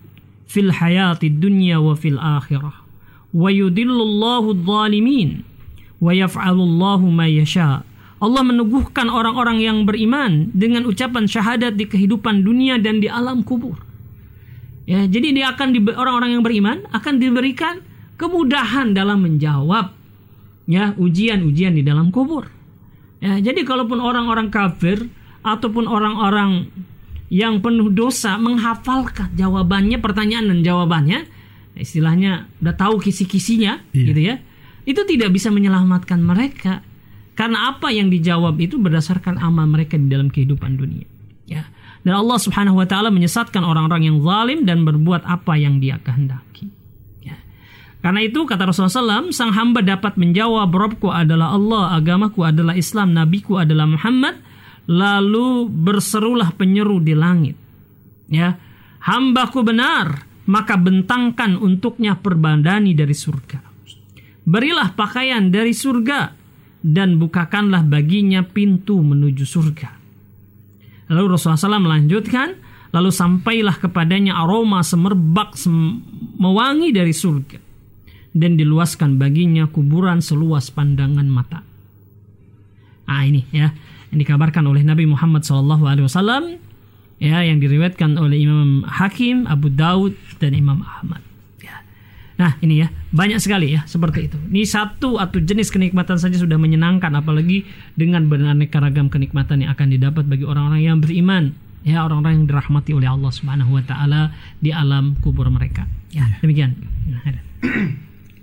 fil 0.48 0.72
hayati 0.72 1.34
dunya 1.34 1.82
wa 1.82 1.98
fil 1.98 2.16
akhirah, 2.16 2.80
wa 3.36 3.50
yudillullahu 3.52 4.56
dhalimin, 4.64 5.44
wa 6.00 6.16
yaf'alullahu 6.16 7.12
ma 7.12 7.28
yasha." 7.28 7.84
Allah 8.18 8.42
meneguhkan 8.42 9.14
orang-orang 9.14 9.62
yang 9.62 9.86
beriman 9.86 10.50
dengan 10.50 10.90
ucapan 10.90 11.30
syahadat 11.30 11.78
di 11.78 11.86
kehidupan 11.86 12.42
dunia 12.42 12.82
dan 12.82 12.98
di 12.98 13.06
alam 13.06 13.46
kubur. 13.46 13.87
Ya, 14.88 15.04
jadi 15.04 15.36
dia 15.36 15.52
akan 15.52 15.76
orang-orang 16.00 16.40
yang 16.40 16.44
beriman 16.48 16.88
akan 16.96 17.20
diberikan 17.20 17.84
kemudahan 18.16 18.96
dalam 18.96 19.20
menjawab 19.20 19.92
ya 20.64 20.96
ujian-ujian 20.96 21.76
di 21.76 21.84
dalam 21.84 22.08
kubur. 22.08 22.48
Ya, 23.20 23.36
jadi 23.44 23.68
kalaupun 23.68 24.00
orang-orang 24.00 24.48
kafir 24.48 25.12
ataupun 25.44 25.92
orang-orang 25.92 26.72
yang 27.28 27.60
penuh 27.60 27.92
dosa 27.92 28.40
menghafalkan 28.40 29.36
jawabannya, 29.36 30.00
pertanyaan 30.00 30.48
dan 30.48 30.60
jawabannya, 30.64 31.20
istilahnya 31.76 32.48
udah 32.64 32.76
tahu 32.80 33.04
kisi-kisinya, 33.04 33.84
iya. 33.92 34.06
gitu 34.08 34.22
ya, 34.24 34.36
itu 34.88 35.02
tidak 35.04 35.36
bisa 35.36 35.52
menyelamatkan 35.52 36.24
mereka 36.24 36.80
karena 37.36 37.76
apa 37.76 37.92
yang 37.92 38.08
dijawab 38.08 38.56
itu 38.58 38.80
berdasarkan 38.80 39.38
amal 39.44 39.68
mereka 39.68 40.00
di 40.00 40.08
dalam 40.08 40.32
kehidupan 40.32 40.80
dunia. 40.80 41.06
Ya. 41.44 41.68
Dan 42.08 42.24
Allah 42.24 42.40
Subhanahu 42.40 42.80
wa 42.80 42.88
taala 42.88 43.12
menyesatkan 43.12 43.68
orang-orang 43.68 44.08
yang 44.08 44.24
zalim 44.24 44.64
dan 44.64 44.88
berbuat 44.88 45.28
apa 45.28 45.60
yang 45.60 45.84
Dia 45.84 46.00
kehendaki. 46.00 46.72
Karena 47.98 48.24
itu 48.24 48.48
kata 48.48 48.72
Rasulullah 48.72 49.20
SAW, 49.26 49.36
sang 49.36 49.52
hamba 49.52 49.84
dapat 49.84 50.16
menjawab, 50.16 50.72
Robku 50.72 51.12
adalah 51.12 51.52
Allah, 51.52 51.98
agamaku 51.98 52.46
adalah 52.46 52.78
Islam, 52.78 53.12
nabiku 53.12 53.60
adalah 53.60 53.84
Muhammad, 53.84 54.40
lalu 54.88 55.68
berserulah 55.68 56.56
penyeru 56.56 57.04
di 57.04 57.12
langit. 57.18 57.60
Ya, 58.32 58.56
hambaku 59.04 59.60
benar, 59.60 60.24
maka 60.48 60.80
bentangkan 60.80 61.60
untuknya 61.60 62.16
perbandani 62.16 62.96
dari 62.96 63.12
surga. 63.12 63.60
Berilah 64.48 64.96
pakaian 64.96 65.52
dari 65.52 65.76
surga 65.76 66.32
dan 66.80 67.20
bukakanlah 67.20 67.84
baginya 67.84 68.46
pintu 68.46 69.04
menuju 69.04 69.44
surga. 69.44 70.07
Lalu 71.08 71.36
Rasulullah 71.36 71.80
SAW 71.80 71.88
melanjutkan, 71.88 72.60
lalu 72.92 73.10
sampailah 73.12 73.80
kepadanya 73.80 74.40
aroma 74.40 74.84
semerbak 74.84 75.56
sem 75.56 76.04
mewangi 76.40 76.92
dari 76.92 77.12
surga 77.16 77.60
dan 78.38 78.56
diluaskan 78.56 79.18
baginya 79.18 79.66
kuburan 79.68 80.22
seluas 80.24 80.70
pandangan 80.70 81.28
mata. 81.28 81.60
Ah 83.08 83.24
ini 83.24 83.48
ya 83.56 83.72
yang 84.12 84.20
dikabarkan 84.20 84.68
oleh 84.68 84.84
Nabi 84.84 85.08
Muhammad 85.08 85.44
SAW 85.44 86.60
ya 87.20 87.38
yang 87.44 87.58
diriwayatkan 87.60 88.16
oleh 88.20 88.44
Imam 88.44 88.84
Hakim, 88.88 89.48
Abu 89.48 89.72
Daud 89.74 90.16
dan 90.40 90.54
Imam 90.54 90.84
Ahmad. 90.84 91.27
Ya. 92.38 92.46
Nah 92.46 92.54
ini 92.62 92.86
ya 92.86 92.88
banyak 93.10 93.42
sekali 93.42 93.74
ya 93.74 93.82
seperti 93.90 94.30
itu. 94.30 94.38
Ini 94.38 94.64
satu 94.64 95.18
atau 95.18 95.42
jenis 95.42 95.74
kenikmatan 95.74 96.22
saja 96.22 96.38
sudah 96.38 96.62
menyenangkan 96.62 97.10
apalagi 97.18 97.66
dengan 97.98 98.30
beraneka 98.30 98.78
ragam 98.78 99.10
kenikmatan 99.10 99.66
yang 99.66 99.74
akan 99.74 99.90
didapat 99.90 100.24
bagi 100.30 100.46
orang-orang 100.46 100.82
yang 100.86 100.98
beriman 101.02 101.58
ya 101.88 102.04
orang-orang 102.04 102.44
yang 102.44 102.46
dirahmati 102.46 102.92
oleh 102.94 103.10
Allah 103.10 103.32
Subhanahu 103.34 103.80
wa 103.80 103.84
taala 103.84 104.36
di 104.62 104.70
alam 104.70 105.18
kubur 105.24 105.50
mereka. 105.50 105.90
Ya, 106.14 106.28
demikian. 106.44 106.78
Nah, 107.10 107.22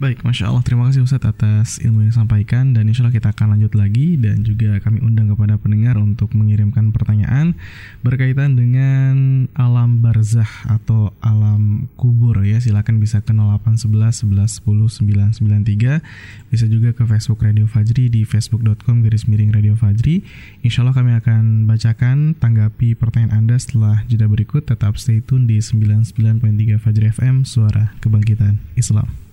Baik, 0.05 0.21
Masya 0.21 0.53
Allah. 0.53 0.61
Terima 0.61 0.85
kasih 0.93 1.01
Ustadz 1.01 1.33
atas 1.33 1.81
ilmu 1.81 2.05
yang 2.05 2.13
disampaikan 2.13 2.77
dan 2.77 2.85
insya 2.85 3.09
Allah 3.09 3.17
kita 3.17 3.33
akan 3.33 3.57
lanjut 3.57 3.73
lagi 3.73 4.21
dan 4.21 4.45
juga 4.45 4.77
kami 4.85 5.01
undang 5.01 5.33
kepada 5.33 5.57
pendengar 5.57 5.97
untuk 5.97 6.29
mengirimkan 6.37 6.93
pertanyaan 6.93 7.57
berkaitan 8.05 8.53
dengan 8.53 9.49
alam 9.57 10.05
barzah 10.05 10.69
atau 10.69 11.09
alam 11.25 11.89
kubur 11.97 12.37
ya. 12.45 12.61
Silakan 12.61 13.01
bisa 13.01 13.25
ke 13.25 13.33
0811 13.33 14.29
11 14.29 15.41
10 15.41 15.41
993 15.41 16.53
bisa 16.53 16.69
juga 16.69 16.93
ke 16.93 17.09
Facebook 17.09 17.41
Radio 17.41 17.65
Fajri 17.65 18.13
di 18.13 18.29
facebook.com 18.29 19.01
garis 19.01 19.25
miring 19.25 19.57
Radio 19.57 19.73
Fajri. 19.73 20.21
Insya 20.61 20.85
Allah 20.85 21.01
kami 21.01 21.17
akan 21.17 21.65
bacakan 21.65 22.37
tanggapi 22.37 22.93
pertanyaan 22.93 23.49
Anda 23.49 23.57
setelah 23.57 24.05
jeda 24.05 24.29
berikut. 24.29 24.69
Tetap 24.69 25.01
stay 25.01 25.25
tune 25.25 25.49
di 25.49 25.65
99.3 25.65 26.45
Fajri 26.77 27.09
FM 27.09 27.49
Suara 27.49 27.97
Kebangkitan 28.05 28.61
Islam. 28.77 29.24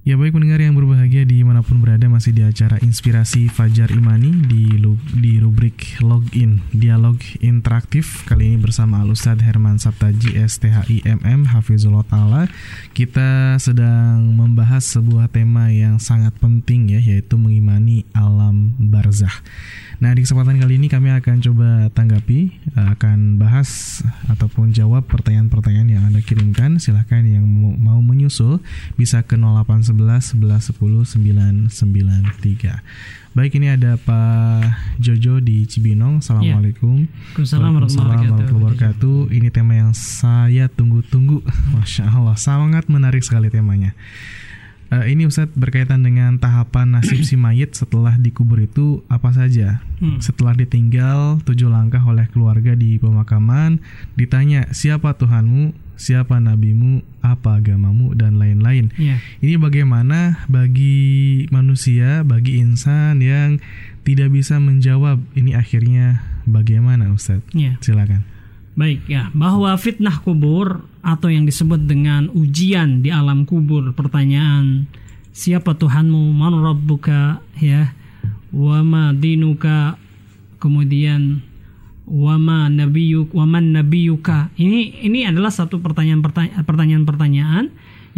Ya 0.00 0.16
baik 0.16 0.32
pendengar 0.32 0.64
yang 0.64 0.72
berbahagia 0.72 1.28
di 1.28 1.44
mana 1.44 1.60
pun 1.60 1.76
berada 1.84 2.08
masih 2.08 2.32
di 2.32 2.40
acara 2.40 2.80
Inspirasi 2.80 3.52
Fajar 3.52 3.92
Imani 3.92 4.32
di, 4.48 4.80
di 5.12 5.36
rubrik 5.36 6.00
Login 6.00 6.64
Dialog 6.72 7.20
Interaktif. 7.44 8.24
Kali 8.24 8.48
ini 8.48 8.56
bersama 8.56 9.04
Alustad 9.04 9.44
Herman 9.44 9.76
Sabtaji 9.76 10.40
STHI 10.40 11.04
MM 11.04 11.52
Hafizullah 11.52 12.08
Ta'ala. 12.08 12.48
Kita 12.96 13.60
sedang 13.60 14.24
membahas 14.32 14.88
sebuah 14.88 15.28
tema 15.28 15.68
yang 15.68 16.00
sangat 16.00 16.32
penting 16.40 16.96
ya 16.96 17.00
Yaitu 17.04 17.36
mengimani 17.36 18.08
alam 18.16 18.72
barzah 18.80 19.44
Nah 20.00 20.16
di 20.16 20.24
kesempatan 20.24 20.56
kali 20.56 20.80
ini 20.80 20.88
kami 20.88 21.12
akan 21.12 21.44
coba 21.44 21.68
tanggapi 21.92 22.56
Akan 22.72 23.36
bahas 23.36 24.00
ataupun 24.32 24.72
jawab 24.72 25.04
pertanyaan-pertanyaan 25.04 25.88
yang 25.92 26.02
Anda 26.08 26.24
kirimkan 26.24 26.80
Silahkan 26.80 27.20
yang 27.20 27.44
mau 27.76 28.00
menyusul 28.00 28.64
bisa 28.96 29.20
ke 29.20 29.36
08 29.36 29.92
11 29.92 30.40
11 30.40 30.72
10 30.72 31.20
993. 31.68 32.80
Baik 33.30 33.62
ini 33.62 33.70
ada 33.70 33.94
Pak 33.94 34.98
Jojo 34.98 35.38
di 35.38 35.62
Cibinong. 35.62 36.18
Assalamualaikum. 36.18 37.06
Ya. 37.06 37.10
Waalaikumsalam 37.14 37.70
warahmatullahi 37.78 38.50
wabarakatuh. 38.50 39.30
Ini 39.30 39.48
tema 39.54 39.78
yang 39.78 39.94
saya 39.94 40.66
tunggu-tunggu. 40.66 41.46
Masya 41.78 42.10
Allah, 42.10 42.34
sangat 42.34 42.90
menarik 42.90 43.22
sekali 43.22 43.46
temanya. 43.46 43.94
Uh, 44.90 45.06
ini 45.06 45.22
Ustadz 45.22 45.54
berkaitan 45.54 46.02
dengan 46.02 46.34
tahapan 46.34 46.98
nasib 46.98 47.22
si 47.22 47.38
mayit 47.38 47.78
setelah 47.78 48.18
dikubur 48.18 48.58
itu 48.58 49.06
apa 49.06 49.30
saja? 49.30 49.78
Hmm. 50.02 50.18
Setelah 50.18 50.58
ditinggal 50.58 51.46
tujuh 51.46 51.70
langkah 51.70 52.02
oleh 52.02 52.26
keluarga 52.34 52.74
di 52.74 52.98
pemakaman, 52.98 53.78
ditanya 54.18 54.66
siapa 54.74 55.14
Tuhanmu, 55.14 55.70
siapa 55.94 56.42
nabimu, 56.42 57.06
apa 57.22 57.62
agamamu 57.62 58.18
dan 58.18 58.42
lain-lain. 58.42 58.90
Yeah. 58.98 59.22
Ini 59.38 59.62
bagaimana 59.62 60.42
bagi 60.50 61.46
manusia, 61.54 62.26
bagi 62.26 62.58
insan 62.58 63.22
yang 63.22 63.62
tidak 64.02 64.34
bisa 64.34 64.58
menjawab 64.58 65.22
ini 65.38 65.54
akhirnya 65.54 66.24
bagaimana 66.48 67.14
Ustadz? 67.14 67.46
Yeah. 67.54 67.78
Silakan. 67.78 68.26
Baik 68.78 69.10
ya, 69.10 69.28
bahwa 69.34 69.74
fitnah 69.76 70.22
kubur 70.22 70.86
atau 71.02 71.28
yang 71.28 71.44
disebut 71.44 71.84
dengan 71.84 72.30
ujian 72.30 73.02
di 73.02 73.10
alam 73.10 73.42
kubur 73.44 73.90
pertanyaan 73.92 74.86
siapa 75.34 75.74
Tuhanmu? 75.74 76.30
Man 76.32 76.54
rabbuka? 76.60 77.42
Ya. 77.58 77.94
Wama 78.50 79.14
dinuka? 79.14 79.98
Kemudian 80.60 81.40
wama 82.10 82.66
nabiyuk 82.68 83.30
waman 83.32 83.74
nabiyuka? 83.74 84.50
Ini 84.58 85.06
ini 85.06 85.24
adalah 85.24 85.54
satu 85.54 85.78
pertanyaan 85.78 86.20
pertanyaan 86.66 87.04
pertanyaan 87.06 87.64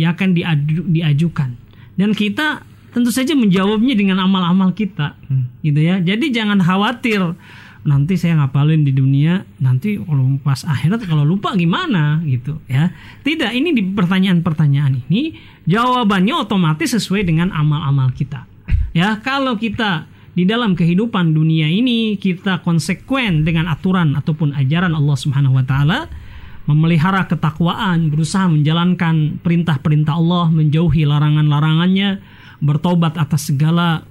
yang 0.01 0.17
akan 0.17 0.33
diadu, 0.33 0.83
diajukan. 0.89 1.55
Dan 1.95 2.17
kita 2.17 2.65
tentu 2.93 3.09
saja 3.13 3.33
menjawabnya 3.37 3.97
dengan 3.97 4.21
amal-amal 4.25 4.73
kita 4.73 5.17
hmm. 5.29 5.65
gitu 5.65 5.81
ya. 5.81 6.01
Jadi 6.01 6.33
jangan 6.33 6.61
khawatir 6.61 7.37
nanti 7.83 8.15
saya 8.15 8.39
ngapalin 8.39 8.87
di 8.87 8.95
dunia 8.95 9.43
nanti 9.59 9.99
kalau 9.99 10.39
pas 10.39 10.63
akhirat 10.63 11.03
kalau 11.03 11.27
lupa 11.27 11.55
gimana 11.59 12.23
gitu 12.23 12.63
ya. 12.71 12.95
Tidak 13.27 13.51
ini 13.51 13.75
di 13.75 13.83
pertanyaan-pertanyaan 13.83 15.03
ini 15.09 15.35
jawabannya 15.67 16.35
otomatis 16.39 16.95
sesuai 16.95 17.27
dengan 17.27 17.51
amal-amal 17.51 18.15
kita. 18.15 18.47
Ya 18.95 19.19
kalau 19.19 19.59
kita 19.59 20.07
di 20.33 20.49
dalam 20.49 20.73
kehidupan 20.73 21.37
dunia 21.37 21.69
ini 21.69 22.17
kita 22.17 22.65
konsekuen 22.65 23.45
dengan 23.45 23.69
aturan 23.69 24.17
ataupun 24.17 24.57
ajaran 24.57 24.97
Allah 24.97 25.17
Subhanahu 25.19 25.61
wa 25.61 25.65
taala 25.67 26.09
memelihara 26.65 27.27
ketakwaan 27.27 28.09
berusaha 28.09 28.47
menjalankan 28.47 29.43
perintah-perintah 29.43 30.15
Allah 30.15 30.47
menjauhi 30.49 31.05
larangan-larangannya 31.05 32.23
bertobat 32.63 33.19
atas 33.19 33.51
segala 33.51 34.07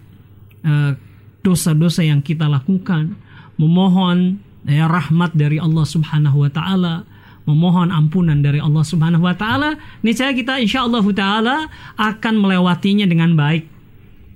eh, 0.61 0.93
dosa-dosa 1.41 2.03
uh, 2.03 2.07
yang 2.11 2.21
kita 2.21 2.45
lakukan 2.45 3.15
memohon 3.61 4.41
ya 4.65 4.89
rahmat 4.89 5.37
dari 5.37 5.61
Allah 5.61 5.85
Subhanahu 5.85 6.41
wa 6.41 6.49
taala, 6.49 7.05
memohon 7.45 7.93
ampunan 7.93 8.41
dari 8.41 8.57
Allah 8.57 8.81
Subhanahu 8.81 9.21
wa 9.21 9.37
taala, 9.37 9.77
niscaya 10.01 10.33
kita 10.33 10.57
insya 10.57 10.85
Allah 10.85 11.05
taala 11.13 11.55
akan 11.97 12.33
melewatinya 12.41 13.05
dengan 13.05 13.37
baik. 13.37 13.69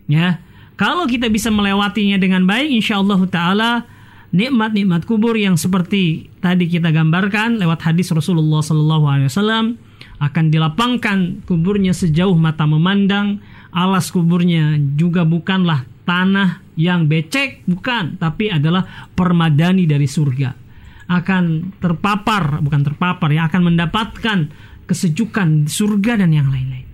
Ya. 0.05 0.37
Kalau 0.75 1.07
kita 1.07 1.31
bisa 1.31 1.49
melewatinya 1.49 2.19
dengan 2.19 2.45
baik, 2.45 2.67
insya 2.69 3.01
Allah 3.01 3.21
taala 3.25 3.71
nikmat-nikmat 4.35 5.07
kubur 5.07 5.39
yang 5.39 5.55
seperti 5.55 6.27
tadi 6.43 6.67
kita 6.67 6.91
gambarkan 6.91 7.55
lewat 7.55 7.87
hadis 7.87 8.11
Rasulullah 8.11 8.59
Sallallahu 8.59 9.05
Alaihi 9.07 9.31
Wasallam 9.31 9.79
akan 10.19 10.45
dilapangkan 10.51 11.47
kuburnya 11.47 11.95
sejauh 11.95 12.35
mata 12.35 12.67
memandang, 12.67 13.39
alas 13.71 14.11
kuburnya 14.11 14.75
juga 14.99 15.23
bukanlah 15.23 15.87
tanah 16.03 16.64
yang 16.75 17.07
becek 17.07 17.63
bukan 17.65 18.19
tapi 18.19 18.51
adalah 18.51 19.09
permadani 19.15 19.87
dari 19.87 20.07
surga. 20.07 20.51
Akan 21.05 21.75
terpapar 21.79 22.59
bukan 22.59 22.81
terpapar 22.83 23.29
ya 23.31 23.47
akan 23.47 23.73
mendapatkan 23.73 24.39
kesejukan 24.85 25.65
surga 25.65 26.21
dan 26.21 26.31
yang 26.35 26.51
lain-lain. 26.51 26.87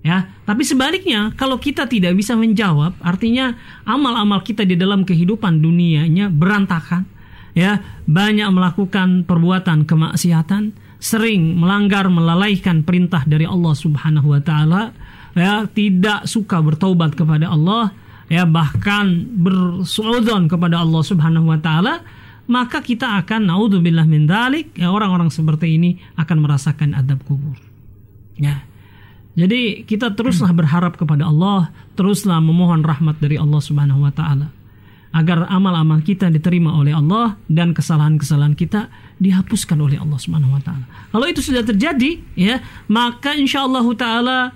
Ya 0.00 0.32
tapi 0.48 0.64
sebaliknya 0.64 1.36
kalau 1.36 1.60
kita 1.60 1.84
tidak 1.84 2.16
bisa 2.16 2.32
menjawab 2.34 2.96
artinya 3.04 3.54
amal-amal 3.84 4.40
kita 4.40 4.64
di 4.64 4.74
dalam 4.74 5.04
kehidupan 5.04 5.60
dunianya 5.60 6.32
berantakan. 6.32 7.04
Ya 7.50 7.82
banyak 8.06 8.46
melakukan 8.54 9.26
perbuatan 9.26 9.84
kemaksiatan 9.84 10.70
sering 11.00 11.56
melanggar 11.56 12.06
melalaikan 12.12 12.84
perintah 12.84 13.24
dari 13.24 13.48
Allah 13.48 13.74
Subhanahu 13.74 14.36
wa 14.36 14.40
taala. 14.40 14.82
Ya 15.36 15.68
tidak 15.68 16.26
suka 16.26 16.58
bertaubat 16.58 17.14
kepada 17.14 17.52
Allah 17.52 17.92
ya 18.30 18.46
bahkan 18.46 19.26
bersuudzon 19.42 20.46
kepada 20.46 20.80
Allah 20.80 21.02
Subhanahu 21.02 21.50
wa 21.50 21.58
taala 21.58 22.06
maka 22.46 22.78
kita 22.78 23.18
akan 23.20 23.50
naudzubillah 23.50 24.06
min 24.06 24.30
dalik 24.30 24.70
ya 24.78 24.94
orang-orang 24.94 25.28
seperti 25.34 25.74
ini 25.74 25.98
akan 26.14 26.46
merasakan 26.46 26.94
adab 26.94 27.26
kubur 27.26 27.58
ya 28.38 28.62
jadi 29.34 29.82
kita 29.82 30.14
teruslah 30.14 30.54
berharap 30.54 30.94
kepada 30.94 31.26
Allah 31.26 31.74
teruslah 31.98 32.38
memohon 32.38 32.86
rahmat 32.86 33.18
dari 33.18 33.34
Allah 33.34 33.58
Subhanahu 33.58 34.06
wa 34.06 34.14
taala 34.14 34.54
agar 35.10 35.50
amal-amal 35.50 35.98
kita 36.06 36.30
diterima 36.30 36.70
oleh 36.78 36.94
Allah 36.94 37.34
dan 37.50 37.74
kesalahan-kesalahan 37.74 38.54
kita 38.54 38.86
dihapuskan 39.18 39.74
oleh 39.82 39.98
Allah 39.98 40.18
Subhanahu 40.22 40.54
wa 40.54 40.62
taala. 40.62 40.86
Kalau 41.10 41.26
itu 41.26 41.42
sudah 41.42 41.66
terjadi 41.66 42.22
ya, 42.38 42.62
maka 42.86 43.34
insyaallah 43.34 43.82
taala 43.98 44.54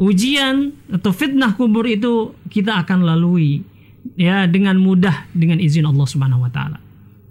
ujian 0.00 0.72
atau 0.88 1.12
fitnah 1.12 1.54
kubur 1.56 1.84
itu 1.84 2.32
kita 2.48 2.84
akan 2.84 3.04
lalui 3.04 3.64
ya 4.16 4.48
dengan 4.48 4.80
mudah 4.80 5.28
dengan 5.32 5.60
izin 5.60 5.86
Allah 5.88 6.06
Subhanahu 6.08 6.44
wa 6.44 6.50
taala. 6.52 6.78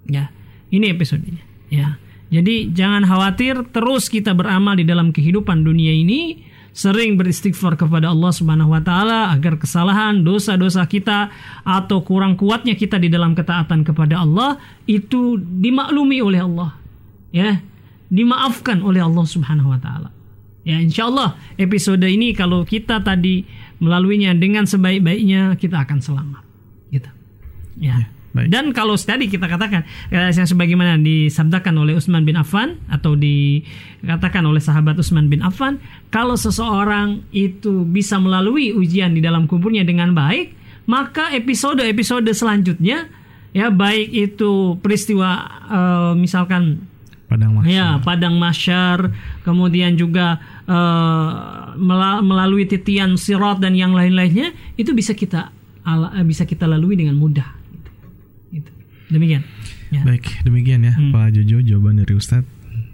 Ya. 0.08 0.30
Ini 0.72 0.96
episodenya 0.96 1.44
ya. 1.68 2.00
Jadi 2.32 2.72
jangan 2.72 3.04
khawatir 3.04 3.60
terus 3.76 4.08
kita 4.08 4.32
beramal 4.32 4.80
di 4.80 4.88
dalam 4.88 5.12
kehidupan 5.12 5.68
dunia 5.68 5.92
ini 5.92 6.40
sering 6.72 7.20
beristighfar 7.20 7.76
kepada 7.76 8.08
Allah 8.08 8.32
Subhanahu 8.32 8.72
wa 8.72 8.80
taala 8.80 9.36
agar 9.36 9.60
kesalahan, 9.60 10.24
dosa-dosa 10.24 10.88
kita 10.88 11.28
atau 11.68 12.00
kurang 12.08 12.40
kuatnya 12.40 12.80
kita 12.80 12.96
di 12.96 13.12
dalam 13.12 13.36
ketaatan 13.36 13.84
kepada 13.84 14.24
Allah 14.24 14.56
itu 14.88 15.36
dimaklumi 15.40 16.24
oleh 16.24 16.40
Allah. 16.40 16.72
Ya, 17.32 17.60
dimaafkan 18.08 18.80
oleh 18.84 19.04
Allah 19.04 19.26
Subhanahu 19.28 19.72
wa 19.72 19.80
taala. 19.80 20.10
Ya 20.62 20.78
insya 20.78 21.10
Allah 21.10 21.38
episode 21.58 22.06
ini 22.06 22.38
kalau 22.38 22.62
kita 22.62 23.02
tadi 23.02 23.42
melaluinya 23.82 24.38
dengan 24.38 24.70
sebaik-baiknya 24.70 25.58
kita 25.58 25.82
akan 25.82 26.00
selamat. 26.00 26.44
Gitu. 26.94 27.10
Ya. 27.82 27.98
ya 27.98 28.08
baik. 28.32 28.48
Dan 28.54 28.66
kalau 28.72 28.94
tadi 28.94 29.26
kita 29.26 29.50
katakan 29.50 29.82
eh, 30.14 30.30
yang 30.30 30.46
sebagaimana 30.46 31.02
disabdakan 31.02 31.82
oleh 31.82 31.98
Utsman 31.98 32.24
bin 32.24 32.38
Affan 32.38 32.78
atau 32.88 33.18
dikatakan 33.18 34.46
oleh 34.46 34.62
sahabat 34.62 35.02
Utsman 35.02 35.28
bin 35.28 35.42
Affan, 35.42 35.82
kalau 36.14 36.38
seseorang 36.38 37.26
itu 37.34 37.82
bisa 37.90 38.22
melalui 38.22 38.72
ujian 38.72 39.18
di 39.18 39.22
dalam 39.24 39.50
kuburnya 39.50 39.82
dengan 39.82 40.14
baik, 40.14 40.54
maka 40.86 41.34
episode-episode 41.34 42.30
selanjutnya 42.38 43.10
ya 43.52 43.68
baik 43.68 44.08
itu 44.16 44.80
peristiwa 44.80 45.30
uh, 45.68 46.14
misalkan 46.16 46.91
padang 47.32 47.56
masyar. 47.56 47.72
Ya, 47.72 47.88
padang 48.04 48.36
masyar, 48.36 48.98
kemudian 49.48 49.96
juga 49.96 50.44
uh, 50.68 51.72
mela- 51.80 52.20
melalui 52.20 52.68
titian 52.68 53.16
sirat 53.16 53.64
dan 53.64 53.72
yang 53.72 53.96
lain-lainnya 53.96 54.52
itu 54.76 54.92
bisa 54.92 55.16
kita 55.16 55.56
ala- 55.88 56.12
eh, 56.20 56.28
bisa 56.28 56.44
kita 56.44 56.68
lalui 56.68 57.00
dengan 57.00 57.16
mudah. 57.16 57.48
Gitu. 58.52 58.68
Demikian. 59.08 59.48
Ya. 59.92 60.04
Baik, 60.08 60.24
demikian 60.48 60.88
ya 60.88 60.96
Pak 61.12 61.36
Jojo 61.36 61.60
jawaban 61.60 62.00
dari 62.00 62.16
Ustadz 62.16 62.48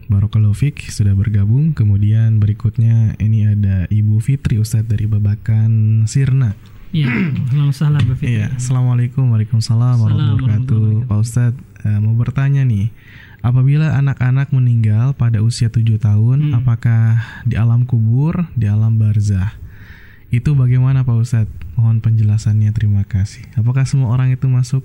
Barokallahu 0.10 0.58
Fik 0.58 0.90
sudah 0.90 1.14
bergabung. 1.14 1.78
Kemudian 1.78 2.42
berikutnya 2.42 3.14
ini 3.22 3.46
ada 3.46 3.86
Ibu 3.92 4.18
Fitri 4.24 4.58
Ustadz 4.58 4.90
dari 4.90 5.06
Babakan 5.06 6.06
Sirna. 6.10 6.58
Ya, 6.96 7.12
selamat 7.52 7.76
salam 7.76 8.02
Fitri. 8.16 8.40
Iya, 8.40 8.56
Assalamualaikum 8.56 9.30
warahmatullahi 9.30 10.00
wabarakatuh. 10.00 11.06
Pak 11.06 11.20
Ustadz 11.20 11.60
eh, 11.84 12.00
mau 12.00 12.16
bertanya 12.16 12.64
nih, 12.64 12.90
apabila 13.42 13.96
anak-anak 13.96 14.50
meninggal 14.52 15.14
pada 15.14 15.40
usia 15.42 15.70
7 15.70 15.98
tahun, 15.98 16.54
apakah 16.54 17.22
di 17.44 17.56
alam 17.56 17.86
kubur, 17.86 18.50
di 18.58 18.66
alam 18.68 18.98
barzah? 18.98 19.54
Itu 20.28 20.60
bagaimana 20.60 21.08
Pak 21.08 21.16
Ustadz? 21.16 21.56
Mohon 21.80 22.04
penjelasannya, 22.04 22.74
terima 22.76 23.06
kasih. 23.08 23.48
Apakah 23.56 23.88
semua 23.88 24.12
orang 24.12 24.34
itu 24.34 24.44
masuk 24.50 24.84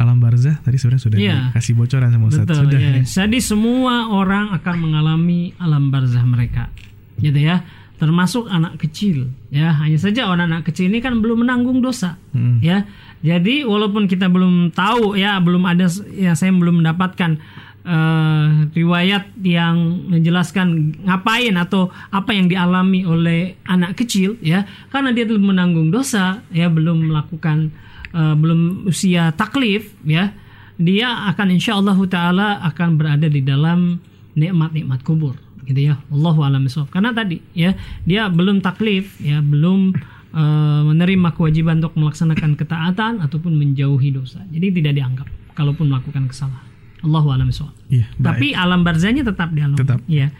alam 0.00 0.18
barzah? 0.18 0.58
Tadi 0.64 0.76
sebenarnya 0.80 1.02
sudah 1.04 1.18
Iya. 1.20 1.36
dikasih 1.54 1.74
bocoran 1.78 2.10
sama 2.10 2.26
Ustadz. 2.26 2.48
Betul 2.50 2.58
sudah 2.66 2.80
ya. 2.80 2.90
ya. 2.98 3.02
Jadi 3.06 3.38
semua 3.38 4.10
orang 4.10 4.50
akan 4.56 4.74
mengalami 4.82 5.54
alam 5.62 5.94
barzah 5.94 6.24
mereka. 6.26 6.72
Gitu 7.20 7.38
ya. 7.38 7.62
Termasuk 8.02 8.50
anak 8.50 8.82
kecil 8.82 9.30
ya. 9.54 9.70
Hanya 9.78 9.94
saja 9.94 10.26
orang 10.26 10.50
anak 10.50 10.66
kecil 10.74 10.90
ini 10.90 10.98
kan 10.98 11.22
belum 11.22 11.46
menanggung 11.46 11.78
dosa. 11.78 12.18
Hmm. 12.34 12.58
Ya. 12.58 12.82
Jadi 13.22 13.62
walaupun 13.62 14.10
kita 14.10 14.26
belum 14.26 14.74
tahu 14.74 15.14
ya, 15.14 15.38
belum 15.38 15.62
ada 15.62 15.86
ya 16.10 16.34
saya 16.34 16.50
belum 16.50 16.82
mendapatkan 16.82 17.38
eh, 17.86 18.46
riwayat 18.74 19.30
yang 19.46 20.10
menjelaskan 20.10 20.98
ngapain 21.06 21.54
atau 21.54 21.94
apa 22.10 22.34
yang 22.34 22.50
dialami 22.50 23.06
oleh 23.06 23.54
anak 23.66 23.94
kecil 23.94 24.34
ya. 24.42 24.66
Karena 24.90 25.14
dia 25.14 25.22
belum 25.22 25.54
menanggung 25.54 25.94
dosa 25.94 26.42
ya, 26.50 26.66
belum 26.66 27.14
melakukan 27.14 27.70
eh, 28.10 28.34
belum 28.34 28.90
usia 28.90 29.30
taklif 29.38 29.94
ya 30.02 30.34
dia 30.82 31.30
akan 31.30 31.54
insya 31.54 31.78
Allah 31.78 31.98
taala 32.08 32.48
akan 32.66 32.96
berada 32.96 33.28
di 33.28 33.44
dalam 33.44 34.00
nikmat-nikmat 34.34 35.04
kubur 35.04 35.36
gitu 35.62 35.92
ya 35.92 36.00
Allahu 36.10 36.42
a'lam 36.42 36.66
karena 36.90 37.14
tadi 37.14 37.38
ya 37.54 37.78
dia 38.02 38.26
belum 38.26 38.58
taklif 38.64 39.14
ya 39.22 39.38
belum 39.38 39.94
eh, 40.32 40.80
menerima 40.88 41.28
kewajiban 41.36 41.78
untuk 41.84 41.94
melaksanakan 41.96 42.56
ketaatan 42.56 43.12
ataupun 43.22 43.52
menjauhi 43.54 44.12
dosa 44.12 44.42
jadi 44.48 44.72
tidak 44.72 44.92
dianggap 44.98 45.28
kalaupun 45.52 45.92
melakukan 45.92 46.28
kesalahan 46.28 46.68
Allahu 47.02 47.34
a'lam. 47.34 47.50
Iya, 47.90 48.06
baik. 48.14 48.22
tapi 48.22 48.46
alam 48.54 48.86
barzahnya 48.86 49.26
tetap 49.26 49.50
di 49.50 49.60
alam 49.60 49.74
Tetap. 49.74 49.98
ya 50.06 50.30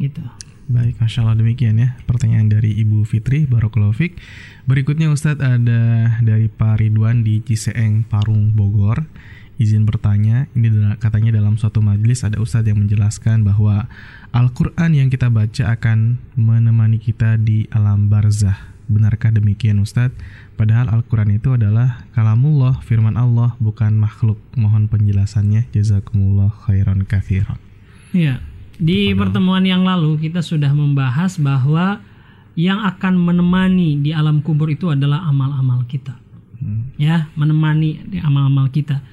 gitu 0.00 0.24
Baik, 0.66 0.98
Masya 0.98 1.22
Allah 1.22 1.38
demikian 1.38 1.78
ya 1.78 1.94
pertanyaan 2.10 2.50
dari 2.50 2.74
Ibu 2.74 3.06
Fitri 3.06 3.46
Barokallahu 3.46 3.94
Fik. 3.94 4.18
Berikutnya 4.66 5.14
Ustadz 5.14 5.38
ada 5.38 6.18
dari 6.18 6.50
Pak 6.50 6.82
Ridwan 6.82 7.22
di 7.22 7.38
Ciseeng, 7.38 8.02
Parung, 8.02 8.50
Bogor. 8.50 9.06
Izin 9.62 9.86
bertanya, 9.86 10.50
ini 10.58 10.68
katanya 10.98 11.38
dalam 11.38 11.54
suatu 11.54 11.78
majelis 11.86 12.26
ada 12.26 12.42
Ustadz 12.42 12.66
yang 12.66 12.82
menjelaskan 12.82 13.46
bahwa 13.46 13.86
Al-Quran 14.34 14.90
yang 14.90 15.08
kita 15.08 15.30
baca 15.30 15.70
akan 15.70 16.18
menemani 16.34 16.98
kita 16.98 17.38
di 17.38 17.70
alam 17.70 18.10
barzah. 18.10 18.75
Benarkah 18.86 19.34
demikian 19.34 19.82
Ustadz? 19.82 20.14
Padahal 20.54 20.86
Al-Quran 20.88 21.34
itu 21.34 21.58
adalah 21.58 22.06
kalamullah, 22.14 22.78
firman 22.86 23.18
Allah, 23.18 23.58
bukan 23.58 23.98
makhluk. 23.98 24.38
Mohon 24.54 24.86
penjelasannya. 24.86 25.66
Jazakumullah 25.74 26.54
khairan 26.64 27.02
kathiran. 27.02 27.58
Iya, 28.14 28.38
di 28.78 29.10
pertemuan 29.16 29.66
yang 29.66 29.82
lalu 29.82 30.30
kita 30.30 30.44
sudah 30.44 30.70
membahas 30.70 31.40
bahwa 31.40 31.98
yang 32.56 32.80
akan 32.84 33.20
menemani 33.20 34.00
di 34.00 34.16
alam 34.16 34.40
kubur 34.40 34.72
itu 34.72 34.88
adalah 34.88 35.28
amal-amal 35.28 35.84
kita. 35.84 36.16
Ya, 36.96 37.28
menemani 37.36 38.00
di 38.08 38.18
amal-amal 38.18 38.72
kita. 38.72 39.04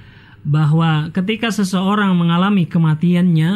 Bahwa 0.44 1.12
ketika 1.12 1.52
seseorang 1.52 2.16
mengalami 2.16 2.64
kematiannya, 2.64 3.50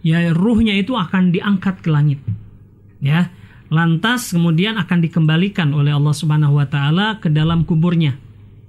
ya 0.00 0.18
ruhnya 0.32 0.74
itu 0.80 0.96
akan 0.96 1.30
diangkat 1.34 1.84
ke 1.84 1.88
langit. 1.92 2.20
Ya. 3.02 3.30
Lantas 3.68 4.32
kemudian 4.32 4.80
akan 4.80 4.98
dikembalikan 5.04 5.76
oleh 5.76 5.92
Allah 5.92 6.16
Subhanahu 6.16 6.56
wa 6.56 6.64
taala 6.64 7.20
ke 7.20 7.28
dalam 7.28 7.68
kuburnya. 7.68 8.16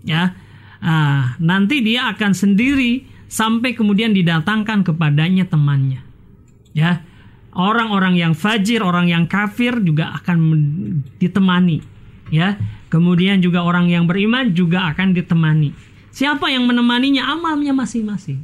Ya. 0.04 0.36
Ah, 0.80 1.36
nanti 1.40 1.84
dia 1.84 2.08
akan 2.12 2.32
sendiri 2.32 3.04
sampai 3.28 3.76
kemudian 3.76 4.16
didatangkan 4.16 4.84
kepadanya 4.84 5.48
temannya 5.48 6.04
ya. 6.76 7.04
Orang-orang 7.50 8.16
yang 8.16 8.38
fajir 8.38 8.80
orang 8.86 9.10
yang 9.10 9.26
kafir 9.26 9.82
juga 9.82 10.16
akan 10.22 10.38
ditemani 11.18 11.82
ya. 12.30 12.56
Kemudian 12.90 13.42
juga 13.42 13.66
orang 13.66 13.90
yang 13.90 14.10
beriman 14.10 14.54
juga 14.54 14.90
akan 14.94 15.14
ditemani. 15.14 15.74
Siapa 16.10 16.50
yang 16.50 16.66
menemaninya? 16.66 17.30
Amalnya 17.30 17.74
masing-masing. 17.74 18.42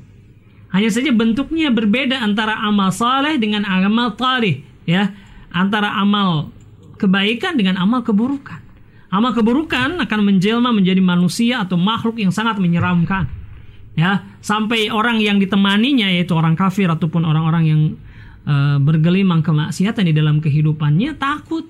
Hanya 0.70 0.90
saja 0.92 1.10
bentuknya 1.16 1.72
berbeda 1.72 2.20
antara 2.20 2.60
amal 2.62 2.92
saleh 2.92 3.40
dengan 3.40 3.64
amal 3.64 4.14
talih 4.20 4.62
ya 4.86 5.14
antara 5.56 5.96
amal 5.96 6.52
kebaikan 7.00 7.56
dengan 7.56 7.80
amal 7.80 8.04
keburukan. 8.04 8.60
Amal 9.08 9.32
keburukan 9.32 10.04
akan 10.04 10.20
menjelma 10.28 10.76
menjadi 10.76 11.00
manusia 11.00 11.64
atau 11.64 11.80
makhluk 11.80 12.20
yang 12.20 12.36
sangat 12.36 12.60
menyeramkan. 12.60 13.32
Ya 13.96 14.28
sampai 14.44 14.92
orang 14.92 15.24
yang 15.24 15.40
ditemaninya 15.40 16.12
yaitu 16.12 16.36
orang 16.36 16.60
kafir 16.60 16.92
ataupun 16.92 17.24
orang-orang 17.24 17.64
yang 17.64 17.82
eh, 18.44 18.78
bergelimang 18.84 19.40
kemaksiatan 19.40 20.04
di 20.04 20.12
dalam 20.12 20.44
kehidupannya 20.44 21.16
takut. 21.16 21.64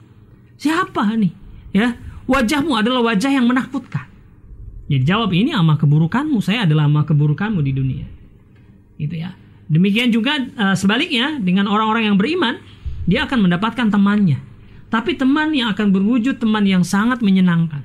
Siapa 0.57 1.13
nih 1.13 1.33
ya 1.69 1.93
wajahmu 2.25 2.73
adalah 2.73 3.13
wajah 3.13 3.29
yang 3.29 3.45
menakutkan. 3.45 4.09
Jadi 4.89 5.05
jawab 5.05 5.29
ini 5.33 5.53
amal 5.53 5.77
keburukanmu. 5.77 6.41
Saya 6.41 6.65
adalah 6.65 6.89
amal 6.89 7.05
keburukanmu 7.05 7.61
di 7.61 7.71
dunia. 7.73 8.05
Gitu 8.97 9.21
ya. 9.21 9.38
Demikian 9.69 10.09
juga 10.09 10.41
eh, 10.41 10.73
sebaliknya 10.73 11.38
dengan 11.38 11.69
orang-orang 11.69 12.09
yang 12.09 12.17
beriman 12.17 12.57
dia 13.06 13.26
akan 13.30 13.49
mendapatkan 13.49 13.88
temannya 13.89 14.41
tapi 14.89 15.18
teman 15.18 15.53
yang 15.53 15.74
akan 15.74 15.89
berwujud 15.93 16.38
teman 16.38 16.66
yang 16.66 16.86
sangat 16.86 17.22
menyenangkan 17.22 17.82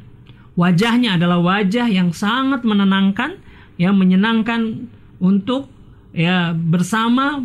wajahnya 0.58 1.16
adalah 1.16 1.40
wajah 1.40 1.88
yang 1.88 2.12
sangat 2.12 2.64
menenangkan 2.66 3.40
yang 3.80 3.96
menyenangkan 3.96 4.92
untuk 5.20 5.72
ya 6.12 6.52
bersama 6.52 7.40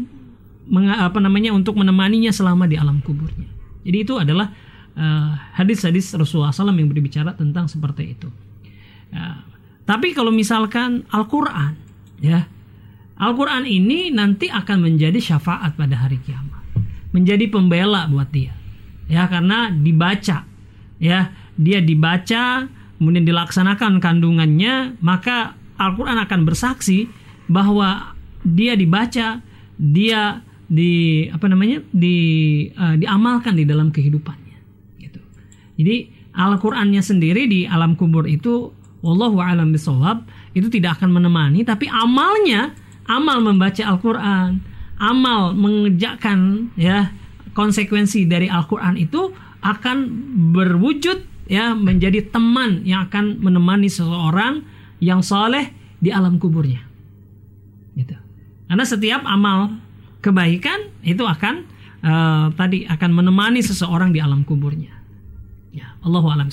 apa 0.73 1.19
namanya 1.21 1.53
untuk 1.53 1.77
menemaninya 1.77 2.33
selama 2.33 2.65
di 2.65 2.75
alam 2.79 2.99
kuburnya. 3.03 3.47
Jadi 3.85 3.97
itu 4.01 4.13
adalah 4.17 4.49
eh, 4.97 5.31
hadis-hadis 5.61 6.17
Rasulullah 6.17 6.49
SAW 6.49 6.73
yang 6.73 6.89
berbicara 6.89 7.37
tentang 7.37 7.69
seperti 7.69 8.17
itu. 8.17 8.29
Ya, 9.13 9.45
tapi 9.85 10.17
kalau 10.17 10.33
misalkan 10.33 11.05
Al-Quran, 11.13 11.77
ya 12.17 12.49
Al-Quran 13.21 13.69
ini 13.69 14.09
nanti 14.09 14.49
akan 14.49 14.89
menjadi 14.89 15.21
syafaat 15.21 15.77
pada 15.77 16.01
hari 16.01 16.17
kiamat, 16.25 16.54
menjadi 17.15 17.47
pembela 17.47 18.11
buat 18.11 18.27
dia, 18.27 18.51
ya 19.07 19.23
karena 19.31 19.71
dibaca, 19.71 20.43
ya 20.99 21.19
dia 21.55 21.79
dibaca, 21.79 22.67
kemudian 22.99 23.23
dilaksanakan 23.23 24.03
kandungannya, 24.03 24.99
maka 24.99 25.55
Al-Quran 25.79 26.19
akan 26.19 26.43
bersaksi 26.43 27.07
bahwa 27.47 28.11
dia 28.43 28.75
dibaca, 28.75 29.39
dia 29.79 30.21
di 30.67 31.25
apa 31.31 31.45
namanya 31.47 31.79
di 31.95 32.17
eh, 32.67 32.95
diamalkan 32.99 33.55
di 33.55 33.63
dalam 33.63 33.95
kehidupannya, 33.95 34.57
gitu. 34.99 35.23
Jadi 35.79 36.11
Al-Qur'annya 36.35 36.99
sendiri 36.99 37.47
di 37.47 37.63
alam 37.63 37.95
kubur 37.95 38.27
itu 38.27 38.75
wallahu 38.99 39.39
alam 39.39 39.71
bisawab 39.71 40.27
itu 40.51 40.67
tidak 40.67 40.99
akan 40.99 41.15
menemani 41.15 41.61
tapi 41.63 41.85
amalnya 41.87 42.75
amal 43.05 43.39
membaca 43.39 43.85
Al-Qur'an, 43.85 44.59
amal 45.05 45.53
mengerjakan 45.53 46.71
ya 46.73 47.13
konsekuensi 47.53 48.25
dari 48.25 48.49
Al-Qur'an 48.49 48.97
itu 48.97 49.29
akan 49.61 49.97
berwujud 50.53 51.47
ya 51.49 51.77
menjadi 51.77 52.25
teman 52.29 52.81
yang 52.85 53.05
akan 53.09 53.37
menemani 53.41 53.89
seseorang 53.89 54.65
yang 54.99 55.21
soleh 55.21 55.69
di 56.01 56.09
alam 56.09 56.41
kuburnya. 56.41 56.81
Gitu. 57.95 58.17
Karena 58.65 58.85
setiap 58.85 59.21
amal 59.23 59.77
kebaikan 60.19 60.89
itu 61.05 61.21
akan 61.21 61.65
eh, 62.01 62.45
tadi 62.57 62.89
akan 62.89 63.09
menemani 63.13 63.61
seseorang 63.61 64.11
di 64.11 64.19
alam 64.19 64.41
kuburnya. 64.41 64.93
Ya, 65.75 65.95
Allahu 66.01 66.31
a'lam. 66.31 66.49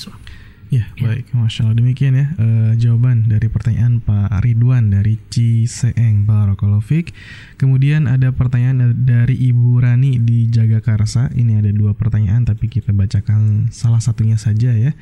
Ya, 0.72 0.88
baik. 0.96 1.28
Masya 1.36 1.68
Allah. 1.68 1.76
Demikian 1.84 2.16
ya 2.16 2.32
eh, 2.40 2.72
jawaban 2.80 3.28
dari 3.28 3.52
pertanyaan 3.52 4.00
Pak 4.00 4.40
Ridwan 4.40 4.88
dari 4.88 5.20
Ciseeng, 5.28 6.24
Barakallahu 6.24 6.80
Fik. 6.80 7.12
Kemudian 7.60 8.08
ada 8.08 8.32
pertanyaan 8.32 8.96
dari 8.96 9.36
Ibu 9.36 9.84
Rani 9.84 10.16
di 10.16 10.48
Jagakarsa. 10.48 11.28
Ini 11.36 11.60
ada 11.60 11.68
dua 11.68 11.92
pertanyaan, 11.92 12.48
tapi 12.48 12.72
kita 12.72 12.96
bacakan 12.96 13.68
salah 13.68 14.00
satunya 14.00 14.40
saja 14.40 14.72
ya. 14.72 14.96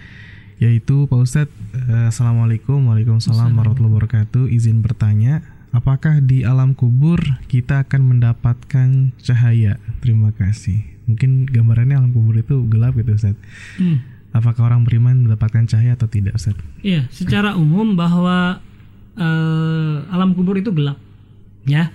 Yaitu 0.58 1.06
Pak 1.06 1.22
Ustadz, 1.22 1.54
eh, 1.78 2.10
Assalamualaikum 2.10 2.90
Waalaikumsalam 2.90 3.54
warahmatullahi 3.54 3.94
wabarakatuh 3.94 4.50
Izin 4.50 4.82
bertanya, 4.82 5.46
apakah 5.70 6.18
di 6.18 6.42
alam 6.42 6.74
kubur 6.74 7.22
kita 7.46 7.86
akan 7.86 8.18
mendapatkan 8.18 9.14
cahaya? 9.22 9.78
Terima 10.02 10.34
kasih 10.34 10.82
Mungkin 11.10 11.50
gambarannya 11.50 11.98
alam 11.98 12.10
kubur 12.14 12.38
itu 12.38 12.62
gelap 12.70 12.94
gitu 12.94 13.18
Ustaz. 13.18 13.34
Hmm. 13.74 13.98
Apakah 14.30 14.70
orang 14.70 14.86
beriman 14.86 15.26
mendapatkan 15.26 15.66
cahaya 15.66 15.98
atau 15.98 16.06
tidak 16.06 16.38
Ustaz? 16.38 16.54
Iya, 16.86 17.10
secara 17.10 17.58
umum 17.58 17.98
bahwa 17.98 18.62
eh, 19.18 19.96
alam 20.14 20.38
kubur 20.38 20.54
itu 20.54 20.70
gelap. 20.70 20.98
Ya. 21.66 21.90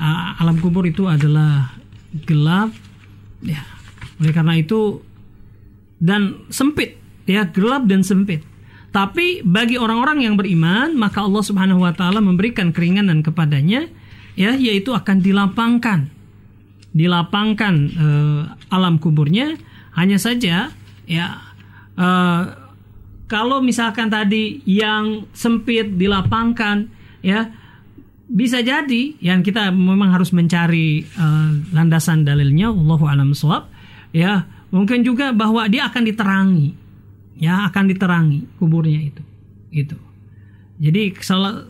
A- 0.00 0.40
alam 0.40 0.58
kubur 0.58 0.88
itu 0.88 1.04
adalah 1.06 1.76
gelap 2.24 2.72
ya. 3.44 3.60
Oleh 4.18 4.32
karena 4.32 4.56
itu 4.56 5.04
dan 6.00 6.48
sempit, 6.48 6.96
ya, 7.28 7.48
gelap 7.52 7.84
dan 7.84 8.00
sempit. 8.00 8.42
Tapi 8.94 9.42
bagi 9.42 9.74
orang-orang 9.74 10.22
yang 10.22 10.38
beriman, 10.38 10.94
maka 10.94 11.20
Allah 11.26 11.42
Subhanahu 11.42 11.82
wa 11.82 11.90
taala 11.90 12.22
memberikan 12.22 12.70
keringanan 12.70 13.26
kepadanya 13.26 13.90
ya, 14.38 14.54
yaitu 14.56 14.94
akan 14.96 15.20
dilapangkan. 15.20 16.08
Dilapangkan 16.94 17.74
eh, 17.92 18.42
alam 18.72 18.96
kuburnya 19.02 19.58
hanya 19.98 20.16
saja 20.16 20.70
ya 21.04 21.26
eh, 21.98 22.42
kalau 23.24 23.58
misalkan 23.64 24.12
tadi 24.12 24.60
yang 24.68 25.26
sempit 25.32 25.96
dilapangkan 25.96 26.86
ya 27.24 27.48
bisa 28.24 28.64
jadi 28.64 29.16
yang 29.20 29.44
kita 29.44 29.72
memang 29.72 30.12
harus 30.12 30.30
mencari 30.30 31.04
eh, 31.04 31.50
landasan 31.72 32.26
dalilnya 32.26 32.70
Allahu 32.70 33.04
alam 33.06 33.32
shawab 33.32 33.68
ya. 34.14 34.46
Mungkin 34.74 35.06
juga 35.06 35.30
bahwa 35.30 35.70
dia 35.70 35.86
akan 35.86 36.02
diterangi 36.02 36.74
ya 37.38 37.70
akan 37.70 37.84
diterangi 37.94 38.58
kuburnya 38.58 39.06
itu 39.06 39.22
gitu. 39.70 39.98
Jadi 40.82 41.14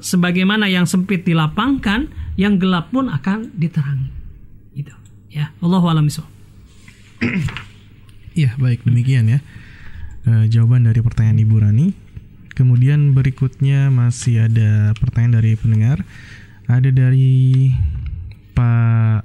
sebagaimana 0.01 0.65
yang 0.73 0.89
sempit 0.89 1.29
dilapangkan 1.29 2.09
yang 2.41 2.57
gelap 2.57 2.89
pun 2.89 3.13
akan 3.13 3.53
diterangi 3.53 4.09
gitu 4.73 4.97
ya. 5.29 5.53
Allahu 5.61 5.93
alam 5.93 6.09
shawab 6.09 6.33
Iya, 8.35 8.59
baik. 8.59 8.83
Demikian 8.83 9.31
ya. 9.31 9.39
Eh, 10.25 10.49
jawaban 10.49 10.89
dari 10.89 11.05
pertanyaan 11.05 11.45
Ibu 11.45 11.57
Rani. 11.61 11.89
Kemudian 12.57 13.13
berikutnya 13.13 13.93
masih 13.93 14.49
ada 14.49 14.97
pertanyaan 14.97 15.43
dari 15.43 15.53
pendengar. 15.59 16.01
Ada 16.65 16.89
dari 16.89 17.69
Pak 18.57 19.21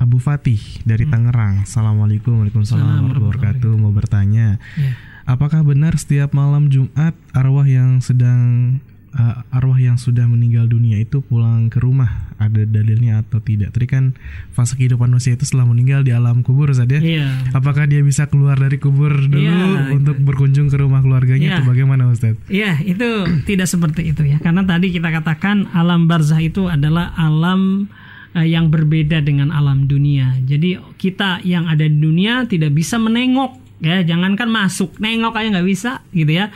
Abu 0.00 0.16
Fatih 0.16 0.80
dari 0.88 1.04
Tangerang. 1.04 1.68
Assalamualaikum 1.68 2.40
Waalaikumsalam 2.40 2.88
warahmatullahi 2.88 3.20
wabarakatuh. 3.20 3.72
Mau 3.76 3.92
bertanya, 3.92 4.56
ya 4.80 4.96
apakah 5.28 5.60
benar 5.62 5.94
setiap 6.00 6.32
malam 6.32 6.72
Jumat 6.72 7.12
arwah 7.36 7.68
yang 7.68 8.00
sedang 8.00 8.80
eh, 9.12 9.36
arwah 9.50 9.76
yang 9.76 9.94
sudah 9.94 10.24
meninggal 10.24 10.64
dunia 10.64 10.96
itu 10.96 11.18
pulang 11.20 11.66
ke 11.66 11.78
rumah? 11.78 12.30
Ada 12.36 12.64
dalilnya 12.64 13.20
atau 13.20 13.36
tidak? 13.38 13.70
Tadi 13.70 13.84
kan 13.84 14.04
fase 14.50 14.72
kehidupan 14.72 15.06
manusia 15.06 15.32
itu 15.32 15.44
setelah 15.44 15.66
meninggal 15.66 16.00
di 16.00 16.10
alam 16.10 16.40
kubur 16.40 16.70
saja. 16.70 16.96
iya 16.96 17.28
Apakah 17.50 17.84
dia 17.84 18.00
bisa 18.00 18.24
keluar 18.26 18.54
dari 18.54 18.76
kubur 18.76 19.12
dulu 19.12 19.36
Iya, 19.36 19.92
untuk 19.92 20.16
berkunjung 20.18 20.66
ke 20.66 20.76
rumah 20.76 21.00
keluarganya 21.00 21.46
Iya. 21.46 21.54
atau 21.60 21.68
bagaimana 21.68 22.08
Ustaz? 22.08 22.38
Iya, 22.46 22.80
itu 22.80 23.08
tidak 23.48 23.66
seperti 23.66 24.08
itu 24.08 24.22
ya. 24.24 24.38
Karena 24.38 24.62
tadi 24.62 24.88
kita 24.88 25.12
katakan 25.12 25.68
alam 25.70 26.06
barzah 26.06 26.40
itu 26.40 26.66
adalah 26.66 27.12
alam 27.14 27.92
eh, 28.32 28.46
yang 28.46 28.70
berbeda 28.70 29.20
dengan 29.20 29.50
alam 29.50 29.84
dunia. 29.84 30.38
Jadi 30.40 30.80
kita 30.96 31.42
yang 31.42 31.66
ada 31.66 31.84
di 31.84 31.98
dunia 31.98 32.46
tidak 32.46 32.72
bisa 32.72 32.96
menengok 32.96 33.58
ya, 33.80 34.00
jangankan 34.00 34.48
masuk, 34.48 34.96
nengok 34.96 35.34
aja 35.34 35.48
nggak 35.50 35.68
bisa 35.68 36.00
gitu 36.10 36.32
ya. 36.36 36.48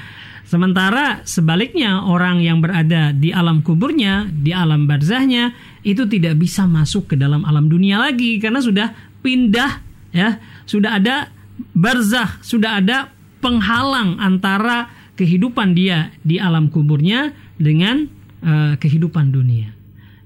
Sementara 0.45 1.25
sebaliknya 1.25 2.05
orang 2.05 2.45
yang 2.45 2.61
berada 2.61 3.17
di 3.17 3.33
alam 3.33 3.65
kuburnya, 3.65 4.29
di 4.29 4.53
alam 4.53 4.85
barzahnya 4.85 5.57
itu 5.81 6.05
tidak 6.05 6.37
bisa 6.37 6.69
masuk 6.69 7.13
ke 7.13 7.15
dalam 7.17 7.49
alam 7.49 7.65
dunia 7.65 7.97
lagi 7.97 8.37
karena 8.37 8.61
sudah 8.61 8.93
pindah 9.25 9.81
ya, 10.13 10.37
sudah 10.69 11.01
ada 11.01 11.33
barzah, 11.73 12.39
sudah 12.45 12.85
ada 12.85 13.09
penghalang 13.41 14.21
antara 14.21 14.93
kehidupan 15.17 15.73
dia 15.73 16.13
di 16.21 16.37
alam 16.37 16.69
kuburnya 16.69 17.33
dengan 17.57 18.05
eh, 18.45 18.75
kehidupan 18.77 19.33
dunia. 19.33 19.73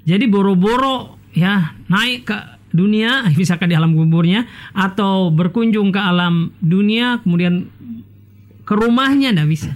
Jadi 0.02 0.24
boro-boro 0.26 1.20
ya 1.30 1.78
naik 1.86 2.26
ke 2.26 2.38
dunia, 2.74 3.22
misalkan 3.40 3.70
di 3.70 3.76
alam 3.78 3.94
kuburnya 3.94 4.50
atau 4.74 5.30
berkunjung 5.30 5.94
ke 5.94 6.00
alam 6.02 6.50
dunia 6.58 7.22
kemudian 7.22 7.70
ke 8.66 8.74
rumahnya 8.74 9.30
tidak 9.30 9.48
bisa. 9.48 9.72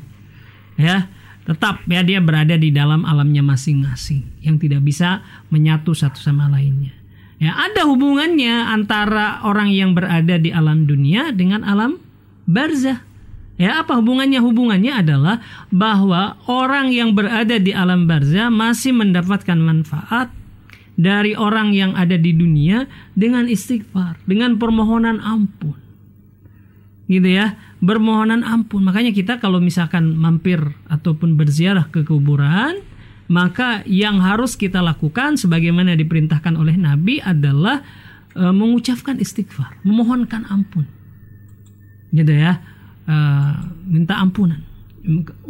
Ya, 0.83 1.07
tetap 1.47 1.87
ya 1.87 2.03
dia 2.03 2.19
berada 2.19 2.59
di 2.59 2.75
dalam 2.75 3.07
alamnya 3.07 3.43
masing-masing 3.43 4.43
yang 4.43 4.59
tidak 4.59 4.83
bisa 4.83 5.23
menyatu 5.51 5.95
satu 5.95 6.19
sama 6.19 6.51
lainnya. 6.51 6.95
Ya, 7.43 7.59
ada 7.59 7.87
hubungannya 7.91 8.71
antara 8.71 9.43
orang 9.43 9.75
yang 9.75 9.99
berada 9.99 10.39
di 10.39 10.55
alam 10.55 10.87
dunia 10.87 11.35
dengan 11.35 11.67
alam 11.67 11.99
barzah. 12.47 13.03
Ya, 13.59 13.83
apa 13.83 13.99
hubungannya? 13.99 14.39
Hubungannya 14.39 15.03
adalah 15.03 15.43
bahwa 15.71 16.39
orang 16.47 16.95
yang 16.95 17.15
berada 17.19 17.59
di 17.59 17.75
alam 17.75 18.07
barzah 18.07 18.47
masih 18.47 18.95
mendapatkan 18.95 19.59
manfaat 19.59 20.31
dari 20.95 21.35
orang 21.35 21.75
yang 21.75 21.99
ada 21.99 22.15
di 22.15 22.31
dunia 22.31 22.87
dengan 23.19 23.51
istighfar, 23.51 24.23
dengan 24.23 24.57
permohonan 24.61 25.19
ampun. 25.19 25.79
Gitu 27.11 27.27
ya, 27.27 27.59
bermohonan 27.83 28.47
ampun. 28.47 28.87
Makanya 28.87 29.11
kita 29.11 29.43
kalau 29.43 29.59
misalkan 29.59 30.15
mampir 30.15 30.63
ataupun 30.87 31.35
berziarah 31.35 31.91
ke 31.91 32.07
kuburan, 32.07 32.79
maka 33.27 33.83
yang 33.91 34.23
harus 34.23 34.55
kita 34.55 34.79
lakukan 34.79 35.35
sebagaimana 35.35 35.99
diperintahkan 35.99 36.55
oleh 36.55 36.79
Nabi 36.79 37.19
adalah 37.19 37.83
e, 38.39 38.45
mengucapkan 38.55 39.19
istighfar, 39.19 39.83
memohonkan 39.83 40.47
ampun. 40.47 40.87
Gitu 42.15 42.31
ya. 42.31 42.63
E, 43.03 43.17
minta 43.91 44.23
ampunan 44.23 44.63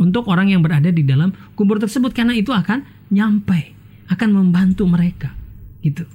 untuk 0.00 0.32
orang 0.32 0.48
yang 0.48 0.64
berada 0.64 0.88
di 0.88 1.04
dalam 1.04 1.36
kubur 1.52 1.76
tersebut 1.76 2.16
karena 2.16 2.32
itu 2.32 2.48
akan 2.56 3.12
nyampai, 3.12 3.76
akan 4.08 4.28
membantu 4.32 4.88
mereka. 4.88 5.36
Gitu. 5.84 6.08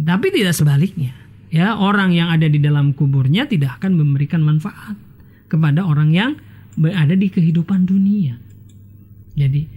Tapi 0.00 0.26
tidak 0.32 0.56
sebaliknya. 0.56 1.21
Ya, 1.52 1.76
orang 1.76 2.16
yang 2.16 2.32
ada 2.32 2.48
di 2.48 2.56
dalam 2.56 2.96
kuburnya 2.96 3.44
tidak 3.44 3.76
akan 3.76 4.00
memberikan 4.00 4.40
manfaat 4.40 4.96
kepada 5.52 5.84
orang 5.84 6.08
yang 6.16 6.32
berada 6.80 7.12
di 7.12 7.28
kehidupan 7.28 7.84
dunia. 7.84 8.40
Jadi 9.36 9.68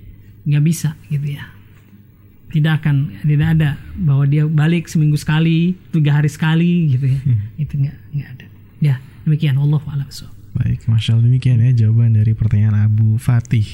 nggak 0.47 0.63
bisa 0.63 0.95
gitu 1.11 1.35
ya. 1.35 1.51
Tidak 2.47 2.73
akan 2.79 3.27
tidak 3.27 3.59
ada 3.59 3.75
bahwa 3.99 4.23
dia 4.23 4.47
balik 4.47 4.87
seminggu 4.87 5.19
sekali, 5.19 5.75
tiga 5.91 6.15
hari 6.15 6.31
sekali 6.31 6.95
gitu 6.95 7.11
ya. 7.11 7.19
Itu 7.67 7.75
nggak 7.75 7.97
nggak 8.15 8.29
ada. 8.39 8.45
Ya 8.79 8.95
demikian 9.27 9.59
Allah. 9.59 9.83
Baik, 10.55 10.87
masya 10.87 11.19
Allah 11.19 11.27
demikian 11.27 11.59
ya 11.59 11.75
jawaban 11.75 12.15
dari 12.15 12.31
pertanyaan 12.31 12.87
Abu 12.87 13.19
Fatih. 13.19 13.67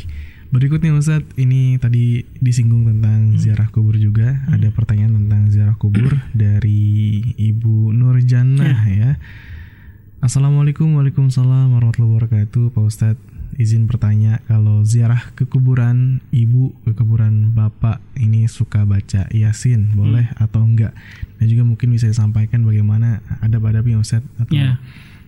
Berikutnya 0.51 0.91
Ustadz, 0.91 1.31
ini 1.39 1.79
tadi 1.79 2.27
disinggung 2.43 2.83
tentang 2.83 3.39
ziarah 3.39 3.71
kubur 3.71 3.95
juga. 3.95 4.43
Ada 4.51 4.67
pertanyaan 4.75 5.15
tentang 5.15 5.47
ziarah 5.47 5.79
kubur 5.79 6.19
dari 6.35 7.23
Ibu 7.39 7.95
Nurjannah 7.95 8.83
ya. 8.91 9.15
Assalamualaikum 10.19 10.99
Waalaikumsalam 10.99 11.71
warahmatullahi 11.71 12.13
wabarakatuh 12.19 12.75
Pak 12.75 12.83
Ustadz 12.83 13.23
izin 13.55 13.87
bertanya 13.87 14.43
kalau 14.47 14.83
ziarah 14.83 15.31
ke 15.35 15.43
kuburan 15.43 16.19
ibu 16.31 16.71
ke 16.87 16.95
kuburan 16.95 17.51
bapak 17.51 17.99
ini 18.15 18.47
suka 18.47 18.87
baca 18.87 19.27
yasin 19.33 19.91
boleh 19.91 20.31
atau 20.39 20.63
enggak 20.63 20.95
dan 21.35 21.45
juga 21.51 21.67
mungkin 21.67 21.91
bisa 21.91 22.07
disampaikan 22.07 22.63
bagaimana 22.63 23.19
ada 23.43 23.59
adabnya 23.59 23.99
Ustadz 23.99 24.23
atau 24.39 24.55
Ya. 24.55 24.79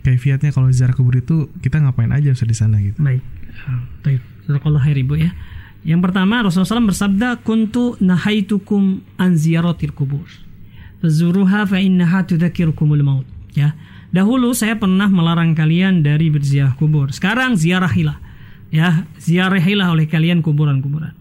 kaifiatnya 0.04 0.52
kalau 0.52 0.72
ziarah 0.72 0.96
kubur 0.96 1.16
itu 1.20 1.52
kita 1.60 1.80
ngapain 1.84 2.12
aja 2.16 2.32
Ustadz 2.32 2.52
di 2.54 2.58
sana 2.58 2.80
gitu 2.80 3.00
Baik. 3.02 3.24
Baik. 4.04 4.22
Jazakallah 4.48 4.82
khair 4.84 4.98
Ibu 5.00 5.16
ya. 5.20 5.32
Yang 5.84 6.00
pertama 6.10 6.40
Rasulullah 6.40 6.80
SAW 6.80 6.92
bersabda, 6.92 7.28
"Kuntu 7.44 8.00
nahaitukum 8.00 9.04
an 9.20 9.36
ziyaratil 9.36 9.92
kubur. 9.92 10.28
Fazuruha 11.04 11.68
fa 11.68 11.78
innaha 11.84 12.24
tudzakirukumul 12.24 13.04
maut." 13.04 13.28
Ya. 13.52 13.76
Dahulu 14.14 14.56
saya 14.56 14.80
pernah 14.80 15.12
melarang 15.12 15.52
kalian 15.58 16.06
dari 16.06 16.32
berziarah 16.32 16.78
kubur. 16.80 17.12
Sekarang 17.12 17.60
ziarahilah. 17.60 18.16
Ya, 18.74 19.06
ziarahilah 19.22 19.94
oleh 19.94 20.10
kalian 20.10 20.42
kuburan-kuburan. 20.42 21.14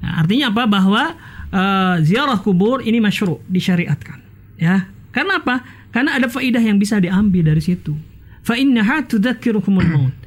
Nah, 0.00 0.12
artinya 0.20 0.52
apa? 0.52 0.64
Bahwa 0.68 1.16
eh, 1.52 1.96
ziarah 2.04 2.40
kubur 2.40 2.80
ini 2.80 3.00
masyru, 3.00 3.40
disyariatkan. 3.48 4.20
Ya. 4.56 4.88
Karena 5.12 5.40
apa? 5.40 5.64
Karena 5.90 6.16
ada 6.16 6.28
faidah 6.30 6.62
yang 6.62 6.80
bisa 6.80 6.96
diambil 7.02 7.52
dari 7.52 7.62
situ. 7.62 7.96
Fa 8.40 8.56
innaha 8.56 9.04
tudzakirukumul 9.04 9.88
maut. 9.90 10.19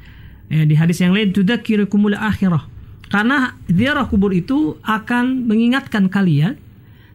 Ya, 0.54 0.70
di 0.70 0.78
hadis 0.78 1.02
yang 1.02 1.18
lain 1.18 1.34
tudzakirukumul 1.34 2.14
akhirah. 2.14 2.70
Karena 3.10 3.58
ziarah 3.66 4.06
kubur 4.06 4.30
itu 4.38 4.78
akan 4.86 5.50
mengingatkan 5.50 6.14
kalian 6.14 6.62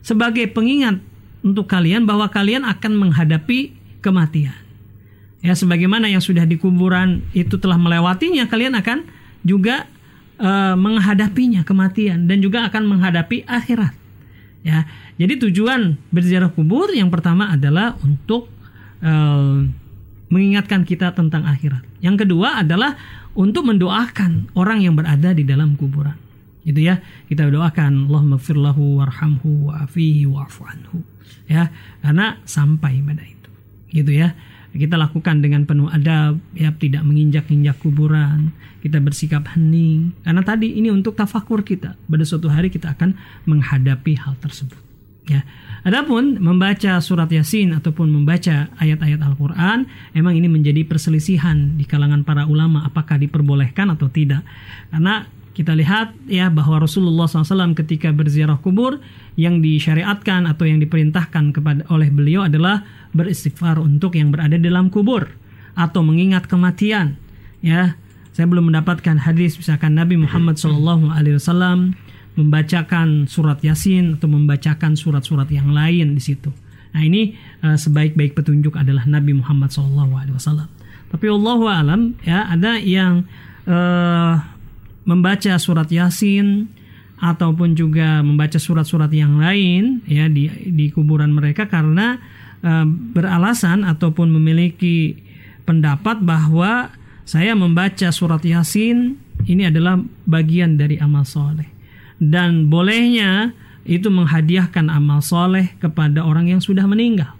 sebagai 0.02 0.50
pengingat 0.50 0.98
untuk 1.46 1.70
kalian 1.70 2.02
bahwa 2.02 2.26
kalian 2.26 2.66
akan 2.66 2.98
menghadapi 2.98 3.78
kematian. 4.02 4.58
Ya 5.38 5.54
sebagaimana 5.54 6.10
yang 6.10 6.18
sudah 6.18 6.42
di 6.42 6.58
kuburan 6.58 7.22
itu 7.30 7.62
telah 7.62 7.78
melewatinya, 7.78 8.50
kalian 8.50 8.74
akan 8.74 9.06
juga 9.46 9.86
eh, 10.42 10.74
menghadapinya 10.74 11.62
kematian 11.62 12.26
dan 12.26 12.42
juga 12.42 12.66
akan 12.66 12.82
menghadapi 12.90 13.46
akhirat. 13.46 13.94
Ya. 14.66 14.90
Jadi 15.18 15.46
tujuan 15.46 15.94
berziarah 16.10 16.50
kubur 16.50 16.90
yang 16.90 17.10
pertama 17.10 17.50
adalah 17.50 17.98
untuk 18.06 18.46
uh, 19.02 19.66
mengingatkan 20.28 20.84
kita 20.84 21.12
tentang 21.16 21.44
akhirat. 21.48 21.84
Yang 22.04 22.26
kedua 22.26 22.64
adalah 22.64 22.96
untuk 23.32 23.68
mendoakan 23.68 24.52
orang 24.56 24.84
yang 24.84 24.94
berada 24.96 25.32
di 25.32 25.44
dalam 25.44 25.76
kuburan. 25.76 26.16
Gitu 26.62 26.84
ya. 26.84 27.00
Kita 27.28 27.48
doakan 27.48 28.12
Allah 28.12 28.22
lahu 28.36 29.00
warhamhu 29.00 29.72
wa'afihi 29.72 30.28
wa'fu 30.28 30.62
anhu. 30.68 31.00
Ya, 31.48 31.72
karena 32.04 32.40
sampai 32.44 33.00
pada 33.00 33.24
itu. 33.24 33.50
Gitu 33.88 34.12
ya 34.12 34.36
kita 34.74 35.00
lakukan 35.00 35.40
dengan 35.40 35.64
penuh 35.64 35.88
adab 35.88 36.36
ya 36.52 36.70
tidak 36.76 37.00
menginjak-injak 37.02 37.80
kuburan 37.80 38.52
kita 38.84 39.00
bersikap 39.00 39.48
hening 39.56 40.12
karena 40.22 40.44
tadi 40.44 40.76
ini 40.76 40.92
untuk 40.92 41.16
tafakur 41.16 41.64
kita 41.64 41.96
pada 41.96 42.24
suatu 42.28 42.52
hari 42.52 42.68
kita 42.68 42.92
akan 42.92 43.16
menghadapi 43.48 44.14
hal 44.20 44.36
tersebut 44.38 44.78
ya. 45.28 45.44
Adapun 45.86 46.42
membaca 46.42 46.98
surat 46.98 47.30
yasin 47.30 47.70
ataupun 47.70 48.10
membaca 48.10 48.66
ayat-ayat 48.82 49.22
Al-Qur'an 49.22 49.86
emang 50.12 50.34
ini 50.34 50.50
menjadi 50.50 50.82
perselisihan 50.82 51.78
di 51.78 51.86
kalangan 51.86 52.26
para 52.26 52.50
ulama 52.50 52.82
apakah 52.82 53.16
diperbolehkan 53.16 53.94
atau 53.94 54.10
tidak. 54.10 54.42
Karena 54.90 55.24
kita 55.54 55.74
lihat 55.74 56.14
ya 56.30 56.50
bahwa 56.54 56.82
Rasulullah 56.82 57.26
SAW 57.26 57.74
ketika 57.74 58.14
berziarah 58.14 58.62
kubur 58.62 59.02
yang 59.34 59.58
disyariatkan 59.58 60.46
atau 60.46 60.66
yang 60.66 60.78
diperintahkan 60.78 61.50
kepada 61.50 61.82
oleh 61.90 62.10
beliau 62.14 62.46
adalah 62.46 62.86
beristighfar 63.10 63.82
untuk 63.82 64.14
yang 64.14 64.30
berada 64.30 64.54
dalam 64.54 64.86
kubur 64.90 65.30
atau 65.78 66.02
mengingat 66.02 66.46
kematian. 66.46 67.18
Ya. 67.62 67.98
Saya 68.34 68.46
belum 68.46 68.70
mendapatkan 68.70 69.18
hadis 69.18 69.58
misalkan 69.58 69.98
Nabi 69.98 70.14
Muhammad 70.14 70.62
SAW 70.62 71.90
membacakan 72.38 73.26
surat 73.26 73.58
Yasin 73.66 74.14
atau 74.14 74.30
membacakan 74.30 74.94
surat-surat 74.94 75.50
yang 75.50 75.74
lain 75.74 76.14
di 76.14 76.22
situ. 76.22 76.54
Nah 76.94 77.02
ini 77.02 77.34
uh, 77.66 77.74
sebaik-baik 77.74 78.38
petunjuk 78.38 78.78
adalah 78.78 79.02
Nabi 79.10 79.34
Muhammad 79.34 79.74
SAW. 79.74 80.70
Tapi 81.10 81.26
Allah 81.26 81.60
alam 81.82 82.14
ya 82.22 82.46
ada 82.46 82.78
yang 82.78 83.26
uh, 83.66 84.38
membaca 85.02 85.58
surat 85.58 85.90
Yasin 85.90 86.70
ataupun 87.18 87.74
juga 87.74 88.22
membaca 88.22 88.62
surat-surat 88.62 89.10
yang 89.10 89.42
lain 89.42 90.06
ya 90.06 90.30
di 90.30 90.46
di 90.70 90.94
kuburan 90.94 91.34
mereka 91.34 91.66
karena 91.66 92.22
uh, 92.62 92.86
beralasan 92.86 93.82
ataupun 93.82 94.30
memiliki 94.30 95.18
pendapat 95.66 96.22
bahwa 96.22 96.94
saya 97.26 97.58
membaca 97.58 98.14
surat 98.14 98.40
Yasin 98.46 99.18
ini 99.50 99.66
adalah 99.66 99.98
bagian 100.24 100.78
dari 100.78 101.02
amal 101.02 101.26
soleh 101.26 101.77
dan 102.18 102.66
bolehnya 102.66 103.54
itu 103.88 104.12
menghadiahkan 104.12 104.92
amal 104.92 105.24
soleh 105.24 105.72
kepada 105.80 106.22
orang 106.22 106.50
yang 106.50 106.60
sudah 106.60 106.84
meninggal. 106.84 107.32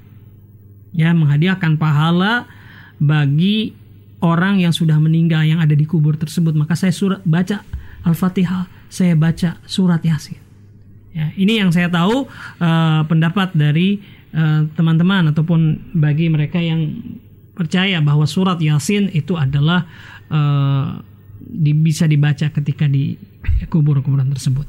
Ya 0.96 1.12
menghadiahkan 1.12 1.76
pahala 1.76 2.48
bagi 2.96 3.76
orang 4.24 4.58
yang 4.58 4.72
sudah 4.72 4.96
meninggal 4.96 5.44
yang 5.44 5.60
ada 5.60 5.76
di 5.76 5.84
kubur 5.84 6.16
tersebut. 6.16 6.56
Maka 6.56 6.74
saya 6.74 6.90
surat 6.90 7.20
baca 7.28 7.62
Al-Fatihah. 8.08 8.66
Saya 8.88 9.12
baca 9.12 9.60
surat 9.68 10.00
Yasin 10.00 10.48
ya 11.18 11.26
ini 11.34 11.58
yang 11.58 11.74
saya 11.74 11.90
tahu 11.90 12.30
uh, 12.62 13.02
pendapat 13.10 13.50
dari 13.56 13.98
eh, 14.30 14.62
teman-teman 14.76 15.28
uh, 15.28 15.30
ataupun 15.34 15.90
bagi 15.96 16.28
mereka 16.28 16.60
yang 16.60 16.94
percaya 17.56 17.98
bahwa 17.98 18.28
surat 18.28 18.60
Yasin 18.60 19.10
itu 19.10 19.34
adalah 19.34 19.88
uh, 20.30 21.00
di, 21.42 21.74
bisa 21.74 22.06
dibaca 22.06 22.52
ketika 22.54 22.86
di 22.86 23.18
kubur-kuburan 23.68 24.30
tersebut. 24.32 24.64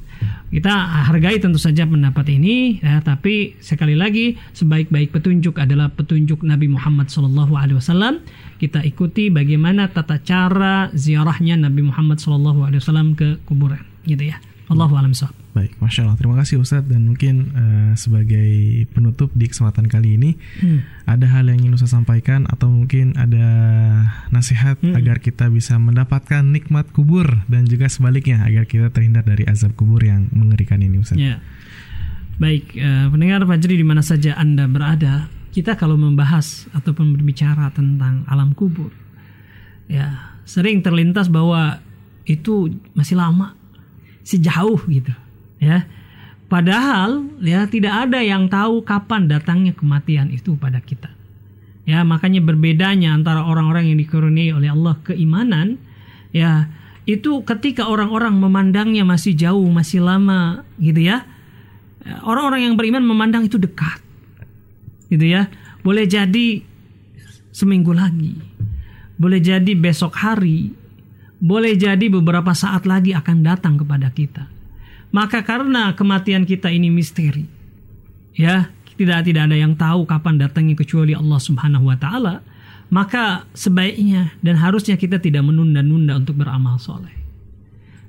Kita 0.49 0.73
hargai 1.05 1.37
tentu 1.37 1.61
saja 1.61 1.85
pendapat 1.85 2.25
ini, 2.33 2.81
ya, 2.81 2.99
tapi 3.05 3.53
sekali 3.61 3.93
lagi 3.93 4.33
sebaik-baik 4.57 5.13
petunjuk 5.13 5.61
adalah 5.61 5.93
petunjuk 5.93 6.41
Nabi 6.41 6.67
Muhammad 6.67 7.07
SAW. 7.13 8.19
Kita 8.57 8.81
ikuti 8.81 9.29
bagaimana 9.29 9.87
tata 9.93 10.19
cara 10.19 10.89
ziarahnya 10.91 11.55
Nabi 11.55 11.85
Muhammad 11.85 12.17
SAW 12.17 13.13
ke 13.13 13.39
kuburan, 13.45 13.85
gitu 14.03 14.33
ya. 14.33 14.41
Allahu 14.69 14.97
a'lam 14.97 15.13
Baik, 15.59 15.75
masya 15.83 16.07
Allah. 16.07 16.15
Terima 16.15 16.39
kasih 16.39 16.63
Ustadz 16.63 16.87
dan 16.87 17.03
mungkin 17.03 17.51
uh, 17.51 17.91
sebagai 17.99 18.87
penutup 18.95 19.27
di 19.35 19.43
kesempatan 19.51 19.91
kali 19.91 20.15
ini 20.15 20.39
hmm. 20.63 21.03
ada 21.03 21.27
hal 21.27 21.51
yang 21.51 21.59
ingin 21.59 21.75
Ustadz 21.75 21.99
sampaikan 21.99 22.47
atau 22.47 22.71
mungkin 22.71 23.11
ada 23.19 23.43
nasihat 24.31 24.79
hmm. 24.79 24.95
agar 24.95 25.19
kita 25.19 25.51
bisa 25.51 25.75
mendapatkan 25.75 26.47
nikmat 26.47 26.87
kubur 26.95 27.43
dan 27.51 27.67
juga 27.67 27.91
sebaliknya 27.91 28.39
agar 28.47 28.71
kita 28.71 28.87
terhindar 28.87 29.27
dari 29.27 29.43
azab 29.51 29.75
kubur 29.75 29.99
yang 29.99 30.31
mengerikan 30.31 30.79
ini 30.79 30.95
Ustadz. 31.03 31.19
Ya. 31.19 31.43
Baik, 32.39 32.79
uh, 32.79 33.11
pendengar 33.11 33.43
Fajri 33.43 33.75
di 33.75 33.83
mana 33.83 33.99
saja 33.99 34.39
anda 34.39 34.63
berada, 34.63 35.27
kita 35.51 35.75
kalau 35.75 35.99
membahas 35.99 36.71
ataupun 36.71 37.19
berbicara 37.19 37.67
tentang 37.75 38.23
alam 38.31 38.55
kubur, 38.55 38.95
ya 39.91 40.39
sering 40.47 40.79
terlintas 40.79 41.27
bahwa 41.27 41.83
itu 42.23 42.79
masih 42.95 43.19
lama 43.19 43.59
sejauh 44.23 44.79
gitu 44.87 45.11
ya. 45.61 45.85
Padahal 46.49 47.29
ya 47.45 47.69
tidak 47.69 48.09
ada 48.09 48.25
yang 48.25 48.49
tahu 48.49 48.81
kapan 48.81 49.29
datangnya 49.29 49.77
kematian 49.77 50.33
itu 50.33 50.57
pada 50.57 50.81
kita. 50.81 51.13
Ya 51.85 52.01
makanya 52.01 52.41
berbedanya 52.41 53.13
antara 53.13 53.45
orang-orang 53.45 53.93
yang 53.93 53.97
dikurniai 54.01 54.53
oleh 54.53 54.73
Allah 54.73 54.97
keimanan 55.05 55.77
ya 56.33 56.69
itu 57.05 57.41
ketika 57.45 57.89
orang-orang 57.89 58.37
memandangnya 58.37 59.05
masih 59.05 59.37
jauh 59.37 59.65
masih 59.69 60.01
lama 60.01 60.65
gitu 60.81 61.05
ya. 61.05 61.29
Orang-orang 62.25 62.65
yang 62.65 62.73
beriman 62.73 63.05
memandang 63.05 63.45
itu 63.45 63.61
dekat 63.61 64.01
gitu 65.13 65.29
ya. 65.29 65.53
Boleh 65.85 66.09
jadi 66.09 66.65
seminggu 67.53 67.93
lagi 67.93 68.37
boleh 69.19 69.43
jadi 69.43 69.75
besok 69.75 70.15
hari 70.15 70.71
boleh 71.43 71.75
jadi 71.75 72.07
beberapa 72.07 72.55
saat 72.55 72.87
lagi 72.87 73.15
akan 73.15 73.43
datang 73.43 73.79
kepada 73.79 74.11
kita. 74.11 74.47
Maka 75.09 75.41
karena 75.41 75.97
kematian 75.97 76.45
kita 76.45 76.69
ini 76.69 76.93
misteri, 76.93 77.41
ya 78.37 78.69
tidak 78.93 79.25
tidak 79.25 79.49
ada 79.49 79.57
yang 79.57 79.73
tahu 79.73 80.05
kapan 80.05 80.37
datangnya 80.37 80.77
kecuali 80.77 81.17
Allah 81.17 81.39
Subhanahu 81.41 81.89
Wa 81.89 81.97
Taala. 81.97 82.35
Maka 82.89 83.45
sebaiknya 83.53 84.33
dan 84.41 84.57
harusnya 84.57 84.97
kita 84.97 85.21
tidak 85.21 85.45
menunda-nunda 85.45 86.17
untuk 86.17 86.41
beramal 86.41 86.81
soleh, 86.81 87.13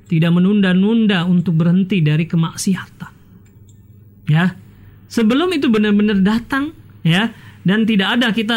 tidak 0.09 0.33
menunda-nunda 0.33 1.29
untuk 1.29 1.57
berhenti 1.57 2.01
dari 2.01 2.25
kemaksiatan. 2.25 3.13
Ya, 4.29 4.57
sebelum 5.05 5.53
itu 5.53 5.69
benar-benar 5.69 6.25
datang, 6.25 6.73
ya, 7.05 7.29
dan 7.61 7.85
tidak 7.85 8.21
ada 8.21 8.33
kita 8.33 8.57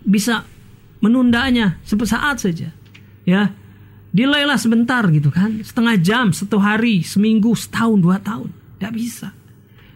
bisa 0.00 0.48
menundanya 1.04 1.76
sesaat 1.84 2.40
saja, 2.40 2.72
ya 3.28 3.52
Delay 4.10 4.42
sebentar 4.58 5.06
gitu 5.06 5.30
kan, 5.30 5.62
setengah 5.62 5.94
jam, 6.02 6.26
satu 6.34 6.58
hari, 6.58 7.06
seminggu, 7.06 7.54
setahun, 7.54 7.98
dua 8.02 8.18
tahun, 8.18 8.50
tidak 8.74 8.92
bisa. 8.98 9.28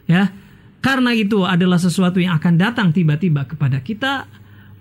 Ya, 0.07 0.31
karena 0.79 1.11
itu 1.19 1.43
adalah 1.43 1.83
sesuatu 1.83 2.23
yang 2.23 2.39
akan 2.39 2.55
datang 2.55 2.89
tiba-tiba 2.95 3.43
kepada 3.43 3.83
kita, 3.83 4.31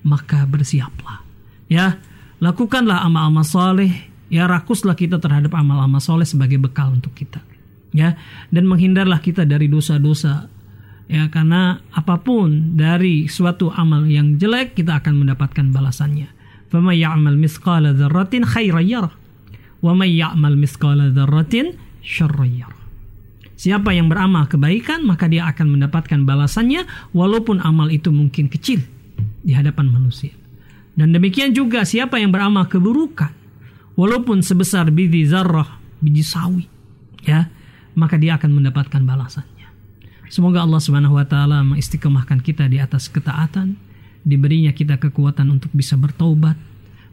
maka 0.05 0.45
bersiaplah. 0.45 1.25
Ya, 1.65 1.97
lakukanlah 2.37 3.01
amal-amal 3.01 3.41
soleh, 3.41 3.89
ya 4.29 4.45
rakuslah 4.45 4.93
kita 4.93 5.17
terhadap 5.17 5.57
amal-amal 5.57 5.97
soleh 5.97 6.29
sebagai 6.29 6.61
bekal 6.61 6.93
untuk 6.93 7.17
kita. 7.17 7.41
Ya, 7.89 8.13
dan 8.53 8.69
menghindarlah 8.69 9.17
kita 9.17 9.49
dari 9.49 9.65
dosa-dosa 9.65 10.49
ya 11.03 11.27
karena 11.29 11.77
apa 11.93 12.15
pun 12.21 12.73
dari 12.73 13.29
suatu 13.29 13.69
amal 13.69 14.07
yang 14.09 14.39
jelek 14.41 14.77
kita 14.77 15.01
akan 15.01 15.25
mendapatkan 15.25 15.73
balasannya. 15.73 16.29
Fama 16.73 16.93
ya'mal 16.93 17.37
mithqala 17.37 17.93
dzarratin 17.93 18.49
khairan 18.49 18.85
yarah 18.85 19.22
Siapa 23.59 23.91
yang 23.91 24.07
beramal 24.07 24.47
kebaikan 24.47 25.03
maka 25.03 25.27
dia 25.27 25.43
akan 25.51 25.75
mendapatkan 25.75 26.23
balasannya 26.23 26.87
walaupun 27.11 27.59
amal 27.59 27.91
itu 27.91 28.09
mungkin 28.09 28.47
kecil 28.47 28.79
di 29.43 29.51
hadapan 29.51 29.91
manusia. 29.91 30.31
Dan 30.95 31.11
demikian 31.11 31.51
juga 31.51 31.83
siapa 31.83 32.15
yang 32.15 32.31
beramal 32.31 32.71
keburukan 32.71 33.31
walaupun 33.99 34.39
sebesar 34.39 34.87
biji 34.87 35.27
zarrah, 35.27 35.79
biji 35.99 36.23
sawi 36.23 36.65
ya, 37.27 37.51
maka 37.93 38.15
dia 38.15 38.39
akan 38.39 38.55
mendapatkan 38.55 39.03
balasannya. 39.03 39.67
Semoga 40.31 40.65
Allah 40.65 40.81
Subhanahu 40.81 41.19
wa 41.19 41.27
taala 41.27 41.61
mengistiqomahkan 41.61 42.41
kita 42.41 42.65
di 42.65 42.81
atas 42.81 43.11
ketaatan, 43.11 43.77
diberinya 44.25 44.73
kita 44.73 44.97
kekuatan 44.97 45.49
untuk 45.53 45.69
bisa 45.75 45.93
bertaubat, 45.93 46.57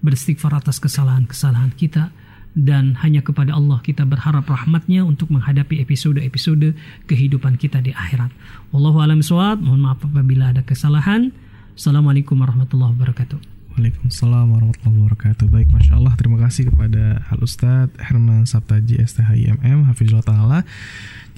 beristighfar 0.01 0.57
atas 0.57 0.81
kesalahan-kesalahan 0.81 1.75
kita 1.77 2.09
dan 2.55 2.99
hanya 3.01 3.23
kepada 3.23 3.55
Allah 3.55 3.79
kita 3.83 4.03
berharap 4.03 4.47
rahmatnya 4.51 5.07
untuk 5.07 5.31
menghadapi 5.31 5.79
episode-episode 5.83 6.75
kehidupan 7.07 7.57
kita 7.59 7.79
di 7.79 7.95
akhirat. 7.95 8.31
Wallahu 8.75 8.99
a'lam 9.03 9.23
Mohon 9.63 9.81
maaf 9.81 10.03
apabila 10.03 10.51
ada 10.51 10.63
kesalahan. 10.67 11.31
Assalamualaikum 11.79 12.39
warahmatullahi 12.39 12.93
wabarakatuh. 12.99 13.50
Waalaikumsalam 13.71 14.51
warahmatullahi 14.51 14.99
wabarakatuh. 14.99 15.47
Baik, 15.47 15.71
masya 15.71 15.95
Allah. 15.95 16.19
Terima 16.19 16.43
kasih 16.43 16.75
kepada 16.75 17.23
Al 17.31 17.39
Ustadz 17.39 17.95
Herman 18.03 18.43
Sabtaji 18.43 18.99
STHIMM 18.99 19.87
Hafizullah 19.87 20.27
Taala. 20.27 20.59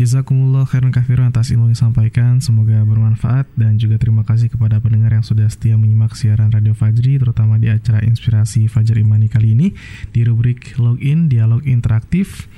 Jazakumullah 0.01 0.65
khairan 0.65 0.97
kafiran 0.97 1.29
atas 1.29 1.53
ilmu 1.53 1.69
yang 1.69 1.77
disampaikan. 1.77 2.41
Semoga 2.41 2.81
bermanfaat 2.89 3.53
dan 3.61 3.77
juga 3.77 4.01
terima 4.01 4.25
kasih 4.25 4.49
kepada 4.49 4.81
pendengar 4.81 5.13
yang 5.13 5.21
sudah 5.21 5.45
setia 5.53 5.77
menyimak 5.77 6.17
siaran 6.17 6.49
Radio 6.49 6.73
Fajri 6.73 7.21
terutama 7.21 7.61
di 7.61 7.69
acara 7.69 8.01
Inspirasi 8.01 8.65
Fajar 8.65 8.97
Imani 8.97 9.29
kali 9.29 9.53
ini 9.53 9.77
di 10.09 10.25
rubrik 10.25 10.81
Login 10.81 11.29
Dialog 11.29 11.69
Interaktif. 11.69 12.49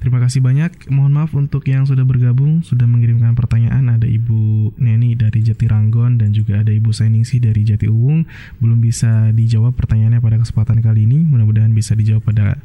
Terima 0.00 0.16
kasih 0.16 0.40
banyak. 0.40 0.88
Mohon 0.88 1.12
maaf 1.12 1.36
untuk 1.36 1.68
yang 1.68 1.84
sudah 1.84 2.08
bergabung, 2.08 2.64
sudah 2.64 2.88
mengirimkan 2.88 3.36
pertanyaan. 3.36 3.92
Ada 3.92 4.08
Ibu 4.08 4.72
Neni 4.80 5.12
dari 5.12 5.44
Jatiranggon 5.44 6.16
dan 6.16 6.32
juga 6.32 6.64
ada 6.64 6.72
Ibu 6.72 6.88
Sainingsi 6.88 7.36
dari 7.36 7.68
Jati 7.68 7.84
Uwung. 7.84 8.24
Belum 8.64 8.80
bisa 8.80 9.28
dijawab 9.36 9.76
pertanyaannya 9.76 10.24
pada 10.24 10.40
kesempatan 10.40 10.80
kali 10.80 11.04
ini. 11.04 11.20
Mudah-mudahan 11.28 11.76
bisa 11.76 11.92
dijawab 11.92 12.24
pada 12.24 12.56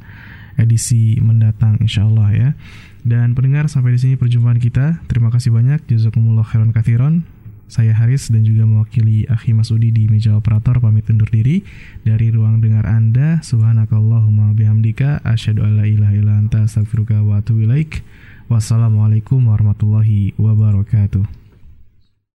edisi 0.55 1.19
mendatang 1.19 1.75
insya 1.83 2.07
Allah 2.07 2.31
ya. 2.31 2.49
Dan 3.03 3.35
pendengar 3.35 3.67
sampai 3.67 3.93
di 3.93 3.99
sini 3.99 4.13
perjumpaan 4.15 4.57
kita. 4.57 5.03
Terima 5.11 5.27
kasih 5.27 5.51
banyak. 5.51 5.83
Jazakumullah 5.91 6.47
khairan 6.47 6.71
kathiron. 6.71 7.27
Saya 7.65 7.97
Haris 7.97 8.29
dan 8.29 8.45
juga 8.45 8.63
mewakili 8.63 9.25
Akhi 9.25 9.53
Masudi 9.53 9.89
di 9.89 10.05
meja 10.05 10.37
operator 10.37 10.77
pamit 10.77 11.09
undur 11.09 11.29
diri 11.29 11.65
dari 12.05 12.29
ruang 12.29 12.61
dengar 12.61 12.85
Anda. 12.85 13.41
Subhanakallahumma 13.41 14.53
bihamdika 14.53 15.25
asyhadu 15.25 15.65
alla 15.65 15.89
ilaha 15.89 16.13
illa 16.13 16.33
anta 16.37 16.65
astaghfiruka 16.65 17.25
wa 17.25 17.41
atubu 17.41 17.65
ilaik. 17.65 18.05
Wassalamualaikum 18.45 19.49
warahmatullahi 19.49 20.37
wabarakatuh. 20.37 21.44